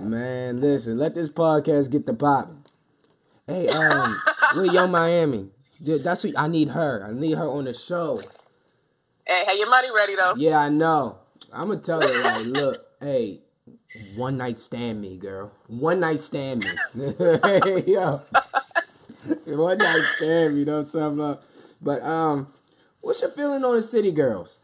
[0.00, 2.64] Man, listen, let this podcast get the popping.
[3.46, 4.20] Hey, um,
[4.56, 5.50] with Young Miami.
[5.82, 7.04] Dude, That's what I need her.
[7.08, 8.20] I need her on the show.
[9.26, 10.34] Hey, have your money ready though?
[10.36, 11.18] Yeah, I know.
[11.52, 13.40] I'm gonna tell her like, look, hey,
[14.14, 15.52] one night stand me, girl.
[15.68, 16.64] One night stand
[16.94, 17.14] me.
[17.86, 18.22] yo.
[19.46, 21.42] one night stand me, you know what I'm talking about?
[21.80, 22.48] But um,
[23.00, 24.58] what's your feeling on the City Girls?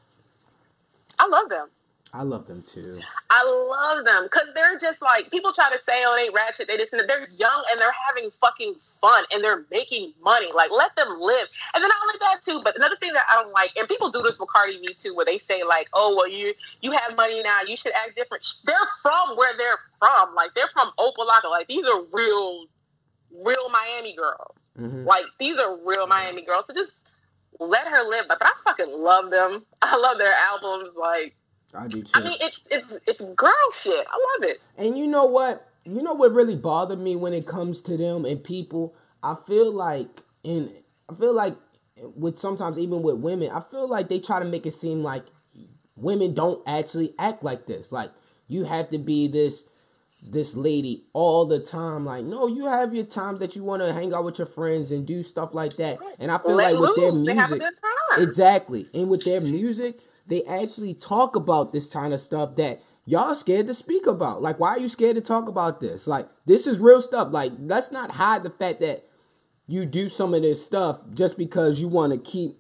[1.18, 1.68] I love them.
[2.12, 3.00] I love them too.
[3.34, 6.76] I love them because they're just like people try to say, "Oh, they ratchet." They
[6.76, 10.52] just they're young and they're having fucking fun and they're making money.
[10.54, 11.48] Like let them live.
[11.74, 14.10] And then not only that too, but another thing that I don't like, and people
[14.10, 16.52] do this with Cardi B too, where they say like, "Oh, well, you
[16.82, 20.34] you have money now, you should act different." They're from where they're from.
[20.34, 21.48] Like they're from Opa-locka.
[21.50, 22.66] Like these are real,
[23.46, 24.56] real Miami girls.
[24.78, 25.06] Mhm.
[25.06, 26.66] Like these are real Miami girls.
[26.66, 26.92] So just
[27.59, 28.26] let her live.
[28.28, 29.64] But, but I fucking love them.
[29.80, 30.90] I love their albums.
[30.96, 31.34] Like
[31.74, 32.11] I do too.
[32.15, 34.07] I mean, it's it's it's girl shit.
[34.07, 34.61] I love it.
[34.77, 35.69] And you know what?
[35.85, 38.94] You know what really bothered me when it comes to them and people?
[39.23, 40.09] I feel like
[40.44, 40.70] and
[41.09, 41.55] I feel like
[41.97, 45.24] with sometimes even with women, I feel like they try to make it seem like
[45.97, 47.93] women don't actually act like this.
[47.93, 48.11] Like
[48.49, 49.65] you have to be this
[50.23, 52.05] this lady all the time.
[52.05, 54.90] Like, no, you have your times that you want to hang out with your friends
[54.93, 55.99] and do stuff like that.
[56.19, 57.27] And I feel Let like with their loose.
[57.27, 58.28] They have a music, good time.
[58.28, 63.35] exactly, and with their music, they actually talk about this kind of stuff that y'all
[63.35, 64.43] scared to speak about.
[64.43, 66.07] Like, why are you scared to talk about this?
[66.07, 67.32] Like, this is real stuff.
[67.32, 69.05] Like, let's not hide the fact that
[69.66, 72.59] you do some of this stuff just because you want to keep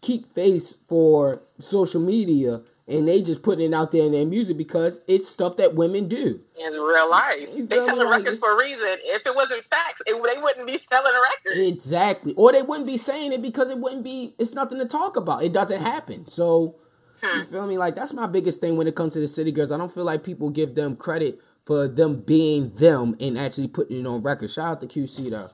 [0.00, 4.56] keep face for social media and they just putting it out there in their music
[4.56, 6.40] because it's stuff that women do.
[6.58, 7.48] In real life.
[7.54, 8.86] You They selling Like, records for a reason.
[9.04, 11.68] If it wasn't facts, it, they wouldn't be selling records.
[11.68, 12.32] Exactly.
[12.34, 15.42] Or they wouldn't be saying it because it wouldn't be it's nothing to talk about.
[15.42, 16.28] It doesn't happen.
[16.28, 16.76] So
[17.22, 17.76] you feel me?
[17.78, 19.72] Like that's my biggest thing when it comes to the city girls.
[19.72, 23.98] I don't feel like people give them credit for them being them and actually putting
[23.98, 24.50] it on record.
[24.50, 25.50] Shout out to QC though.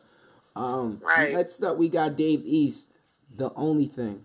[0.54, 1.32] Um Right.
[1.32, 2.88] next up we got Dave East,
[3.34, 4.24] the only thing.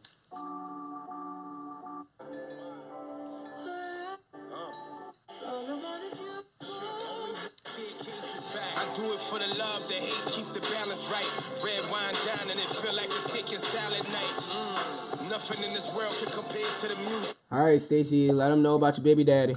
[9.37, 11.29] For the love, the hate, keep the balance right.
[11.63, 14.35] Red wine down and it feel like it's kicking salad night.
[14.49, 15.29] Mm.
[15.29, 17.35] Nothing in this world can compare to the music.
[17.51, 19.55] All right, Stacy, let them know about your baby daddy.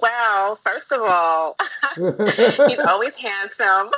[0.00, 1.56] Well, first of all,
[1.96, 3.90] he's always handsome.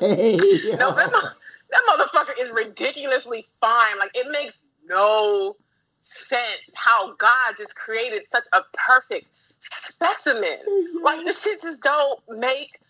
[0.00, 0.36] hey.
[0.78, 1.30] No, that, mo-
[1.70, 3.98] that motherfucker is ridiculously fine.
[3.98, 5.56] Like it makes no
[6.00, 9.28] sense how God just created such a perfect
[9.60, 10.58] specimen.
[11.02, 12.80] Like this shit just don't make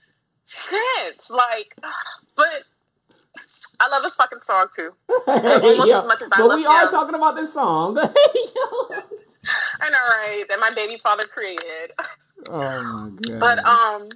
[0.44, 1.30] sense.
[1.30, 1.74] Like,
[2.36, 2.64] but
[3.80, 4.92] I love this fucking song too.
[5.26, 6.90] Almost as much as I but love we are him.
[6.90, 7.98] talking about this song.
[9.80, 10.44] I know, right?
[10.48, 11.92] That my baby father created.
[12.48, 13.40] oh my god.
[13.40, 14.08] But um,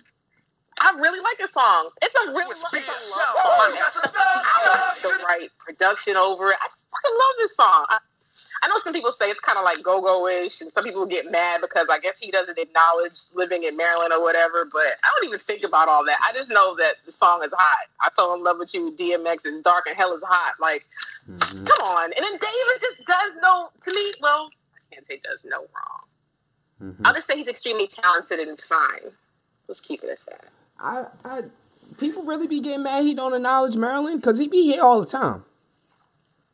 [0.81, 1.91] I really like this song.
[2.03, 2.93] It's a really love, love song.
[3.45, 6.57] I like the right production over it.
[6.61, 7.87] I fucking love this song.
[7.89, 7.99] I,
[8.63, 11.61] I know some people say it's kind of like go-go-ish, and some people get mad
[11.63, 14.65] because I guess he doesn't acknowledge living in Maryland or whatever.
[14.71, 16.19] But I don't even think about all that.
[16.23, 17.87] I just know that the song is hot.
[18.01, 19.39] I fell in love with you, DMX.
[19.45, 20.55] It's dark and hell is hot.
[20.61, 20.85] Like,
[21.31, 21.65] Mm-hmm.
[21.67, 22.05] come on.
[22.05, 24.13] And then David just does no to me.
[24.21, 26.93] Well, I can't say does no wrong.
[26.93, 27.07] Mm-hmm.
[27.07, 29.13] I'll just say he's extremely talented and fine.
[29.67, 30.47] Let's keep it at that.
[30.81, 31.43] I, I,
[31.99, 35.07] people really be getting mad he don't acknowledge Maryland because he be here all the
[35.07, 35.45] time.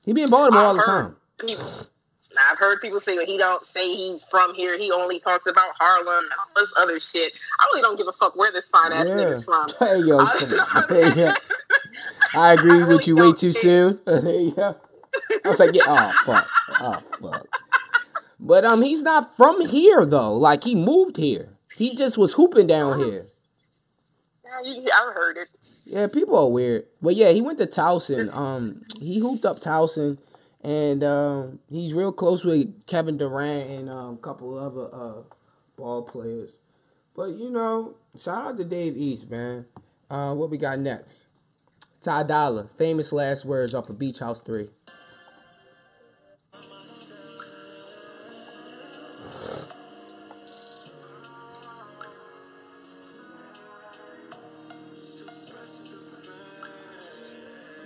[0.04, 1.16] He be in Baltimore all the time.
[1.38, 1.70] People,
[2.50, 4.76] I've heard people say that he don't say he's from here.
[4.78, 7.32] He only talks about Harlem and all this other shit.
[7.60, 9.14] I really don't give a fuck where this fine ass Yeah.
[9.16, 9.68] nigga's from.
[9.78, 11.34] Hey yo, I- hey, yeah.
[12.34, 14.00] I agree with you way too soon.
[14.06, 14.74] yeah.
[15.44, 16.48] I was like, yeah, oh fuck,
[16.80, 17.46] oh fuck.
[18.40, 20.34] But um, he's not from here though.
[20.36, 21.50] Like he moved here.
[21.76, 23.26] He just was hooping down here.
[24.64, 25.48] Yeah, I've heard it.
[25.84, 26.86] Yeah, people are weird.
[27.02, 28.34] But yeah, he went to Towson.
[28.34, 30.18] Um, he hooped up Towson,
[30.64, 35.22] and um, he's real close with Kevin Durant and um, a couple other uh,
[35.76, 36.56] ball players.
[37.14, 39.66] But you know, shout out to Dave East, man.
[40.10, 41.26] Uh, what we got next?
[42.00, 44.70] Ty Dolla, famous last words off of Beach House Three.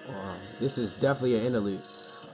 [0.08, 1.82] Wow, this is definitely an interlude.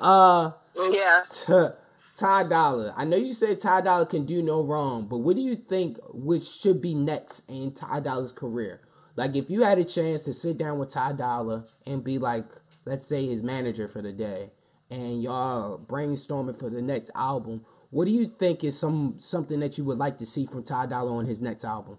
[0.01, 1.23] Uh, Yeah.
[2.17, 2.95] Ty Dolla.
[2.97, 5.99] I know you said Ty Dolla can do no wrong, but what do you think
[6.13, 8.81] which should be next in Ty Dolla's career?
[9.17, 12.47] Like, if you had a chance to sit down with Ty Dolla and be like,
[12.85, 14.51] let's say his manager for the day,
[14.91, 19.79] and y'all brainstorming for the next album, what do you think is some something that
[19.79, 21.99] you would like to see from Ty Dolla on his next album?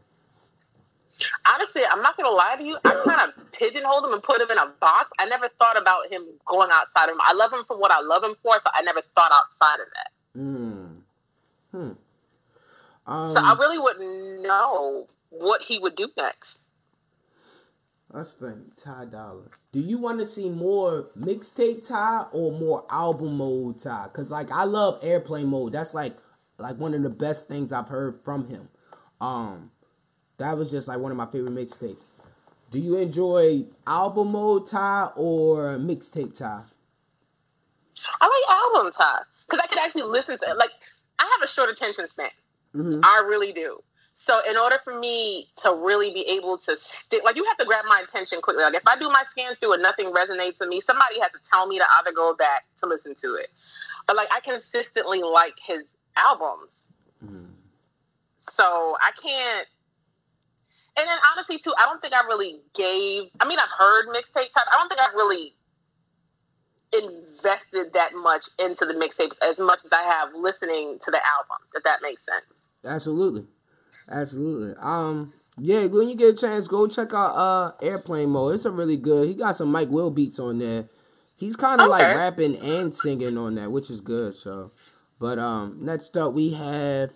[1.47, 2.77] Honestly, I'm not gonna lie to you.
[2.83, 5.11] I kind of pigeonholed him and put him in a box.
[5.19, 7.21] I never thought about him going outside of him.
[7.21, 9.87] I love him for what I love him for, so I never thought outside of
[9.93, 10.11] that.
[10.33, 10.85] Hmm.
[11.71, 11.91] Hmm.
[13.07, 16.61] Um, So I really wouldn't know what he would do next.
[18.11, 18.75] Let's think.
[18.81, 19.43] Ty Dolla.
[19.71, 24.07] Do you want to see more mixtape Ty or more album mode Ty?
[24.13, 25.73] Cause like I love airplane mode.
[25.73, 26.15] That's like
[26.57, 28.69] like one of the best things I've heard from him.
[29.19, 29.71] Um,
[30.37, 32.01] that was just like one of my favorite mixtapes.
[32.71, 36.61] Do you enjoy album mode Ty or mixtape tie?
[38.19, 40.57] I like album time because I can actually listen to it.
[40.57, 40.71] Like
[41.19, 42.29] I have a short attention span.
[42.75, 43.01] Mhm.
[43.03, 43.81] I really do.
[44.17, 47.65] So in order for me to really be able to stick, like you have to
[47.65, 48.63] grab my attention quickly.
[48.63, 51.39] Like if I do my scan through and nothing resonates with me, somebody has to
[51.49, 53.47] tell me to either go back to listen to it.
[54.07, 55.83] But like I consistently like his
[56.17, 56.87] albums,
[58.35, 59.67] so I can't.
[60.97, 63.29] And then honestly, too, I don't think I really gave.
[63.39, 64.67] I mean, I've heard mixtape type.
[64.71, 65.53] I don't think I've really
[66.97, 71.71] invested that much into the mixtapes as much as I have listening to the albums.
[71.75, 72.67] If that makes sense.
[72.85, 73.45] Absolutely.
[74.09, 74.75] Absolutely.
[74.79, 78.55] Um yeah, when you get a chance, go check out uh Airplane Mode.
[78.55, 79.27] It's a really good.
[79.27, 80.85] He got some Mike Will beats on there.
[81.35, 84.35] He's kind of like rapping and singing on that, which is good.
[84.35, 84.71] So,
[85.19, 87.11] but um, next up we have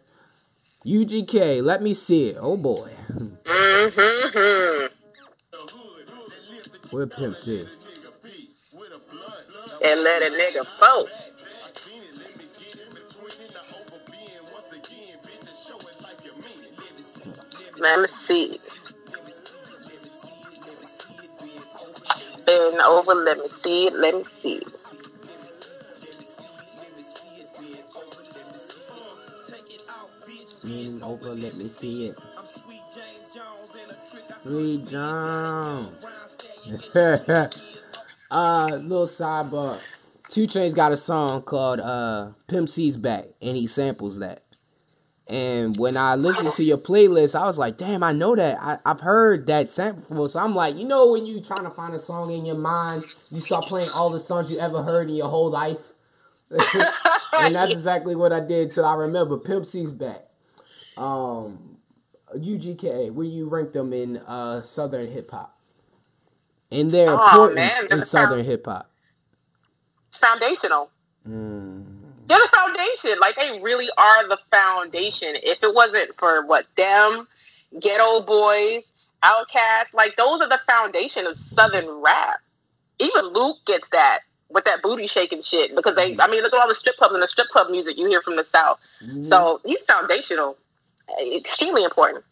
[0.85, 1.61] UGK.
[1.63, 2.37] Let me see it.
[2.39, 2.89] Oh boy,
[3.45, 4.87] Mm-hmm.
[6.91, 7.65] where Pimp C?
[9.85, 11.09] And let a nigga vote.
[17.79, 18.59] Let me see.
[22.45, 24.78] Bend over, let me see it, let me see it.
[30.63, 32.17] Lean over, let me see it.
[34.43, 36.05] Sweet Jones.
[38.31, 39.79] uh, little sidebar.
[40.29, 44.43] 2 Chainz got a song called uh Pimp C's Back, and he samples that.
[45.27, 48.57] And when I listened to your playlist, I was like, damn, I know that.
[48.59, 50.27] I, I've heard that sample before.
[50.27, 53.03] So I'm like, you know, when you're trying to find a song in your mind,
[53.29, 55.91] you start playing all the songs you ever heard in your whole life.
[56.49, 60.28] and that's exactly what I did till I remember Pimp C's Back.
[60.99, 61.77] Um,
[62.35, 65.57] UGK, where you rank them in uh Southern hip hop,
[66.71, 67.55] and their Oh, importance
[67.89, 68.89] man, in Southern hip hop.
[70.11, 70.91] Foundational.
[71.27, 71.85] Mm.
[72.27, 73.19] They're the foundation.
[73.19, 75.29] Like they really are the foundation.
[75.43, 77.27] If it wasn't for what them,
[77.75, 78.91] Geto Boys,
[79.23, 82.39] Outkast, like those are the foundation of Southern rap.
[82.99, 84.19] Even Luke gets that
[84.49, 86.15] with that booty shaking shit because they.
[86.19, 88.21] I mean, look at all the strip clubs and the strip club music you hear
[88.21, 88.79] from the South.
[89.03, 89.23] Mm-hmm.
[89.23, 90.57] So he's foundational,
[91.35, 92.25] extremely important.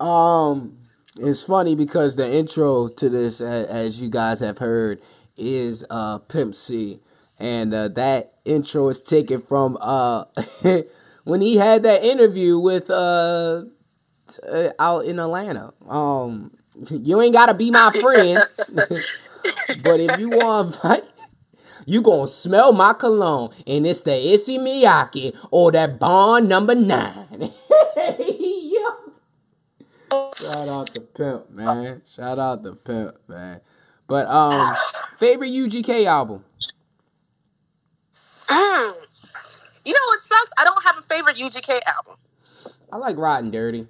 [0.00, 0.78] Um,
[1.18, 5.00] it's funny because the intro to this, as you guys have heard,
[5.36, 6.98] is uh Pimp C,
[7.38, 10.24] and uh, that intro is taken from uh
[11.24, 13.64] when he had that interview with uh,
[14.78, 15.72] out in Atlanta.
[15.88, 16.52] Um,
[16.90, 18.44] you ain't gotta be my friend,
[19.82, 20.76] but if you want.
[21.86, 27.26] You gonna smell my cologne, and it's the Issey Miyake or that Bond number nine.
[28.18, 28.90] Yo.
[30.36, 32.02] Shout out to Pimp, man.
[32.06, 33.60] Shout out to Pimp, man.
[34.06, 34.52] But um,
[35.18, 36.44] favorite UGK album?
[38.48, 38.94] Mm.
[39.84, 40.50] You know what sucks?
[40.58, 42.16] I don't have a favorite UGK album.
[42.92, 43.88] I like Ridin' Dirty.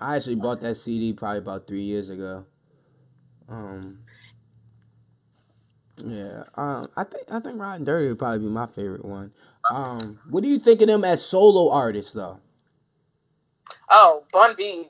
[0.00, 2.46] I actually bought that CD probably about three years ago.
[3.48, 3.98] Um,
[6.04, 9.32] yeah, um, I think I think Ridin' Dirty would probably be my favorite one.
[9.70, 12.40] Um, what do you think of them as solo artists, though?
[13.90, 14.86] Oh, Bun B.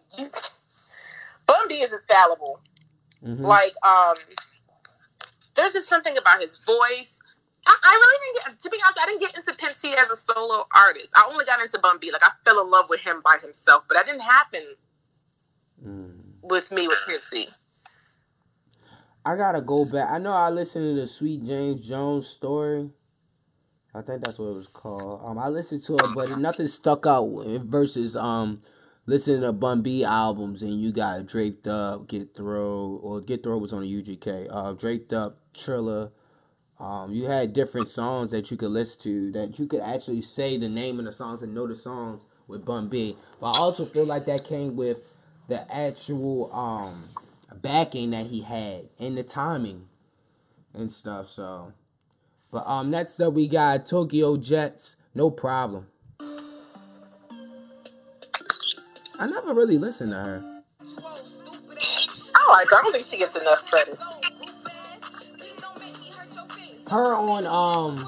[1.46, 2.60] Bun B is infallible.
[3.24, 3.40] Mhm.
[3.40, 4.14] Like, um,
[5.54, 7.22] there's just something about his voice.
[7.66, 10.10] I, I really didn't get, to be honest, I didn't get into Pimp C as
[10.10, 11.12] a solo artist.
[11.16, 12.10] I only got into Bun B.
[12.12, 14.62] Like, I fell in love with him by himself, but that didn't happen
[16.42, 17.48] with me with Pimp C.
[19.24, 20.10] I gotta go back.
[20.10, 22.90] I know I listened to the Sweet James Jones story.
[23.94, 25.20] I think that's what it was called.
[25.24, 27.26] Um, I listened to it, but nothing stuck out
[27.64, 28.62] versus um
[29.06, 33.58] listening to Bun B albums and you got Draped Up, Get Throw, or Get Throw
[33.58, 34.48] was on the UGK.
[34.50, 36.12] Uh, Draped Up, Triller.
[36.78, 40.56] Um, you had different songs that you could listen to that you could actually say
[40.56, 43.16] the name of the songs and know the songs with Bun B.
[43.38, 44.98] But I also feel like that came with
[45.48, 47.02] the actual um
[47.54, 49.88] backing that he had and the timing
[50.74, 51.28] and stuff.
[51.28, 51.72] So,
[52.50, 54.96] but um, next up we got Tokyo Jetz.
[55.14, 55.86] No problem.
[59.18, 60.62] I never really listened to her.
[60.80, 62.76] I like her.
[62.76, 63.98] I don't think she gets enough credit.
[66.88, 67.98] Her on um,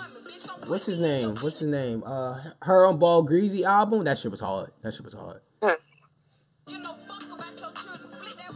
[0.67, 1.37] what's his name?
[1.37, 2.03] What's his name?
[2.05, 4.05] Uh, her on Ball Greasy album.
[4.05, 4.73] That shit was hard.
[4.83, 5.41] That shit was hard.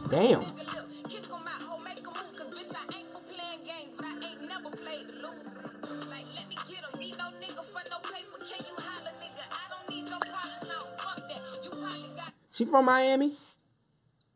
[0.09, 0.45] Damn.
[12.57, 13.33] She from Miami?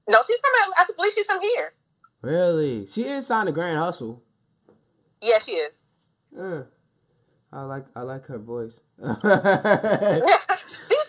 [0.07, 1.73] No, she's from, I believe she's from here.
[2.22, 2.85] Really?
[2.85, 4.22] She is signed to Grand Hustle.
[5.23, 5.81] Yeah, she is.
[6.39, 6.65] Uh,
[7.52, 8.80] I like I like her voice.
[9.02, 9.11] she's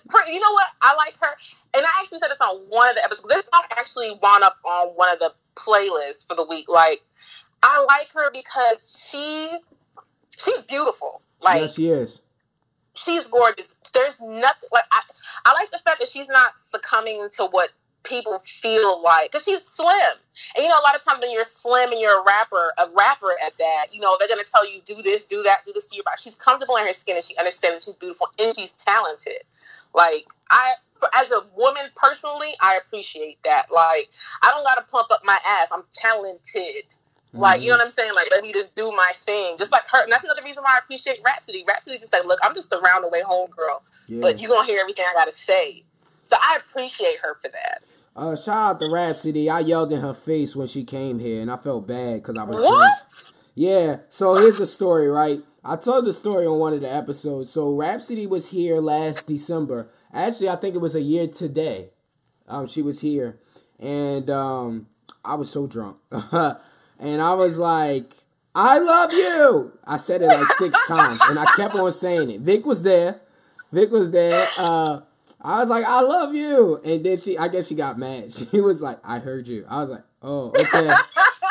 [0.09, 0.32] pretty.
[0.32, 0.68] You know what?
[0.80, 1.36] I like her,
[1.76, 3.28] and I actually said this on one of the episodes.
[3.28, 6.66] This song actually wound up on one of the playlists for the week.
[6.70, 7.02] Like,
[7.62, 9.51] I like her because she
[10.39, 11.20] she's beautiful.
[11.43, 12.22] Like, yeah, she is.
[12.94, 13.76] she's gorgeous.
[13.94, 15.01] There's nothing like I.
[15.47, 17.70] I like the fact that she's not succumbing to what
[18.05, 20.19] people feel like because she's slim.
[20.56, 22.86] And you know, a lot of times when you're slim and you're a rapper, a
[22.97, 25.90] rapper at that, you know, they're gonna tell you do this, do that, do this
[25.90, 26.16] to your body.
[26.23, 29.43] She's comfortable in her skin and she understands that she's beautiful and she's talented.
[29.94, 33.66] Like I, for, as a woman personally, I appreciate that.
[33.73, 34.10] Like
[34.43, 35.69] I don't gotta pump up my ass.
[35.73, 36.94] I'm talented.
[37.34, 38.14] Like, you know what I'm saying?
[38.14, 39.56] Like, let me just do my thing.
[39.59, 40.02] Just like her.
[40.02, 41.64] And that's another reason why I appreciate Rapsody.
[41.66, 43.80] Rapsody just like, look, I'm just a roundaway homegirl.
[44.09, 44.18] Yeah.
[44.20, 45.84] But you're going to hear everything I got to say.
[46.22, 47.82] So I appreciate her for that.
[48.14, 49.48] Uh, shout out to Rapsody.
[49.48, 52.44] I yelled in her face when she came here, and I felt bad because I
[52.44, 52.68] was What?
[52.68, 52.92] drunk.
[53.54, 53.96] Yeah.
[54.10, 55.40] So here's the story, right?
[55.64, 57.48] I told the story on one of the episodes.
[57.50, 59.88] So Rapsody was here last December.
[60.12, 61.90] Actually, I think it was a year today.
[62.48, 63.38] Um, she was here,
[63.78, 64.88] and um,
[65.24, 65.96] I was so drunk,
[67.03, 68.11] and I was like,
[68.55, 72.41] "I love you." I said it like six times, and I kept on saying it.
[72.41, 73.20] Vic was there.
[73.73, 74.47] Vic was there.
[74.57, 75.01] Uh,
[75.41, 78.33] I was like, "I love you," and then she, I guess she got mad.
[78.51, 80.91] She was like, "I heard you." I was like, "Oh, okay."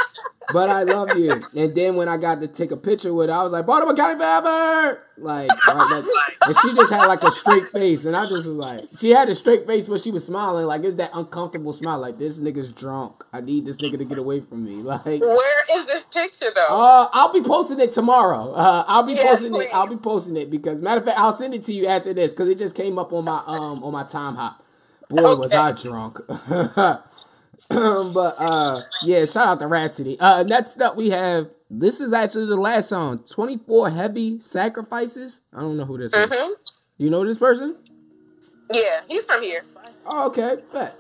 [0.54, 1.32] but I love you.
[1.56, 3.96] And then when I got to take a picture with her, I was like, Baltimore
[3.96, 5.04] County forever!
[5.18, 6.04] Like, right,
[6.48, 8.06] and she just had like a straight face.
[8.06, 10.66] And I just was like, she had a straight face, but she was smiling.
[10.66, 12.00] Like, it's that uncomfortable smile.
[12.00, 13.24] Like, this nigga's drunk.
[13.32, 14.82] I need this nigga to get away from me.
[14.82, 16.68] Like, Where is this picture, though?
[16.82, 18.52] uh, I'll be posting it tomorrow.
[18.54, 19.66] Uh, I'll be Yes, posting please.
[19.68, 19.76] it.
[19.76, 22.32] I'll be posting it because matter of fact, I'll send it to you after this
[22.32, 24.64] because it just came up on my um on my time hop.
[25.10, 26.20] Boy, was I drunk.
[28.14, 30.20] but uh, yeah, shout out to Rapsody.
[30.20, 33.24] Uh, next up we have this is actually the last song.
[33.30, 35.42] Twenty four heavy sacrifices.
[35.54, 36.26] I don't know who this is.
[36.26, 36.52] Mhm.
[36.98, 37.78] You know this person?
[38.74, 39.62] Yeah, he's from here.
[40.06, 40.58] Oh, okay.
[40.74, 40.98] Bet.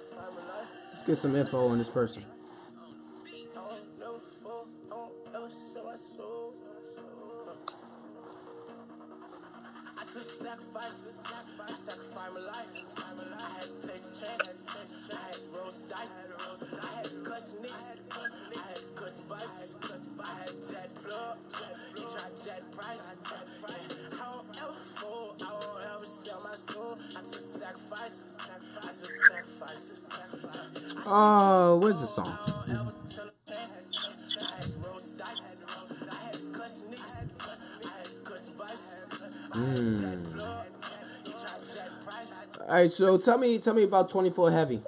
[0.93, 2.23] Let's get some info on this person.
[22.97, 23.47] To jet.
[23.69, 24.19] Yeah.
[24.21, 25.35] I won't ever fall.
[25.41, 26.97] I won't ever sell my soul.
[27.11, 28.25] I took sacrifices.
[28.39, 29.99] I took sacrifices.
[31.05, 32.37] Oh, where's the song?
[39.53, 40.17] Hmm.
[42.61, 44.81] All right, so tell me, tell me about Twenty Four Heavy.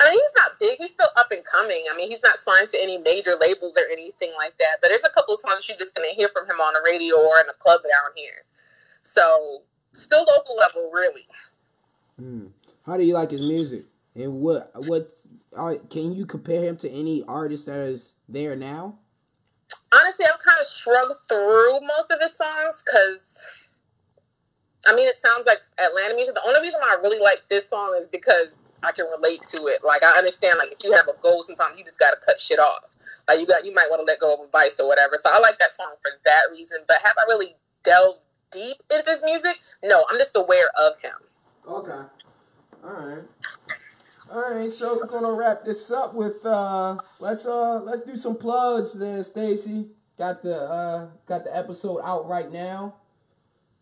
[0.00, 0.78] I mean, he's not big.
[0.78, 1.84] He's still up and coming.
[1.90, 4.76] I mean, he's not signed to any major labels or anything like that.
[4.80, 7.16] But there's a couple of songs you're just gonna hear from him on the radio
[7.16, 8.44] or in a club down here.
[9.02, 9.62] So
[9.92, 11.26] still local level, really.
[12.18, 12.46] Hmm.
[12.84, 13.84] How do you like his music?
[14.14, 15.10] And what what
[15.90, 18.98] can you compare him to any artist that is there now?
[19.92, 23.48] Honestly, I've kind of shrugged through most of his songs because,
[24.86, 26.34] I mean, it sounds like Atlanta music.
[26.34, 29.66] The only reason why I really like this song is because I can relate to
[29.66, 29.82] it.
[29.84, 32.40] Like, I understand, like, if you have a goal, sometimes you just got to cut
[32.40, 32.96] shit off.
[33.28, 35.14] Like, you got, you might want to let go of a vice or whatever.
[35.18, 36.78] So I like that song for that reason.
[36.86, 38.20] But have I really delved
[38.52, 39.58] deep into his music?
[39.82, 41.12] No, I'm just aware of him.
[41.68, 42.02] Okay.
[42.84, 43.24] All right.
[44.30, 48.36] All right, so we're gonna wrap this up with uh let's uh let's do some
[48.36, 49.86] plugs there, Stacy.
[50.18, 52.94] Got the uh got the episode out right now.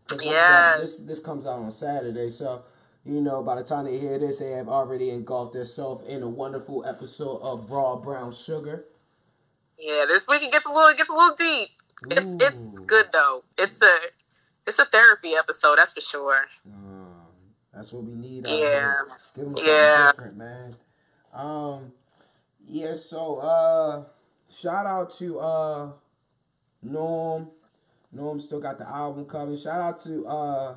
[0.07, 0.81] This comes out- Yes.
[0.81, 2.63] This this comes out on Saturday, so
[3.05, 6.29] you know by the time they hear this, they have already engulfed themselves in a
[6.29, 8.85] wonderful episode of Raw Brown Sugar.
[9.79, 11.69] Yeah, this week it gets a little, it gets a little deep.
[12.11, 13.45] It's it's good though.
[13.59, 13.95] It's a
[14.67, 16.45] it's a therapy episode, that's for sure.
[17.73, 18.47] That's what we need.
[18.47, 18.95] Yeah.
[19.35, 20.11] Give 'em something Yeah.
[20.13, 20.75] different, man.
[21.33, 21.93] Um,
[22.67, 22.95] yeah.
[22.95, 24.05] So, uh,
[24.49, 25.89] shout out to uh,
[26.83, 27.51] Norm.
[28.13, 29.57] Norm still got the album coming.
[29.57, 30.75] Shout out to uh,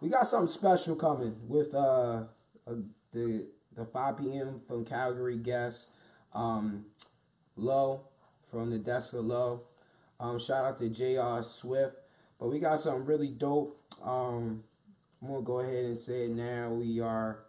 [0.00, 2.24] we got something special coming with uh,
[2.66, 2.74] uh
[3.12, 4.60] the the 5 p.m.
[4.66, 5.88] from Calgary guest,
[6.34, 6.86] um,
[7.56, 8.08] Low
[8.42, 9.62] from the Desk of Low.
[10.18, 11.42] Um, shout out to J.R.
[11.44, 11.94] Swift.
[12.40, 13.78] But we got something really dope.
[14.02, 14.64] Um,
[15.22, 16.70] I'm gonna go ahead and say it now.
[16.70, 17.40] We are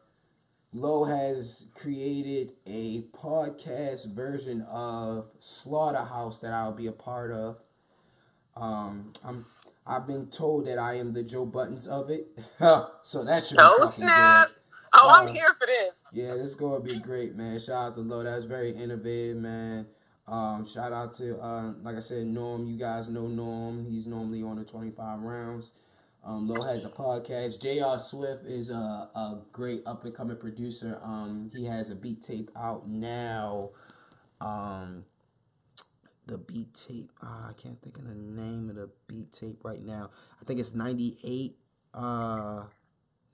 [0.72, 7.58] Low has created a podcast version of Slaughterhouse that I'll be a part of.
[8.56, 9.46] Um, I'm
[9.90, 12.28] I've been told that I am the Joe Buttons of it,
[12.60, 14.48] so that should be No fucking snap.
[14.48, 14.56] good.
[14.94, 15.96] Oh, I'm Uh, here for this.
[16.14, 17.60] yeah, this is gonna be great, man.
[17.60, 19.88] Shout out to Lo, that's very innovative, man.
[20.28, 22.66] Um, shout out to uh, like I said, Norm.
[22.68, 23.86] You guys know Norm.
[23.90, 25.72] He's normally on the twenty five rounds.
[26.24, 27.62] Um, Lo has a podcast.
[27.62, 27.98] J.R.
[27.98, 31.00] Swift is a, a great up and coming producer.
[31.04, 33.70] Um, he has a beat tape out now.
[34.42, 35.06] Um,
[36.30, 37.12] the beat tape.
[37.24, 40.12] ah, I can't think of the name of the beat tape right now.
[40.40, 41.58] I think it's ninety eight.
[41.94, 42.66] Uh,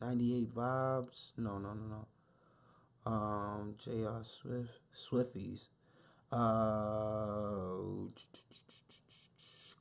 [0.01, 1.31] ninety eight vibes.
[1.37, 2.07] No, no, no, no.
[3.05, 4.23] Um, J.R.
[4.23, 5.67] Swift, Swifties.
[6.31, 8.09] Uh,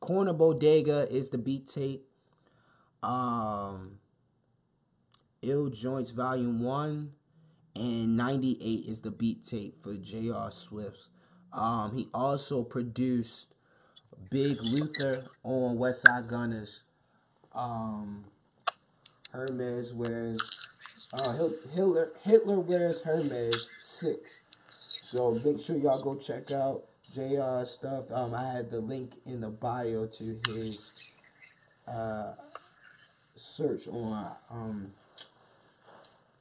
[0.01, 2.05] Corner Bodega is the beat tape.
[3.03, 3.99] Um,
[5.41, 7.13] Ill Joints Volume 1
[7.77, 10.51] and 98 is the beat tape for J.R.
[10.51, 11.09] Swift's.
[11.55, 13.55] Um, he also produced
[14.31, 16.83] Big Luther on West Side Gunners.
[17.55, 18.25] Um,
[19.31, 20.41] Hermes wears,
[21.13, 24.41] uh, Hitler, Hitler wears Hermes 6.
[25.01, 26.83] So make sure y'all go check out
[27.13, 28.11] JR stuff.
[28.11, 30.91] Um, I had the link in the bio to his
[31.87, 32.33] uh,
[33.37, 34.93] search on um,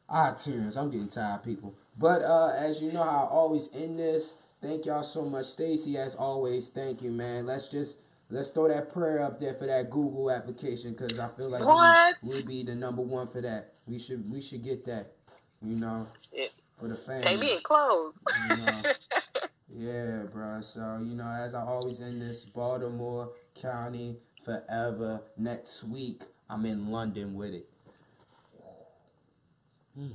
[0.10, 0.76] iTunes.
[0.76, 1.76] I'm getting tired, people.
[1.98, 4.36] But uh, as you know, I always end this.
[4.64, 5.98] Thank y'all so much, Stacy.
[5.98, 7.46] As always, thank you, man.
[7.46, 7.98] Let's just
[8.30, 12.16] let's throw that prayer up there for that Google application because I feel like What?
[12.24, 13.74] we would be the number one for that.
[13.86, 15.12] We should we should get that.
[15.62, 16.08] You know,
[16.80, 17.24] for the family.
[17.24, 18.18] They being closed.
[18.50, 18.82] You know.
[19.76, 20.62] Yeah, bro.
[20.62, 25.22] So, you know, as I always end this, Baltimore County forever.
[25.36, 27.68] Next week, I'm in London with it.
[29.96, 30.06] Yeah.